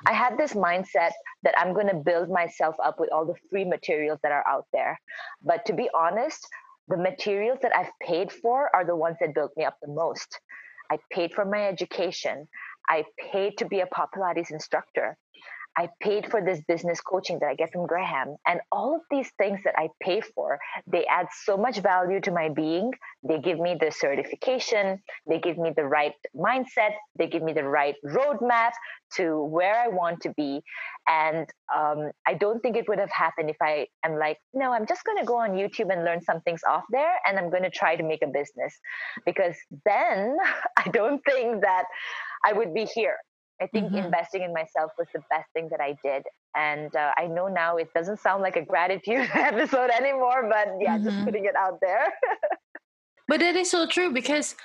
I 0.08 0.14
had 0.14 0.38
this 0.38 0.54
mindset 0.54 1.12
that 1.44 1.58
I'm 1.58 1.74
going 1.74 1.88
to 1.88 1.96
build 1.96 2.30
myself 2.30 2.76
up 2.84 3.00
with 3.00 3.12
all 3.12 3.26
the 3.26 3.36
free 3.50 3.66
materials 3.66 4.20
that 4.24 4.32
are 4.32 4.48
out 4.48 4.66
there. 4.72 5.00
But 5.44 5.66
to 5.66 5.74
be 5.74 5.90
honest, 5.94 6.48
the 6.88 6.98
materials 6.98 7.60
that 7.62 7.76
I've 7.76 7.92
paid 8.02 8.32
for 8.32 8.74
are 8.74 8.86
the 8.86 8.96
ones 8.96 9.18
that 9.20 9.36
built 9.36 9.52
me 9.58 9.66
up 9.66 9.78
the 9.82 9.92
most. 9.92 10.40
I 10.92 10.98
paid 11.12 11.34
for 11.34 11.46
my 11.46 11.68
education. 11.68 12.48
I 12.88 13.04
paid 13.32 13.58
to 13.60 13.66
be 13.66 13.82
a 13.82 13.86
Pilates 13.88 14.52
instructor. 14.52 15.18
I 15.78 15.90
paid 16.02 16.30
for 16.30 16.42
this 16.42 16.60
business 16.68 17.00
coaching 17.00 17.40
that 17.40 17.48
I 17.48 17.56
get 17.56 17.72
from 17.72 17.86
Graham. 17.86 18.36
And 18.48 18.60
all 18.72 18.96
of 18.96 19.02
these 19.10 19.30
things 19.38 19.60
that 19.64 19.76
I 19.78 19.90
pay 20.02 20.22
for, 20.22 20.60
they 20.88 21.06
add 21.06 21.28
so 21.46 21.58
much 21.58 21.80
value 21.80 22.20
to 22.22 22.32
my 22.32 22.50
being. 22.50 22.92
They 23.24 23.40
give 23.40 23.60
me 23.60 23.78
the 23.80 23.92
certification, 23.92 25.02
they 25.28 25.40
give 25.40 25.58
me 25.58 25.72
the 25.76 25.86
right 25.86 26.14
mindset, 26.36 26.94
they 27.18 27.28
give 27.28 27.44
me 27.44 27.54
the 27.54 27.64
right 27.64 27.96
roadmap 28.06 28.72
to 29.16 29.44
where 29.46 29.76
I 29.76 29.88
want 29.88 30.22
to 30.22 30.34
be. 30.36 30.62
And 31.08 31.48
um, 31.76 32.12
I 32.28 32.34
don't 32.34 32.60
think 32.60 32.76
it 32.76 32.88
would 32.88 33.00
have 33.00 33.12
happened 33.12 33.50
if 33.50 33.58
I 33.62 33.88
am 34.04 34.18
like, 34.18 34.38
no, 34.54 34.72
I'm 34.72 34.86
just 34.86 35.04
going 35.06 35.18
to 35.18 35.26
go 35.26 35.38
on 35.38 35.52
YouTube 35.52 35.92
and 35.92 36.04
learn 36.04 36.22
some 36.22 36.42
things 36.42 36.62
off 36.70 36.84
there 36.92 37.14
and 37.26 37.40
I'm 37.40 37.50
going 37.50 37.64
to 37.64 37.70
try 37.70 37.96
to 37.96 38.04
make 38.04 38.22
a 38.22 38.28
business. 38.28 38.78
Because 39.26 39.56
then 39.86 40.38
I 40.78 40.90
don't 40.90 41.22
think 41.26 41.62
that 41.62 41.86
I 42.44 42.54
would 42.54 42.74
be 42.74 42.86
here 42.86 43.16
I 43.62 43.68
think 43.68 43.88
mm-hmm. 43.88 44.06
investing 44.06 44.44
in 44.44 44.54
myself 44.54 44.92
was 44.98 45.08
the 45.14 45.22
best 45.30 45.48
thing 45.54 45.68
that 45.72 45.82
I 45.82 45.98
did. 46.04 46.24
And 46.56 46.96
uh, 46.96 47.12
I 47.18 47.28
know 47.28 47.48
now 47.48 47.78
it 47.78 47.94
doesn't 47.94 48.20
sound 48.20 48.42
like 48.42 48.56
a 48.56 48.64
gratitude 48.64 49.30
episode 49.34 49.90
anymore, 49.90 50.48
but 50.50 50.76
yeah, 50.80 50.98
mm-hmm. 50.98 51.10
just 51.10 51.26
putting 51.26 51.46
it 51.46 51.56
out 51.56 51.80
there. 51.82 52.08
but 53.28 53.42
it 53.42 53.56
is 53.56 53.70
so 53.70 53.86
true 53.86 54.12
because 54.12 54.56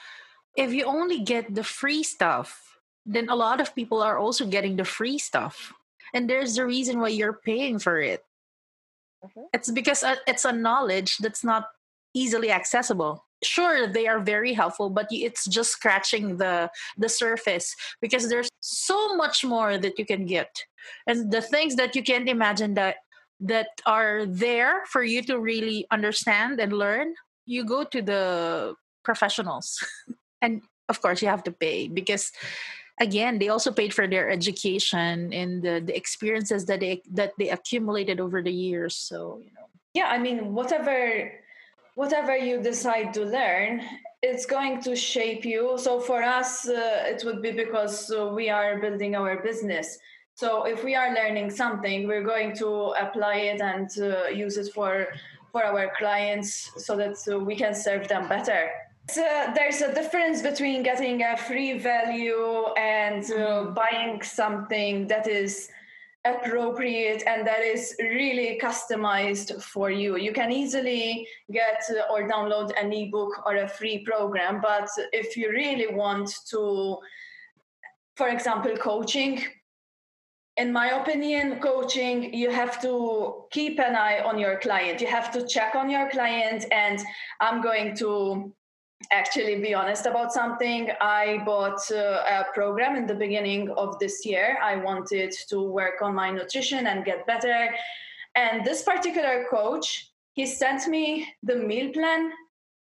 if 0.56 0.72
you 0.72 0.84
only 0.84 1.20
get 1.20 1.54
the 1.54 1.64
free 1.64 2.02
stuff, 2.02 2.78
then 3.04 3.28
a 3.28 3.34
lot 3.34 3.60
of 3.60 3.74
people 3.74 4.02
are 4.02 4.18
also 4.18 4.46
getting 4.46 4.76
the 4.76 4.84
free 4.84 5.18
stuff. 5.18 5.72
And 6.14 6.30
there's 6.30 6.54
the 6.54 6.64
reason 6.64 7.00
why 7.00 7.08
you're 7.08 7.40
paying 7.44 7.78
for 7.78 8.00
it. 8.00 8.24
Mm-hmm. 9.24 9.50
It's 9.52 9.70
because 9.70 10.02
uh, 10.02 10.16
it's 10.26 10.44
a 10.44 10.52
knowledge 10.52 11.18
that's 11.18 11.42
not 11.42 11.66
easily 12.14 12.52
accessible 12.52 13.24
sure 13.44 13.86
they 13.86 14.06
are 14.06 14.20
very 14.20 14.52
helpful 14.52 14.90
but 14.90 15.06
it's 15.10 15.44
just 15.46 15.70
scratching 15.70 16.36
the 16.38 16.70
the 16.96 17.08
surface 17.08 17.74
because 18.00 18.28
there's 18.28 18.48
so 18.60 19.16
much 19.16 19.44
more 19.44 19.78
that 19.78 19.98
you 19.98 20.06
can 20.06 20.26
get. 20.26 20.64
And 21.06 21.30
the 21.30 21.42
things 21.42 21.76
that 21.76 21.94
you 21.94 22.02
can't 22.02 22.28
imagine 22.28 22.74
that 22.74 22.96
that 23.40 23.68
are 23.86 24.24
there 24.26 24.84
for 24.86 25.02
you 25.02 25.20
to 25.22 25.38
really 25.38 25.86
understand 25.90 26.60
and 26.60 26.72
learn 26.72 27.14
you 27.46 27.64
go 27.64 27.84
to 27.84 28.00
the 28.00 28.74
professionals. 29.04 29.84
And 30.42 30.60
of 30.90 31.00
course 31.00 31.22
you 31.22 31.28
have 31.28 31.42
to 31.44 31.52
pay 31.52 31.88
because 31.88 32.30
again 33.00 33.38
they 33.38 33.48
also 33.48 33.72
paid 33.72 33.94
for 33.94 34.06
their 34.06 34.28
education 34.28 35.32
and 35.32 35.62
the, 35.62 35.80
the 35.80 35.96
experiences 35.96 36.66
that 36.66 36.80
they 36.80 37.00
that 37.12 37.32
they 37.38 37.48
accumulated 37.48 38.20
over 38.20 38.42
the 38.42 38.52
years. 38.52 38.94
So 38.94 39.40
you 39.40 39.52
know. 39.56 39.66
Yeah 39.94 40.08
i 40.12 40.18
mean 40.18 40.52
whatever 40.52 41.32
whatever 41.94 42.36
you 42.36 42.60
decide 42.60 43.14
to 43.14 43.24
learn 43.24 43.80
it's 44.26 44.46
going 44.46 44.80
to 44.80 44.96
shape 44.96 45.44
you. 45.44 45.76
So 45.76 46.00
for 46.00 46.22
us 46.22 46.66
uh, 46.66 47.04
it 47.12 47.22
would 47.24 47.42
be 47.42 47.52
because 47.52 48.10
uh, 48.10 48.28
we 48.28 48.48
are 48.48 48.80
building 48.80 49.14
our 49.14 49.42
business. 49.42 49.98
So 50.34 50.64
if 50.64 50.82
we 50.82 50.94
are 50.94 51.14
learning 51.14 51.50
something 51.50 52.08
we're 52.08 52.24
going 52.24 52.56
to 52.56 52.94
apply 53.04 53.36
it 53.52 53.60
and 53.60 53.88
uh, 54.00 54.28
use 54.28 54.56
it 54.56 54.72
for 54.72 55.08
for 55.52 55.62
our 55.62 55.92
clients 55.96 56.70
so 56.84 56.96
that 56.96 57.16
uh, 57.30 57.38
we 57.38 57.54
can 57.54 57.74
serve 57.74 58.08
them 58.08 58.28
better. 58.28 58.70
So 59.08 59.22
there's 59.54 59.82
a 59.82 59.94
difference 59.94 60.40
between 60.42 60.82
getting 60.82 61.22
a 61.22 61.36
free 61.36 61.78
value 61.78 62.72
and 62.76 63.22
uh, 63.24 63.36
mm-hmm. 63.36 63.74
buying 63.74 64.22
something 64.22 65.06
that 65.08 65.28
is 65.28 65.68
appropriate 66.24 67.22
and 67.26 67.46
that 67.46 67.60
is 67.60 67.94
really 68.00 68.58
customized 68.62 69.62
for 69.62 69.90
you. 69.90 70.16
You 70.16 70.32
can 70.32 70.50
easily 70.50 71.28
get 71.52 71.82
uh, 71.90 72.12
or 72.12 72.26
download 72.26 72.72
an 72.80 72.92
ebook 72.92 73.46
or 73.46 73.56
a 73.56 73.68
free 73.68 73.98
program, 74.04 74.60
but 74.62 74.88
if 75.12 75.36
you 75.36 75.50
really 75.50 75.94
want 75.94 76.30
to, 76.50 76.98
for 78.16 78.28
example, 78.28 78.74
coaching, 78.76 79.42
in 80.56 80.72
my 80.72 81.00
opinion, 81.00 81.58
coaching, 81.60 82.32
you 82.32 82.50
have 82.50 82.80
to 82.80 83.44
keep 83.50 83.78
an 83.78 83.96
eye 83.96 84.20
on 84.24 84.38
your 84.38 84.58
client. 84.60 85.00
You 85.00 85.08
have 85.08 85.32
to 85.32 85.46
check 85.46 85.74
on 85.74 85.90
your 85.90 86.08
client, 86.10 86.64
and 86.70 87.02
I'm 87.40 87.60
going 87.60 87.96
to 87.96 88.54
actually 89.12 89.60
be 89.60 89.74
honest 89.74 90.06
about 90.06 90.32
something. 90.32 90.90
I 91.00 91.42
bought 91.44 91.80
uh, 91.90 92.22
a 92.28 92.44
program 92.52 92.96
in 92.96 93.06
the 93.06 93.14
beginning 93.14 93.70
of 93.70 93.98
this 93.98 94.24
year. 94.24 94.58
I 94.62 94.76
wanted 94.76 95.32
to 95.48 95.60
work 95.60 96.02
on 96.02 96.14
my 96.14 96.30
nutrition 96.30 96.86
and 96.86 97.04
get 97.04 97.26
better. 97.26 97.70
And 98.34 98.64
this 98.64 98.82
particular 98.82 99.46
coach, 99.50 100.12
he 100.32 100.46
sent 100.46 100.88
me 100.88 101.28
the 101.42 101.56
meal 101.56 101.92
plan, 101.92 102.32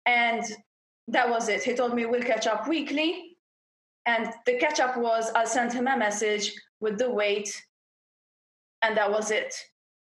and 0.07 0.43
that 1.09 1.29
was 1.29 1.49
it. 1.49 1.63
He 1.63 1.75
told 1.75 1.95
me 1.95 2.07
we'll 2.07 2.23
catch 2.23 2.47
up 2.47 2.69
weekly. 2.69 3.37
And 4.07 4.33
the 4.47 4.59
catch 4.59 4.81
up 4.81 4.97
was 4.97 5.31
I'll 5.35 5.47
send 5.47 5.73
him 5.73 5.87
a 5.87 5.97
message 5.97 6.53
with 6.81 6.99
the 6.99 7.11
weight, 7.11 7.51
and 8.83 8.97
that 8.97 9.11
was 9.11 9.31
it. 9.31 9.55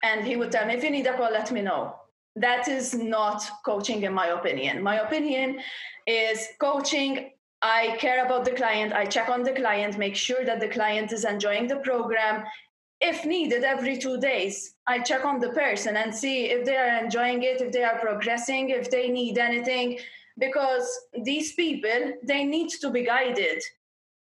And 0.05 0.27
he 0.27 0.37
would 0.37 0.53
tell 0.53 0.67
me, 0.67 0.75
if 0.75 0.85
you 0.85 0.91
need 0.91 1.07
a 1.07 1.17
call, 1.17 1.31
let 1.31 1.51
me 1.53 1.63
know 1.63 1.95
that 2.37 2.69
is 2.69 2.95
not 2.95 3.43
coaching 3.65 4.03
in 4.03 4.15
my 4.15 4.29
opinion. 4.29 4.83
My 4.83 5.01
opinion 5.01 5.61
is 6.07 6.49
coaching 6.61 7.31
i 7.65 7.97
care 8.01 8.25
about 8.27 8.45
the 8.45 8.51
client 8.51 8.93
i 8.93 9.05
check 9.05 9.29
on 9.29 9.45
the 9.45 9.53
client 9.53 9.97
make 9.97 10.17
sure 10.17 10.45
that 10.45 10.59
the 10.59 10.67
client 10.67 11.13
is 11.13 11.25
enjoying 11.25 11.67
the 11.67 11.77
program. 11.77 12.45
If 13.01 13.25
needed 13.25 13.65
every 13.65 13.99
two 13.99 14.19
days 14.19 14.75
i 14.87 14.99
check 14.99 15.25
on 15.25 15.39
the 15.39 15.51
person 15.51 15.97
and 15.97 16.15
see 16.15 16.47
if 16.47 16.65
they 16.65 16.77
are 16.77 17.05
enjoying 17.05 17.43
it 17.43 17.61
if 17.61 17.73
they 17.73 17.85
are 17.85 17.99
progressing 17.99 18.71
if 18.71 18.91
they 18.91 19.09
need 19.09 19.39
anything 19.39 19.99
because 20.39 20.89
these 21.23 21.53
people 21.55 22.15
they 22.25 22.45
need 22.45 22.71
to 22.81 22.91
be 22.91 23.05
guided. 23.05 23.63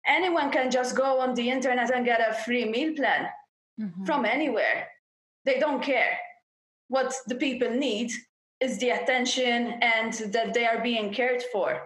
Anyone 0.07 0.51
can 0.51 0.70
just 0.70 0.96
go 0.96 1.20
on 1.20 1.34
the 1.34 1.51
internet 1.51 1.94
and 1.94 2.07
get 2.07 2.26
a 2.26 2.32
free 2.32 2.64
meal 2.64 2.94
plan 2.94 3.28
mm-hmm. 3.78 4.05
from 4.05 4.24
anywhere. 4.24 4.88
They 5.44 5.61
don't 5.61 5.82
care 5.82 6.18
what 6.91 7.14
the 7.28 7.36
people 7.36 7.70
need 7.70 8.11
is 8.61 8.76
the 8.78 8.91
attention 8.91 9.78
and 9.80 10.12
that 10.34 10.53
they 10.53 10.66
are 10.66 10.82
being 10.82 11.12
cared 11.12 11.43
for 11.53 11.80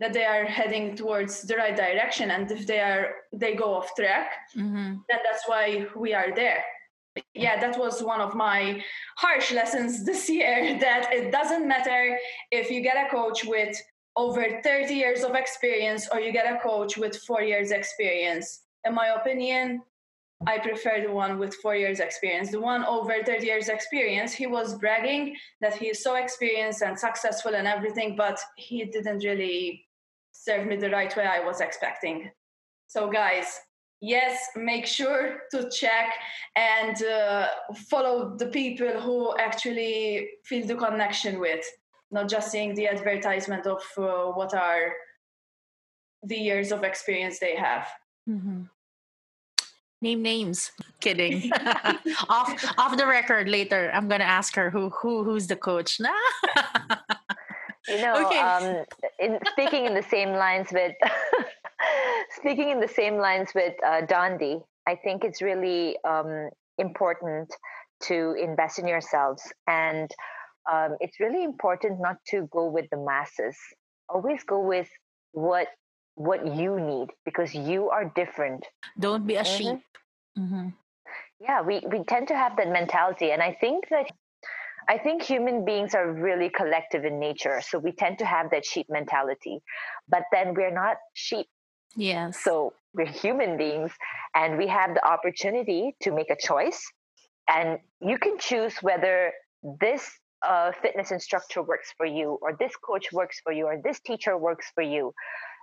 that 0.00 0.14
they 0.14 0.24
are 0.24 0.46
heading 0.46 0.96
towards 0.96 1.42
the 1.42 1.54
right 1.56 1.76
direction 1.76 2.30
and 2.30 2.50
if 2.50 2.66
they 2.66 2.80
are 2.80 3.04
they 3.32 3.54
go 3.54 3.74
off 3.74 3.94
track 3.94 4.32
mm-hmm. 4.56 4.94
then 5.08 5.18
that's 5.24 5.44
why 5.46 5.86
we 5.94 6.12
are 6.14 6.34
there 6.34 6.64
yeah 7.34 7.60
that 7.60 7.78
was 7.78 8.02
one 8.02 8.20
of 8.20 8.34
my 8.34 8.82
harsh 9.18 9.52
lessons 9.52 10.04
this 10.04 10.28
year 10.28 10.78
that 10.80 11.12
it 11.12 11.30
doesn't 11.30 11.68
matter 11.68 12.18
if 12.50 12.70
you 12.70 12.80
get 12.80 12.96
a 12.96 13.10
coach 13.10 13.44
with 13.44 13.76
over 14.16 14.44
30 14.64 14.94
years 14.94 15.22
of 15.22 15.34
experience 15.34 16.08
or 16.12 16.18
you 16.18 16.32
get 16.32 16.52
a 16.52 16.58
coach 16.58 16.96
with 16.96 17.14
4 17.16 17.42
years 17.42 17.70
experience 17.70 18.62
in 18.84 18.94
my 18.94 19.08
opinion 19.08 19.82
I 20.46 20.58
prefer 20.58 21.02
the 21.02 21.12
one 21.12 21.38
with 21.38 21.54
four 21.56 21.76
years 21.76 22.00
experience. 22.00 22.50
The 22.50 22.60
one 22.60 22.84
over 22.84 23.14
30 23.24 23.44
years 23.44 23.68
experience, 23.68 24.32
he 24.32 24.46
was 24.46 24.78
bragging 24.78 25.36
that 25.60 25.76
he 25.76 25.88
is 25.88 26.02
so 26.02 26.14
experienced 26.14 26.82
and 26.82 26.98
successful 26.98 27.54
and 27.54 27.66
everything, 27.66 28.16
but 28.16 28.40
he 28.56 28.84
didn't 28.86 29.22
really 29.22 29.86
serve 30.32 30.66
me 30.66 30.76
the 30.76 30.90
right 30.90 31.14
way 31.14 31.24
I 31.26 31.44
was 31.44 31.60
expecting. 31.60 32.30
So, 32.86 33.10
guys, 33.10 33.60
yes, 34.00 34.48
make 34.56 34.86
sure 34.86 35.40
to 35.50 35.68
check 35.70 36.14
and 36.56 37.02
uh, 37.02 37.48
follow 37.90 38.34
the 38.36 38.46
people 38.46 38.98
who 38.98 39.36
actually 39.36 40.28
feel 40.46 40.66
the 40.66 40.74
connection 40.74 41.38
with, 41.38 41.64
not 42.10 42.30
just 42.30 42.50
seeing 42.50 42.74
the 42.74 42.88
advertisement 42.88 43.66
of 43.66 43.82
uh, 43.98 44.32
what 44.32 44.54
are 44.54 44.94
the 46.22 46.36
years 46.36 46.72
of 46.72 46.82
experience 46.82 47.38
they 47.38 47.56
have. 47.56 47.86
Mm-hmm. 48.28 48.62
Name 50.02 50.22
names. 50.22 50.72
Kidding. 51.00 51.50
off 52.28 52.64
off 52.78 52.96
the 52.96 53.06
record 53.06 53.48
later. 53.48 53.90
I'm 53.92 54.08
gonna 54.08 54.24
ask 54.24 54.54
her 54.56 54.70
who 54.70 54.88
who 54.90 55.24
who's 55.24 55.46
the 55.46 55.56
coach. 55.56 56.00
you 57.88 58.00
know, 58.00 58.26
okay. 58.26 58.38
um, 58.38 58.84
in 59.18 59.38
speaking 59.52 59.84
in 59.84 59.94
the 59.94 60.02
same 60.02 60.32
lines 60.32 60.68
with 60.72 60.94
speaking 62.36 62.70
in 62.70 62.80
the 62.80 62.88
same 62.88 63.18
lines 63.18 63.50
with 63.54 63.74
uh, 63.84 64.00
Dondi, 64.06 64.62
I 64.86 64.96
think 64.96 65.22
it's 65.22 65.42
really 65.42 65.96
um, 66.08 66.48
important 66.78 67.54
to 68.04 68.34
invest 68.40 68.78
in 68.78 68.88
yourselves, 68.88 69.42
and 69.66 70.10
um, 70.72 70.96
it's 71.00 71.20
really 71.20 71.44
important 71.44 72.00
not 72.00 72.16
to 72.28 72.48
go 72.50 72.66
with 72.66 72.86
the 72.90 72.96
masses. 72.96 73.56
Always 74.08 74.42
go 74.44 74.60
with 74.60 74.88
what 75.32 75.68
what 76.14 76.46
you 76.54 76.78
need 76.80 77.08
because 77.24 77.54
you 77.54 77.88
are 77.88 78.12
different. 78.14 78.66
Don't 78.98 79.26
be 79.26 79.36
a 79.36 79.42
mm-hmm. 79.42 79.56
sheep. 79.56 79.80
Mm-hmm. 80.38 80.68
Yeah, 81.40 81.62
we, 81.62 81.82
we 81.90 82.04
tend 82.04 82.28
to 82.28 82.36
have 82.36 82.56
that 82.56 82.68
mentality. 82.68 83.30
And 83.30 83.42
I 83.42 83.56
think 83.60 83.88
that 83.90 84.06
I 84.88 84.98
think 84.98 85.22
human 85.22 85.64
beings 85.64 85.94
are 85.94 86.10
really 86.10 86.50
collective 86.50 87.04
in 87.04 87.18
nature. 87.20 87.60
So 87.60 87.78
we 87.78 87.92
tend 87.92 88.18
to 88.18 88.24
have 88.24 88.50
that 88.50 88.64
sheep 88.64 88.86
mentality. 88.90 89.60
But 90.08 90.22
then 90.32 90.54
we're 90.54 90.72
not 90.72 90.96
sheep. 91.14 91.46
Yes. 91.96 92.42
So 92.42 92.72
we're 92.94 93.06
human 93.06 93.56
beings 93.56 93.92
and 94.34 94.58
we 94.58 94.66
have 94.66 94.94
the 94.94 95.06
opportunity 95.06 95.96
to 96.02 96.12
make 96.12 96.30
a 96.30 96.36
choice. 96.36 96.80
And 97.48 97.78
you 98.00 98.18
can 98.18 98.38
choose 98.38 98.76
whether 98.80 99.32
this 99.80 100.10
uh, 100.46 100.72
fitness 100.80 101.10
instructor 101.10 101.62
works 101.62 101.92
for 101.96 102.06
you, 102.06 102.38
or 102.42 102.56
this 102.58 102.72
coach 102.76 103.12
works 103.12 103.40
for 103.42 103.52
you, 103.52 103.66
or 103.66 103.76
this 103.82 104.00
teacher 104.00 104.38
works 104.38 104.70
for 104.74 104.82
you. 104.82 105.12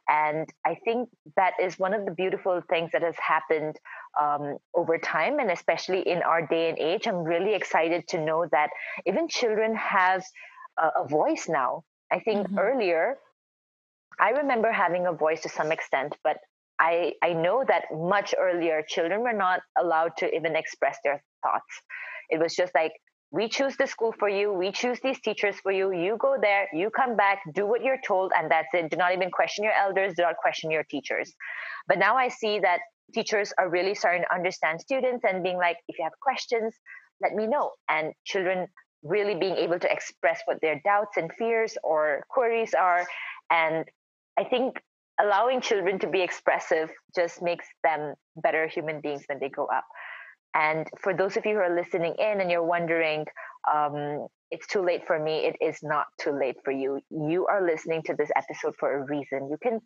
And 0.09 0.47
I 0.65 0.75
think 0.85 1.09
that 1.35 1.53
is 1.61 1.77
one 1.77 1.93
of 1.93 2.05
the 2.05 2.11
beautiful 2.11 2.61
things 2.69 2.91
that 2.93 3.01
has 3.01 3.15
happened 3.19 3.75
um, 4.19 4.57
over 4.73 4.97
time, 4.97 5.39
and 5.39 5.51
especially 5.51 6.07
in 6.07 6.21
our 6.21 6.45
day 6.47 6.69
and 6.69 6.79
age. 6.79 7.07
I'm 7.07 7.23
really 7.23 7.53
excited 7.53 8.07
to 8.09 8.23
know 8.23 8.45
that 8.51 8.69
even 9.05 9.27
children 9.27 9.75
have 9.75 10.23
a, 10.79 11.03
a 11.03 11.07
voice 11.07 11.47
now. 11.49 11.83
I 12.11 12.19
think 12.19 12.47
mm-hmm. 12.47 12.57
earlier, 12.57 13.17
I 14.19 14.29
remember 14.29 14.71
having 14.71 15.07
a 15.07 15.13
voice 15.13 15.41
to 15.41 15.49
some 15.49 15.71
extent, 15.71 16.15
but 16.23 16.37
I, 16.79 17.13
I 17.23 17.33
know 17.33 17.63
that 17.67 17.85
much 17.91 18.33
earlier, 18.39 18.83
children 18.87 19.21
were 19.21 19.33
not 19.33 19.61
allowed 19.77 20.11
to 20.19 20.33
even 20.33 20.55
express 20.55 20.97
their 21.03 21.23
thoughts. 21.43 21.81
It 22.29 22.39
was 22.39 22.55
just 22.55 22.73
like, 22.75 22.93
we 23.32 23.49
choose 23.49 23.75
the 23.75 23.88
school 23.88 24.13
for 24.17 24.30
you. 24.30 24.53
We 24.53 24.71
choose 24.71 24.99
these 25.03 25.19
teachers 25.19 25.55
for 25.59 25.71
you. 25.71 25.91
You 25.91 26.17
go 26.17 26.38
there. 26.41 26.67
You 26.73 26.89
come 26.89 27.15
back. 27.17 27.39
Do 27.53 27.65
what 27.65 27.84
you're 27.84 27.99
told 28.05 28.32
and 28.38 28.49
that's 28.49 28.69
it. 28.73 28.89
Do 28.89 28.97
not 28.97 29.13
even 29.13 29.32
question 29.32 29.63
your 29.63 29.73
elders. 29.73 30.13
Do 30.15 30.23
not 30.23 30.38
question 30.38 30.71
your 30.71 30.84
teachers. 30.84 31.34
But 31.88 31.99
now 31.99 32.15
i 32.15 32.30
see 32.30 32.59
that 32.59 32.80
teachers 33.13 33.53
are 33.57 33.69
really 33.69 33.95
starting 33.95 34.23
to 34.23 34.34
understand 34.34 34.82
students 34.82 35.23
and 35.28 35.43
being 35.43 35.57
like 35.57 35.78
if 35.88 35.97
you 35.97 36.03
have 36.03 36.13
questions 36.21 36.73
let 37.21 37.34
me 37.34 37.47
know. 37.47 37.71
And 37.89 38.13
children 38.25 38.67
really 39.03 39.36
being 39.36 39.55
able 39.55 39.80
to 39.80 39.91
express 39.91 40.41
what 40.45 40.61
their 40.61 40.80
doubts 40.84 41.17
and 41.17 41.32
fears 41.38 41.78
or 41.84 42.23
queries 42.30 42.73
are. 42.73 43.05
And 43.49 43.86
i 44.38 44.43
think 44.43 44.80
allowing 45.19 45.61
children 45.61 45.97
to 45.99 46.07
be 46.07 46.21
expressive 46.21 46.89
just 47.15 47.41
makes 47.41 47.65
them 47.84 48.13
better 48.36 48.67
human 48.67 49.01
beings 49.01 49.23
when 49.28 49.39
they 49.39 49.49
grow 49.49 49.65
up 49.65 49.86
and 50.57 50.87
for 50.99 51.13
those 51.13 51.37
of 51.37 51.45
you 51.45 51.53
who 51.53 51.59
are 51.59 51.75
listening 51.75 52.15
in 52.17 52.41
and 52.41 52.49
you're 52.49 52.63
wondering, 52.63 53.25
um, 53.71 54.27
it's 54.49 54.65
too 54.65 54.81
late 54.81 55.05
for 55.05 55.19
me, 55.19 55.45
it 55.45 55.55
is 55.61 55.77
not 55.83 56.07
too 56.19 56.31
late 56.31 56.55
for 56.65 56.71
you. 56.71 56.99
You 57.11 57.45
are 57.45 57.63
listening 57.65 58.01
to 58.03 58.15
this 58.15 58.31
episode 58.35 58.73
for 58.79 58.97
a 58.97 59.05
reason. 59.05 59.49
You 59.51 59.57
can 59.61 59.79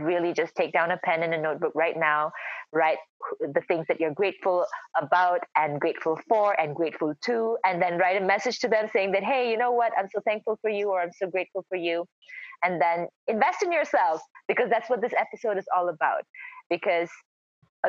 really 0.00 0.32
just 0.32 0.56
take 0.56 0.72
down 0.72 0.90
a 0.90 0.96
pen 1.04 1.22
and 1.22 1.32
a 1.32 1.40
notebook 1.40 1.72
right 1.76 1.96
now, 1.96 2.32
write 2.72 2.98
the 3.40 3.60
things 3.68 3.86
that 3.88 4.00
you're 4.00 4.14
grateful 4.14 4.66
about 5.00 5.40
and 5.56 5.80
grateful 5.80 6.18
for 6.28 6.58
and 6.60 6.74
grateful 6.74 7.14
to, 7.26 7.56
and 7.64 7.80
then 7.80 7.96
write 7.96 8.20
a 8.20 8.24
message 8.24 8.58
to 8.60 8.68
them 8.68 8.88
saying 8.92 9.12
that, 9.12 9.22
hey, 9.22 9.48
you 9.50 9.56
know 9.56 9.70
what, 9.70 9.92
I'm 9.96 10.08
so 10.12 10.20
thankful 10.24 10.58
for 10.60 10.70
you 10.70 10.90
or 10.90 11.00
I'm 11.00 11.12
so 11.12 11.28
grateful 11.28 11.64
for 11.68 11.76
you. 11.76 12.04
And 12.64 12.80
then 12.80 13.06
invest 13.28 13.62
in 13.62 13.70
yourself 13.70 14.20
because 14.48 14.68
that's 14.70 14.90
what 14.90 15.00
this 15.00 15.12
episode 15.16 15.56
is 15.56 15.66
all 15.76 15.88
about. 15.88 16.22
Because 16.68 17.10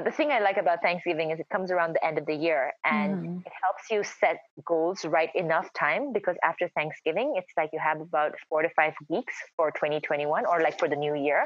the 0.03 0.11
thing 0.11 0.31
I 0.31 0.39
like 0.39 0.57
about 0.57 0.81
Thanksgiving 0.81 1.31
is 1.31 1.39
it 1.39 1.47
comes 1.49 1.71
around 1.71 1.93
the 1.93 2.05
end 2.05 2.17
of 2.17 2.25
the 2.25 2.35
year 2.35 2.73
and 2.83 3.15
mm. 3.15 3.45
it 3.45 3.51
helps 3.63 3.89
you 3.89 4.03
set 4.03 4.37
goals 4.65 5.05
right 5.05 5.29
enough 5.35 5.71
time 5.73 6.13
because 6.13 6.35
after 6.43 6.69
Thanksgiving, 6.69 7.33
it's 7.37 7.51
like 7.57 7.69
you 7.73 7.79
have 7.79 8.01
about 8.01 8.33
four 8.49 8.61
to 8.61 8.69
five 8.75 8.93
weeks 9.09 9.33
for 9.55 9.71
2021 9.71 10.45
or 10.45 10.61
like 10.61 10.77
for 10.79 10.87
the 10.87 10.95
new 10.95 11.15
year. 11.15 11.45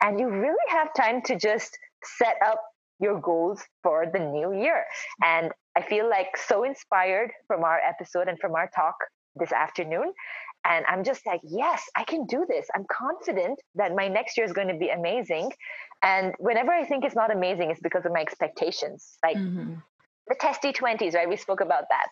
And 0.00 0.18
you 0.18 0.28
really 0.28 0.68
have 0.68 0.94
time 0.94 1.22
to 1.22 1.36
just 1.36 1.78
set 2.18 2.36
up 2.44 2.60
your 2.98 3.20
goals 3.20 3.62
for 3.82 4.06
the 4.12 4.18
new 4.18 4.54
year. 4.54 4.84
And 5.22 5.50
I 5.76 5.82
feel 5.82 6.08
like 6.08 6.36
so 6.36 6.64
inspired 6.64 7.32
from 7.46 7.64
our 7.64 7.80
episode 7.80 8.28
and 8.28 8.38
from 8.38 8.54
our 8.54 8.70
talk 8.74 8.94
this 9.36 9.52
afternoon. 9.52 10.12
And 10.64 10.84
I'm 10.86 11.02
just 11.04 11.26
like, 11.26 11.40
yes, 11.42 11.82
I 11.96 12.04
can 12.04 12.26
do 12.26 12.46
this. 12.48 12.68
I'm 12.74 12.84
confident 12.90 13.60
that 13.74 13.94
my 13.94 14.08
next 14.08 14.36
year 14.36 14.46
is 14.46 14.52
going 14.52 14.68
to 14.68 14.76
be 14.76 14.90
amazing. 14.90 15.52
And 16.02 16.34
whenever 16.38 16.70
I 16.70 16.84
think 16.84 17.04
it's 17.04 17.16
not 17.16 17.32
amazing, 17.32 17.70
it's 17.70 17.80
because 17.80 18.04
of 18.04 18.12
my 18.12 18.20
expectations. 18.20 19.18
Like 19.24 19.36
mm-hmm. 19.36 19.74
the 20.28 20.36
testy 20.40 20.72
20s, 20.72 21.14
right? 21.14 21.28
We 21.28 21.36
spoke 21.36 21.60
about 21.60 21.84
that 21.90 22.06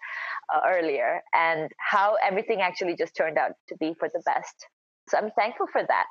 uh, 0.55 0.61
earlier 0.67 1.23
and 1.35 1.71
how 1.79 2.17
everything 2.23 2.61
actually 2.61 2.97
just 2.97 3.15
turned 3.15 3.39
out 3.39 3.53
to 3.69 3.77
be 3.77 3.95
for 3.99 4.09
the 4.13 4.23
best. 4.27 4.67
So 5.09 5.19
I'm 5.19 5.31
thankful 5.33 5.67
for 5.71 5.83
that. 5.83 6.07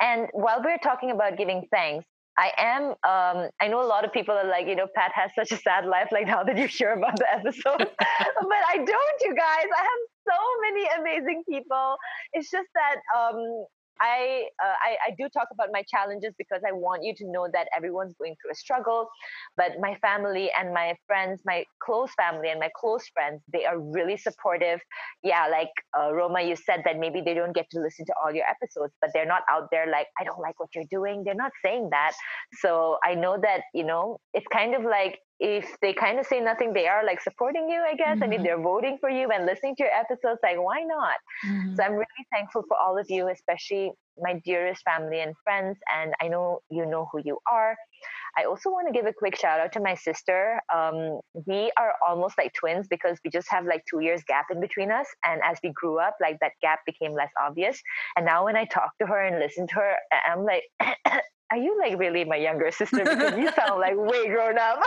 And 0.00 0.28
while 0.32 0.62
we're 0.62 0.78
talking 0.78 1.10
about 1.10 1.36
giving 1.36 1.66
thanks, 1.70 2.04
I 2.40 2.52
am. 2.56 2.84
Um, 3.04 3.50
I 3.60 3.68
know 3.68 3.82
a 3.82 3.90
lot 3.94 4.06
of 4.06 4.12
people 4.14 4.34
are 4.34 4.48
like, 4.48 4.66
you 4.66 4.74
know, 4.74 4.86
Pat 4.96 5.12
has 5.14 5.30
such 5.34 5.52
a 5.52 5.60
sad 5.60 5.84
life. 5.84 6.08
Like 6.10 6.26
now 6.26 6.42
that 6.42 6.56
you 6.56 6.66
hear 6.66 6.92
about 6.94 7.16
the 7.16 7.30
episode, 7.30 7.78
but 7.98 8.62
I 8.72 8.76
don't. 8.76 9.18
You 9.20 9.34
guys, 9.36 9.68
I 9.80 9.82
have 9.90 10.02
so 10.30 10.38
many 10.62 10.84
amazing 11.00 11.42
people. 11.46 11.96
It's 12.32 12.50
just 12.50 12.68
that 12.74 12.96
um, 13.14 13.66
I, 14.00 14.46
uh, 14.64 14.74
I, 14.82 14.96
I 15.08 15.14
do 15.18 15.28
talk 15.28 15.48
about 15.52 15.68
my 15.72 15.82
challenges 15.88 16.34
because 16.38 16.62
I 16.66 16.72
want 16.72 17.04
you 17.04 17.14
to 17.16 17.24
know 17.30 17.48
that 17.52 17.68
everyone's 17.76 18.14
going 18.18 18.34
through 18.40 18.52
a 18.52 18.54
struggle. 18.54 19.08
But 19.56 19.72
my 19.80 19.94
family 19.96 20.50
and 20.58 20.72
my 20.72 20.94
friends, 21.06 21.40
my 21.44 21.64
close 21.82 22.10
family 22.16 22.48
and 22.50 22.60
my 22.60 22.70
close 22.78 23.06
friends, 23.12 23.42
they 23.52 23.64
are 23.66 23.78
really 23.78 24.16
supportive. 24.16 24.80
Yeah, 25.22 25.46
like 25.48 25.70
uh, 25.98 26.12
Roma, 26.12 26.42
you 26.42 26.56
said 26.56 26.82
that 26.84 26.98
maybe 26.98 27.20
they 27.20 27.34
don't 27.34 27.54
get 27.54 27.66
to 27.70 27.80
listen 27.80 28.06
to 28.06 28.14
all 28.22 28.32
your 28.32 28.44
episodes, 28.46 28.92
but 29.00 29.10
they're 29.12 29.26
not 29.26 29.42
out 29.50 29.68
there 29.70 29.86
like 29.90 30.06
I 30.20 30.24
don't 30.24 30.40
like 30.40 30.58
what 30.58 30.70
you're 30.74 30.88
doing. 30.90 31.22
They're 31.24 31.34
not 31.34 31.52
saying 31.64 31.88
that. 31.90 32.12
So 32.60 32.98
I 33.04 33.14
know 33.14 33.38
that 33.40 33.62
you 33.74 33.84
know 33.84 34.18
it's 34.34 34.46
kind 34.52 34.74
of 34.74 34.82
like 34.82 35.18
if 35.40 35.74
they 35.80 35.94
kind 35.94 36.18
of 36.18 36.26
say 36.26 36.38
nothing, 36.38 36.74
they 36.74 36.86
are 36.86 37.04
like 37.04 37.20
supporting 37.22 37.68
you, 37.68 37.80
I 37.80 37.94
guess. 37.94 38.16
Mm-hmm. 38.16 38.22
I 38.22 38.26
mean, 38.26 38.42
they're 38.42 38.60
voting 38.60 38.98
for 39.00 39.08
you 39.08 39.30
and 39.30 39.46
listening 39.46 39.74
to 39.76 39.84
your 39.84 39.92
episodes. 39.92 40.38
Like, 40.42 40.62
why 40.62 40.82
not? 40.82 41.16
Mm-hmm. 41.46 41.74
So 41.76 41.82
I'm 41.82 41.92
really 41.92 42.26
thankful 42.30 42.62
for 42.68 42.76
all 42.76 42.98
of 42.98 43.06
you, 43.08 43.28
especially 43.28 43.92
my 44.20 44.38
dearest 44.44 44.82
family 44.84 45.20
and 45.20 45.34
friends. 45.42 45.78
And 45.96 46.12
I 46.20 46.28
know 46.28 46.60
you 46.70 46.84
know 46.84 47.08
who 47.10 47.22
you 47.24 47.38
are. 47.50 47.74
I 48.36 48.44
also 48.44 48.70
want 48.70 48.86
to 48.88 48.92
give 48.92 49.06
a 49.06 49.14
quick 49.14 49.34
shout 49.34 49.60
out 49.60 49.72
to 49.72 49.80
my 49.80 49.94
sister. 49.94 50.60
Um, 50.72 51.20
we 51.46 51.72
are 51.78 51.94
almost 52.06 52.36
like 52.36 52.52
twins 52.52 52.86
because 52.88 53.18
we 53.24 53.30
just 53.30 53.48
have 53.50 53.64
like 53.64 53.82
two 53.90 54.00
years 54.00 54.22
gap 54.28 54.46
in 54.52 54.60
between 54.60 54.92
us. 54.92 55.06
And 55.24 55.40
as 55.42 55.58
we 55.64 55.72
grew 55.72 55.98
up, 55.98 56.16
like 56.20 56.38
that 56.40 56.52
gap 56.60 56.80
became 56.84 57.12
less 57.12 57.30
obvious. 57.42 57.80
And 58.14 58.26
now 58.26 58.44
when 58.44 58.56
I 58.56 58.66
talk 58.66 58.90
to 59.00 59.06
her 59.06 59.22
and 59.22 59.38
listen 59.38 59.66
to 59.68 59.74
her, 59.76 59.94
I'm 60.30 60.44
like, 60.44 60.64
are 61.50 61.56
you 61.56 61.76
like 61.78 61.98
really 61.98 62.24
my 62.24 62.36
younger 62.36 62.70
sister? 62.80 63.04
Because 63.04 63.38
you 63.38 63.50
sound 63.52 63.80
like 63.80 63.96
way 63.96 64.28
grown 64.28 64.58
up. 64.58 64.80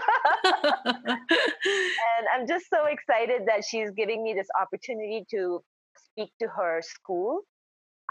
and 0.45 2.25
I'm 2.33 2.47
just 2.47 2.65
so 2.69 2.85
excited 2.85 3.43
that 3.47 3.63
she's 3.67 3.91
giving 3.91 4.23
me 4.23 4.33
this 4.33 4.47
opportunity 4.59 5.25
to 5.31 5.61
speak 5.97 6.31
to 6.41 6.47
her 6.47 6.81
school. 6.81 7.41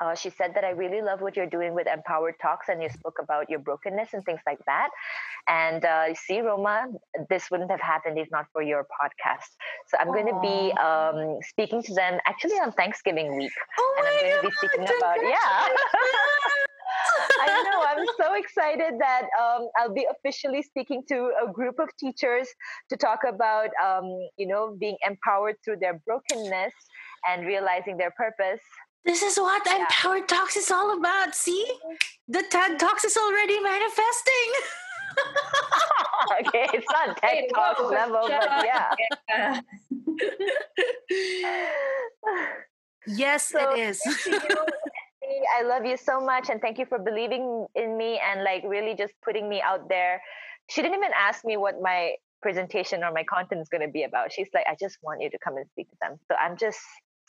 Uh, 0.00 0.14
she 0.14 0.30
said 0.30 0.52
that 0.54 0.64
I 0.64 0.70
really 0.70 1.02
love 1.02 1.20
what 1.20 1.36
you're 1.36 1.46
doing 1.46 1.74
with 1.74 1.86
Empowered 1.86 2.34
Talks, 2.40 2.68
and 2.68 2.82
you 2.82 2.88
spoke 2.88 3.18
about 3.22 3.48
your 3.50 3.60
brokenness 3.60 4.14
and 4.14 4.24
things 4.24 4.40
like 4.46 4.58
that. 4.66 4.88
And 5.48 5.84
uh, 5.84 6.14
see, 6.14 6.40
Roma, 6.40 6.86
this 7.28 7.50
wouldn't 7.50 7.70
have 7.70 7.80
happened 7.80 8.18
if 8.18 8.28
not 8.30 8.46
for 8.52 8.62
your 8.62 8.84
podcast. 8.84 9.46
So 9.88 9.98
I'm 10.00 10.08
Aww. 10.08 10.14
going 10.14 10.26
to 10.26 10.40
be 10.40 10.72
um, 10.80 11.38
speaking 11.46 11.82
to 11.82 11.94
them 11.94 12.18
actually 12.26 12.54
on 12.54 12.72
Thanksgiving 12.72 13.36
week, 13.36 13.52
oh 13.78 13.96
and 13.98 14.08
I'm 14.08 14.14
going 14.14 14.32
God, 14.32 14.42
to 14.42 14.48
be 14.48 14.54
speaking 14.56 14.96
about 14.96 15.16
yeah. 15.22 16.68
I 18.20 18.22
know. 18.22 18.28
I'm 18.28 18.34
so 18.34 18.40
excited 18.40 19.00
that 19.00 19.22
um, 19.40 19.68
I'll 19.76 19.92
be 19.92 20.06
officially 20.10 20.62
speaking 20.62 21.02
to 21.08 21.32
a 21.46 21.52
group 21.52 21.78
of 21.78 21.88
teachers 21.98 22.48
to 22.90 22.96
talk 22.96 23.20
about, 23.28 23.70
um, 23.82 24.04
you 24.36 24.46
know, 24.46 24.76
being 24.78 24.96
empowered 25.06 25.56
through 25.64 25.76
their 25.80 26.00
brokenness 26.06 26.72
and 27.28 27.46
realizing 27.46 27.96
their 27.96 28.12
purpose. 28.12 28.60
This 29.04 29.22
is 29.22 29.36
what 29.36 29.62
yeah. 29.66 29.80
Empowered 29.80 30.28
Talks 30.28 30.56
is 30.56 30.70
all 30.70 30.96
about. 30.96 31.34
See, 31.34 31.66
the 32.28 32.44
TED 32.48 32.78
Talks 32.78 33.04
is 33.04 33.16
already 33.16 33.58
manifesting. 33.60 34.52
okay, 36.46 36.68
it's 36.72 36.86
not 36.92 37.16
TED 37.22 37.44
Talks 37.54 37.80
level, 37.80 38.28
but 38.28 38.64
yeah. 38.64 39.60
yes, 43.06 43.48
so, 43.48 43.72
it 43.72 43.78
is. 43.80 44.00
I 45.58 45.62
love 45.62 45.84
you 45.84 45.96
so 45.96 46.20
much 46.20 46.48
and 46.50 46.60
thank 46.60 46.78
you 46.78 46.86
for 46.86 46.98
believing 46.98 47.66
in 47.74 47.96
me 47.96 48.20
and 48.24 48.44
like 48.44 48.62
really 48.66 48.94
just 48.94 49.14
putting 49.24 49.48
me 49.48 49.60
out 49.60 49.88
there. 49.88 50.20
She 50.68 50.82
didn't 50.82 50.96
even 50.96 51.12
ask 51.16 51.44
me 51.44 51.56
what 51.56 51.80
my 51.80 52.14
presentation 52.40 53.04
or 53.04 53.12
my 53.12 53.24
content 53.24 53.60
is 53.60 53.68
going 53.68 53.82
to 53.86 53.92
be 53.92 54.02
about. 54.04 54.32
She's 54.32 54.48
like, 54.54 54.64
I 54.68 54.76
just 54.78 54.98
want 55.02 55.22
you 55.22 55.30
to 55.30 55.38
come 55.38 55.56
and 55.56 55.66
speak 55.70 55.88
to 55.90 55.96
them. 56.00 56.18
So 56.28 56.36
I'm 56.36 56.56
just 56.56 56.80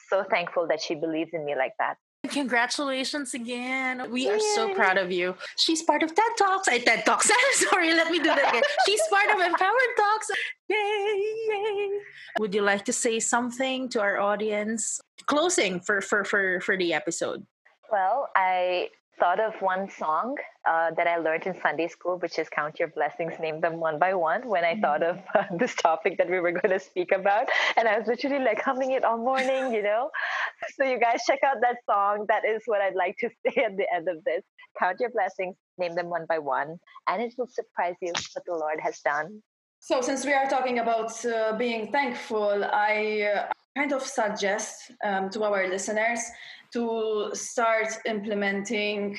so 0.09 0.23
thankful 0.23 0.67
that 0.67 0.81
she 0.81 0.95
believes 0.95 1.31
in 1.33 1.45
me 1.45 1.55
like 1.55 1.73
that. 1.79 1.97
Congratulations 2.29 3.33
again. 3.33 4.09
We 4.09 4.29
are 4.29 4.39
so 4.55 4.73
proud 4.73 4.97
of 4.97 5.11
you. 5.11 5.35
She's 5.57 5.83
part 5.83 6.03
of 6.03 6.15
TED 6.15 6.23
Talks. 6.37 6.69
I 6.69 6.79
TED 6.79 7.05
Talks. 7.05 7.29
I'm 7.29 7.37
Sorry, 7.69 7.93
let 7.93 8.09
me 8.09 8.19
do 8.19 8.25
that 8.25 8.49
again. 8.49 8.63
She's 8.85 9.01
part 9.09 9.29
of 9.29 9.41
Empowered 9.41 9.95
Talks. 9.97 10.27
Yay, 10.69 10.75
yay. 11.49 11.89
Would 12.39 12.55
you 12.55 12.61
like 12.61 12.85
to 12.85 12.93
say 12.93 13.19
something 13.19 13.89
to 13.89 14.01
our 14.01 14.19
audience? 14.19 15.01
Closing 15.25 15.81
for 15.81 15.99
for 15.99 16.23
for 16.23 16.61
for 16.61 16.77
the 16.77 16.93
episode. 16.93 17.45
Well, 17.93 18.27
I 18.35 18.89
thought 19.19 19.39
of 19.39 19.53
one 19.61 19.87
song 19.87 20.35
uh, 20.67 20.89
that 20.97 21.05
I 21.05 21.17
learned 21.17 21.45
in 21.45 21.53
Sunday 21.61 21.87
school, 21.87 22.17
which 22.17 22.39
is 22.39 22.49
Count 22.49 22.79
Your 22.79 22.87
Blessings, 22.87 23.33
Name 23.39 23.61
Them 23.61 23.79
One 23.79 23.99
by 23.99 24.15
One, 24.15 24.47
when 24.47 24.65
I 24.65 24.79
thought 24.81 25.03
of 25.03 25.19
uh, 25.35 25.43
this 25.59 25.75
topic 25.75 26.17
that 26.17 26.27
we 26.27 26.39
were 26.39 26.53
going 26.53 26.71
to 26.71 26.79
speak 26.79 27.11
about. 27.11 27.49
And 27.77 27.87
I 27.87 27.99
was 27.99 28.07
literally 28.07 28.43
like 28.43 28.59
humming 28.59 28.93
it 28.93 29.03
all 29.03 29.19
morning, 29.19 29.71
you 29.71 29.83
know? 29.83 30.09
So, 30.75 30.85
you 30.85 30.99
guys 30.99 31.19
check 31.27 31.41
out 31.45 31.57
that 31.61 31.77
song. 31.87 32.25
That 32.29 32.45
is 32.45 32.63
what 32.65 32.81
I'd 32.81 32.95
like 32.95 33.15
to 33.19 33.29
say 33.45 33.63
at 33.63 33.77
the 33.77 33.85
end 33.93 34.09
of 34.09 34.23
this. 34.23 34.41
Count 34.79 34.99
your 34.99 35.11
blessings, 35.11 35.55
name 35.77 35.93
them 35.93 36.09
one 36.09 36.25
by 36.27 36.39
one, 36.39 36.79
and 37.07 37.21
it 37.21 37.35
will 37.37 37.45
surprise 37.45 37.93
you 38.01 38.11
what 38.33 38.43
the 38.47 38.55
Lord 38.55 38.79
has 38.81 39.01
done. 39.01 39.43
So, 39.81 40.01
since 40.01 40.25
we 40.25 40.33
are 40.33 40.49
talking 40.49 40.79
about 40.79 41.23
uh, 41.27 41.55
being 41.57 41.91
thankful, 41.91 42.65
I 42.73 43.29
uh, 43.35 43.51
kind 43.77 43.93
of 43.93 44.01
suggest 44.01 44.91
um, 45.03 45.29
to 45.29 45.43
our 45.43 45.67
listeners 45.67 46.21
to 46.73 47.29
start 47.33 47.87
implementing 48.05 49.17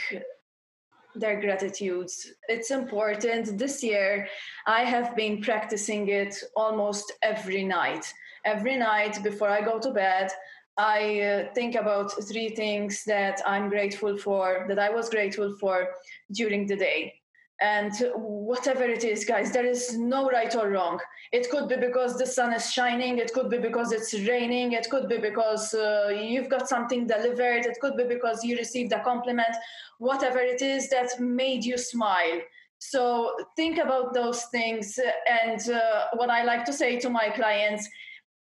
their 1.14 1.40
gratitudes. 1.40 2.32
It's 2.48 2.70
important. 2.70 3.59
This 3.59 3.82
year, 3.82 4.26
I 4.66 4.80
have 4.80 5.14
been 5.16 5.40
practicing 5.40 6.09
it 6.09 6.34
almost 6.57 7.12
every 7.22 7.64
night. 7.64 8.12
Every 8.44 8.76
night 8.76 9.22
before 9.22 9.48
I 9.48 9.61
go 9.62 9.78
to 9.78 9.90
bed, 9.90 10.30
I 10.76 11.20
uh, 11.20 11.55
think 11.55 11.76
about 11.76 12.11
three 12.28 12.48
things 12.50 13.05
that 13.07 13.40
I'm 13.46 13.68
grateful 13.68 14.18
for, 14.18 14.66
that 14.68 14.78
I 14.78 14.90
was 14.90 15.09
grateful 15.09 15.57
for 15.61 15.88
during 16.32 16.66
the 16.66 16.76
day. 16.76 17.14
And 17.61 17.92
whatever 18.16 18.82
it 18.84 19.05
is, 19.05 19.24
guys, 19.24 19.52
there 19.52 19.64
is 19.64 19.96
no 19.96 20.28
right 20.28 20.55
or 20.57 20.70
wrong. 20.70 20.98
It 21.32 21.50
could 21.50 21.68
be 21.68 21.76
because 21.76 22.18
the 22.18 22.26
sun 22.26 22.52
is 22.52 22.72
shining, 22.72 23.18
it 23.18 23.32
could 23.32 23.48
be 23.48 23.59
because 23.59 23.92
it's 23.92 24.12
raining, 24.28 24.72
it 24.72 24.90
could 24.90 25.09
be 25.09 25.18
because 25.18 25.72
uh, 25.72 26.09
you've 26.09 26.48
got 26.48 26.68
something 26.68 27.07
delivered, 27.07 27.64
it 27.64 27.78
could 27.80 27.96
be 27.96 28.05
because 28.05 28.44
you 28.44 28.57
received 28.57 28.92
a 28.92 29.02
compliment, 29.05 29.55
whatever 29.98 30.38
it 30.38 30.62
is 30.62 30.90
that 30.90 31.20
made 31.20 31.64
you 31.64 31.78
smile. 31.78 32.40
So 32.78 33.36
think 33.57 33.78
about 33.78 34.14
those 34.14 34.44
things. 34.46 34.98
And 35.30 35.70
uh, 35.70 36.07
what 36.14 36.30
I 36.30 36.42
like 36.42 36.64
to 36.66 36.72
say 36.72 36.98
to 37.00 37.09
my 37.09 37.30
clients 37.30 37.88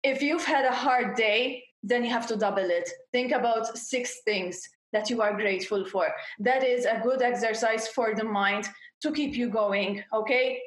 if 0.03 0.21
you've 0.21 0.43
had 0.43 0.65
a 0.65 0.75
hard 0.75 1.15
day, 1.15 1.63
then 1.81 2.03
you 2.03 2.09
have 2.09 2.27
to 2.27 2.35
double 2.35 2.69
it. 2.69 2.89
Think 3.11 3.31
about 3.31 3.77
six 3.77 4.21
things 4.25 4.61
that 4.93 5.09
you 5.09 5.21
are 5.21 5.33
grateful 5.33 5.85
for. 5.85 6.07
That 6.39 6.63
is 6.63 6.85
a 6.85 7.01
good 7.03 7.21
exercise 7.21 7.87
for 7.87 8.15
the 8.15 8.23
mind 8.23 8.69
to 9.01 9.11
keep 9.11 9.35
you 9.35 9.49
going, 9.49 10.03
okay? 10.13 10.61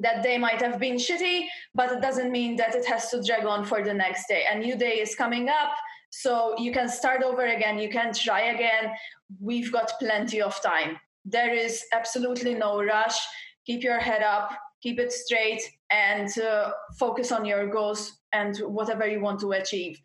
That 0.00 0.22
day 0.22 0.38
might 0.38 0.60
have 0.60 0.78
been 0.78 0.96
shitty, 0.96 1.46
but 1.74 1.92
it 1.92 2.02
doesn't 2.02 2.30
mean 2.30 2.56
that 2.56 2.74
it 2.74 2.84
has 2.86 3.10
to 3.10 3.22
drag 3.22 3.46
on 3.46 3.64
for 3.64 3.82
the 3.82 3.94
next 3.94 4.26
day. 4.28 4.44
A 4.50 4.58
new 4.58 4.76
day 4.76 5.00
is 5.00 5.14
coming 5.14 5.48
up, 5.48 5.72
so 6.10 6.54
you 6.58 6.72
can 6.72 6.88
start 6.88 7.22
over 7.22 7.46
again, 7.46 7.78
you 7.78 7.88
can 7.88 8.12
try 8.12 8.42
again. 8.52 8.92
We've 9.40 9.72
got 9.72 9.92
plenty 9.98 10.42
of 10.42 10.60
time. 10.62 10.98
There 11.24 11.54
is 11.54 11.84
absolutely 11.92 12.54
no 12.54 12.82
rush. 12.82 13.18
Keep 13.64 13.82
your 13.82 14.00
head 14.00 14.22
up, 14.22 14.50
keep 14.82 14.98
it 14.98 15.12
straight, 15.12 15.62
and 15.90 16.28
uh, 16.38 16.72
focus 16.98 17.30
on 17.32 17.44
your 17.44 17.68
goals 17.68 18.18
and 18.32 18.56
whatever 18.58 19.06
you 19.06 19.20
want 19.20 19.40
to 19.40 19.52
achieve 19.52 20.00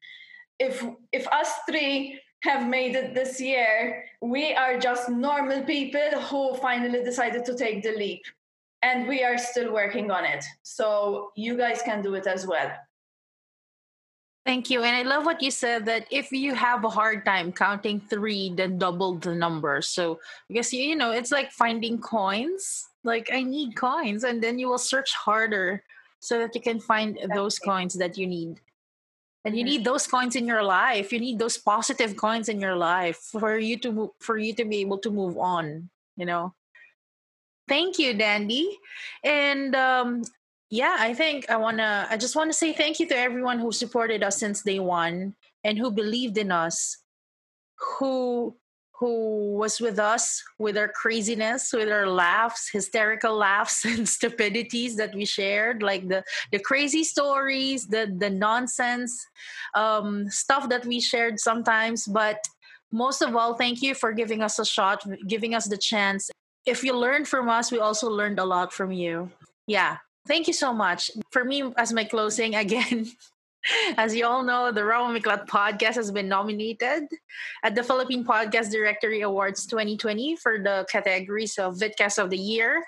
if 0.60 0.86
if 1.12 1.28
us 1.28 1.52
three 1.70 2.20
have 2.44 2.68
made 2.68 2.96
it 2.96 3.14
this 3.14 3.42
year, 3.42 4.06
we 4.22 4.54
are 4.54 4.78
just 4.80 5.10
normal 5.10 5.64
people 5.64 6.10
who 6.30 6.56
finally 6.58 7.04
decided 7.04 7.46
to 7.46 7.56
take 7.56 7.84
the 7.84 7.94
leap. 7.94 8.24
And 8.84 9.08
we 9.08 9.24
are 9.24 9.38
still 9.38 9.74
working 9.74 10.12
on 10.12 10.24
it. 10.24 10.46
So 10.62 11.32
you 11.36 11.58
guys 11.58 11.82
can 11.82 12.04
do 12.04 12.14
it 12.14 12.28
as 12.28 12.46
well. 12.46 12.72
Thank 14.46 14.70
you. 14.70 14.84
And 14.84 14.96
I 14.96 15.02
love 15.02 15.26
what 15.26 15.42
you 15.42 15.52
said 15.52 15.84
that 15.88 16.08
if 16.10 16.32
you 16.32 16.54
have 16.54 16.86
a 16.86 16.90
hard 16.90 17.26
time 17.26 17.52
counting 17.52 18.00
three, 18.00 18.54
then 18.56 18.78
double 18.78 19.16
the 19.16 19.36
number. 19.36 19.82
So 19.82 20.20
I 20.50 20.54
guess, 20.54 20.72
you 20.72 20.96
know, 20.96 21.12
it's 21.12 21.32
like 21.32 21.52
finding 21.52 22.00
coins. 22.00 22.88
Like 23.04 23.30
I 23.34 23.44
need 23.44 23.76
coins, 23.76 24.24
and 24.24 24.42
then 24.42 24.60
you 24.60 24.70
will 24.70 24.78
search 24.78 25.14
harder 25.14 25.84
so 26.20 26.40
that 26.40 26.56
you 26.56 26.62
can 26.62 26.80
find 26.80 27.18
those 27.34 27.60
coins 27.60 27.94
that 27.96 28.18
you 28.18 28.28
need 28.28 28.60
and 29.48 29.56
you 29.56 29.64
need 29.64 29.88
those 29.88 30.04
coins 30.04 30.36
in 30.36 30.44
your 30.44 30.62
life. 30.62 31.16
You 31.16 31.24
need 31.24 31.40
those 31.40 31.56
positive 31.56 32.20
coins 32.20 32.52
in 32.52 32.60
your 32.60 32.76
life 32.76 33.32
for 33.32 33.56
you 33.58 33.80
to 33.80 33.92
move, 33.96 34.12
for 34.20 34.36
you 34.38 34.52
to 34.60 34.66
be 34.68 34.84
able 34.84 35.00
to 35.00 35.10
move 35.10 35.40
on 35.40 35.88
you 36.18 36.26
know? 36.26 36.54
Thank 37.70 38.00
you 38.00 38.14
dandy. 38.14 38.78
And 39.24 39.76
um 39.76 40.24
yeah 40.70 40.98
i 41.00 41.14
think 41.14 41.50
i 41.50 41.56
want 41.56 41.78
to 41.78 42.06
i 42.10 42.18
just 42.18 42.36
want 42.36 42.52
to 42.52 42.54
say 42.54 42.74
thank 42.74 43.00
you 43.00 43.08
to 43.08 43.18
everyone 43.18 43.58
who 43.58 43.72
supported 43.72 44.22
us 44.22 44.38
since 44.38 44.64
day 44.64 44.80
one 44.80 45.34
and 45.64 45.78
who 45.78 45.90
believed 45.90 46.38
in 46.38 46.52
us 46.52 46.98
who 47.80 48.54
who 49.00 49.54
was 49.56 49.80
with 49.80 50.00
us 50.00 50.44
with 50.58 50.76
our 50.76 50.88
craziness, 50.88 51.72
with 51.72 51.90
our 51.90 52.08
laughs, 52.08 52.70
hysterical 52.72 53.36
laughs 53.36 53.86
and 53.86 54.10
stupidities 54.10 54.96
that 54.96 55.14
we 55.14 55.26
shared, 55.26 55.84
like 55.84 56.08
the 56.08 56.24
the 56.52 56.60
crazy 56.60 57.04
stories, 57.04 57.86
the 57.88 58.14
the 58.18 58.30
nonsense 58.30 59.14
um, 59.76 60.28
stuff 60.30 60.68
that 60.70 60.86
we 60.86 61.00
shared 61.00 61.40
sometimes. 61.40 62.08
But 62.08 62.40
most 62.92 63.22
of 63.22 63.36
all, 63.36 63.54
thank 63.54 63.82
you 63.82 63.94
for 63.94 64.12
giving 64.12 64.42
us 64.42 64.58
a 64.60 64.66
shot, 64.66 65.04
giving 65.28 65.54
us 65.54 65.68
the 65.68 65.78
chance. 65.78 66.32
If 66.66 66.84
you 66.84 66.98
learned 66.98 67.28
from 67.28 67.50
us, 67.50 67.72
we 67.72 67.80
also 67.80 68.10
learned 68.10 68.40
a 68.40 68.46
lot 68.46 68.74
from 68.74 68.92
you. 68.92 69.30
Yeah, 69.68 69.98
thank 70.28 70.48
you 70.48 70.54
so 70.54 70.74
much. 70.74 71.12
For 71.32 71.46
me, 71.46 71.72
as 71.78 71.94
my 71.94 72.04
closing 72.04 72.56
again. 72.66 73.08
As 73.98 74.16
you 74.16 74.26
all 74.26 74.44
know, 74.44 74.72
the 74.72 74.84
Roma 74.84 75.20
Miklat 75.20 75.48
podcast 75.48 75.96
has 75.96 76.12
been 76.12 76.28
nominated 76.28 77.08
at 77.64 77.76
the 77.76 77.84
Philippine 77.84 78.24
Podcast 78.24 78.72
Directory 78.72 79.22
Awards 79.22 79.66
2020 79.66 80.36
for 80.38 80.60
the 80.60 80.86
categories 80.90 81.58
of 81.58 81.76
Vidcast 81.76 82.22
of 82.22 82.30
the 82.30 82.38
Year, 82.38 82.84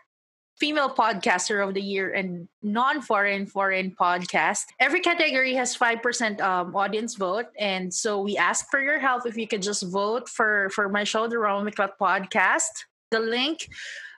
Female 0.60 0.90
Podcaster 0.90 1.66
of 1.66 1.74
the 1.74 1.82
Year, 1.82 2.14
and 2.14 2.48
Non-Foreign 2.62 3.46
Foreign 3.46 3.96
Podcast. 4.00 4.66
Every 4.80 5.00
category 5.00 5.54
has 5.54 5.76
5% 5.76 6.42
um, 6.42 6.76
audience 6.76 7.16
vote. 7.16 7.48
And 7.58 7.94
so 7.94 8.22
we 8.22 8.38
ask 8.38 8.68
for 8.70 8.82
your 8.82 9.00
help 9.00 9.26
if 9.26 9.38
you 9.38 9.48
could 9.48 9.62
just 9.62 9.84
vote 9.84 10.30
for, 10.30 10.70
for 10.72 10.90
my 10.90 11.04
show, 11.04 11.28
the 11.28 11.40
Roma 11.40 11.70
Miklat 11.70 11.92
podcast. 12.00 12.86
The 13.12 13.20
link 13.20 13.68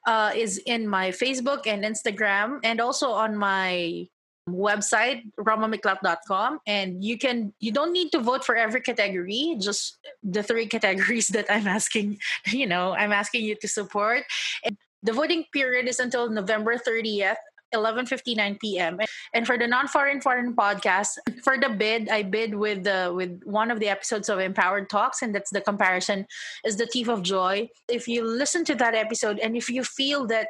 uh, 0.07 0.31
is 0.35 0.57
in 0.65 0.87
my 0.87 1.09
Facebook 1.09 1.67
and 1.67 1.83
Instagram 1.83 2.59
and 2.63 2.81
also 2.81 3.11
on 3.11 3.37
my 3.37 4.07
website 4.49 5.21
romamiklat.com 5.39 6.59
and 6.65 7.03
you 7.03 7.17
can 7.17 7.53
you 7.59 7.71
don't 7.71 7.93
need 7.93 8.11
to 8.11 8.19
vote 8.19 8.43
for 8.43 8.55
every 8.55 8.81
category 8.81 9.55
just 9.59 9.99
the 10.23 10.41
three 10.41 10.65
categories 10.75 11.27
that 11.27 11.45
i'm 11.49 11.67
asking 11.67 12.17
you 12.47 12.65
know 12.65 12.93
i'm 12.93 13.11
asking 13.11 13.43
you 13.43 13.55
to 13.55 13.67
support 13.67 14.23
and 14.65 14.75
the 15.03 15.13
voting 15.13 15.45
period 15.53 15.87
is 15.87 15.99
until 15.99 16.29
november 16.29 16.75
30th 16.75 17.37
11:59 17.73 18.59
p.m. 18.59 18.99
And 19.33 19.45
for 19.47 19.57
the 19.57 19.67
non-foreign 19.67 20.21
foreign 20.21 20.55
podcast, 20.55 21.17
for 21.43 21.57
the 21.57 21.69
bid, 21.69 22.09
I 22.09 22.23
bid 22.23 22.55
with 22.55 22.83
the 22.83 23.11
with 23.15 23.41
one 23.43 23.71
of 23.71 23.79
the 23.79 23.87
episodes 23.87 24.29
of 24.29 24.39
Empowered 24.39 24.89
Talks, 24.89 25.21
and 25.21 25.33
that's 25.33 25.51
the 25.51 25.61
comparison 25.61 26.27
is 26.65 26.77
the 26.77 26.85
Thief 26.85 27.07
of 27.07 27.23
Joy. 27.23 27.69
If 27.87 28.07
you 28.07 28.23
listen 28.23 28.65
to 28.65 28.75
that 28.75 28.93
episode, 28.93 29.39
and 29.39 29.55
if 29.55 29.69
you 29.69 29.83
feel 29.83 30.27
that 30.27 30.49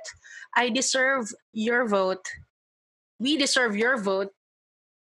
I 0.55 0.69
deserve 0.69 1.31
your 1.53 1.87
vote, 1.87 2.25
we 3.21 3.37
deserve 3.37 3.77
your 3.77 4.01
vote. 4.01 4.29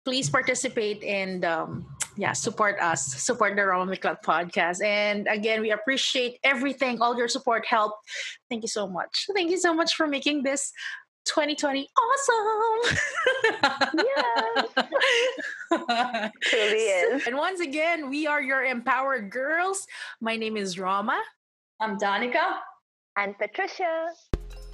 Please 0.05 0.29
participate 0.29 1.03
and 1.03 1.43
um, 1.43 1.85
yeah, 2.15 2.31
support 2.31 2.79
us, 2.79 3.05
support 3.21 3.57
the 3.57 3.65
Roma 3.65 3.91
Miklat 3.91 4.23
podcast. 4.25 4.81
And 4.81 5.27
again, 5.27 5.59
we 5.59 5.71
appreciate 5.71 6.39
everything, 6.45 7.01
all 7.01 7.17
your 7.17 7.27
support, 7.27 7.65
help. 7.65 7.93
Thank 8.49 8.63
you 8.63 8.69
so 8.69 8.87
much. 8.87 9.27
Thank 9.35 9.51
you 9.51 9.57
so 9.57 9.73
much 9.73 9.95
for 9.95 10.07
making 10.07 10.43
this 10.43 10.71
2020 11.25 11.89
awesome. 11.99 12.97
yeah. 15.69 16.29
Truly 16.41 16.63
is. 16.77 17.27
And 17.27 17.35
once 17.35 17.59
again, 17.59 18.09
we 18.09 18.25
are 18.25 18.41
your 18.41 18.63
empowered 18.63 19.29
girls. 19.29 19.85
My 20.21 20.37
name 20.37 20.55
is 20.55 20.79
Roma. 20.79 21.21
I'm 21.81 21.99
Danica. 21.99 22.55
And 23.17 23.37
Patricia. 23.37 24.07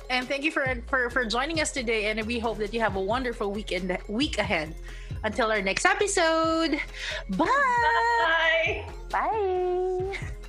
And 0.09 0.27
thank 0.27 0.43
you 0.43 0.51
for, 0.51 0.65
for 0.87 1.09
for 1.09 1.25
joining 1.25 1.59
us 1.59 1.71
today. 1.71 2.11
And 2.11 2.21
we 2.25 2.39
hope 2.39 2.57
that 2.57 2.73
you 2.73 2.79
have 2.79 2.95
a 2.95 3.01
wonderful 3.01 3.51
weekend 3.51 3.97
week 4.07 4.37
ahead. 4.37 4.75
Until 5.23 5.51
our 5.51 5.61
next 5.61 5.85
episode. 5.85 6.79
Bye. 7.29 7.47
Bye. 7.47 8.85
Bye. 9.09 10.17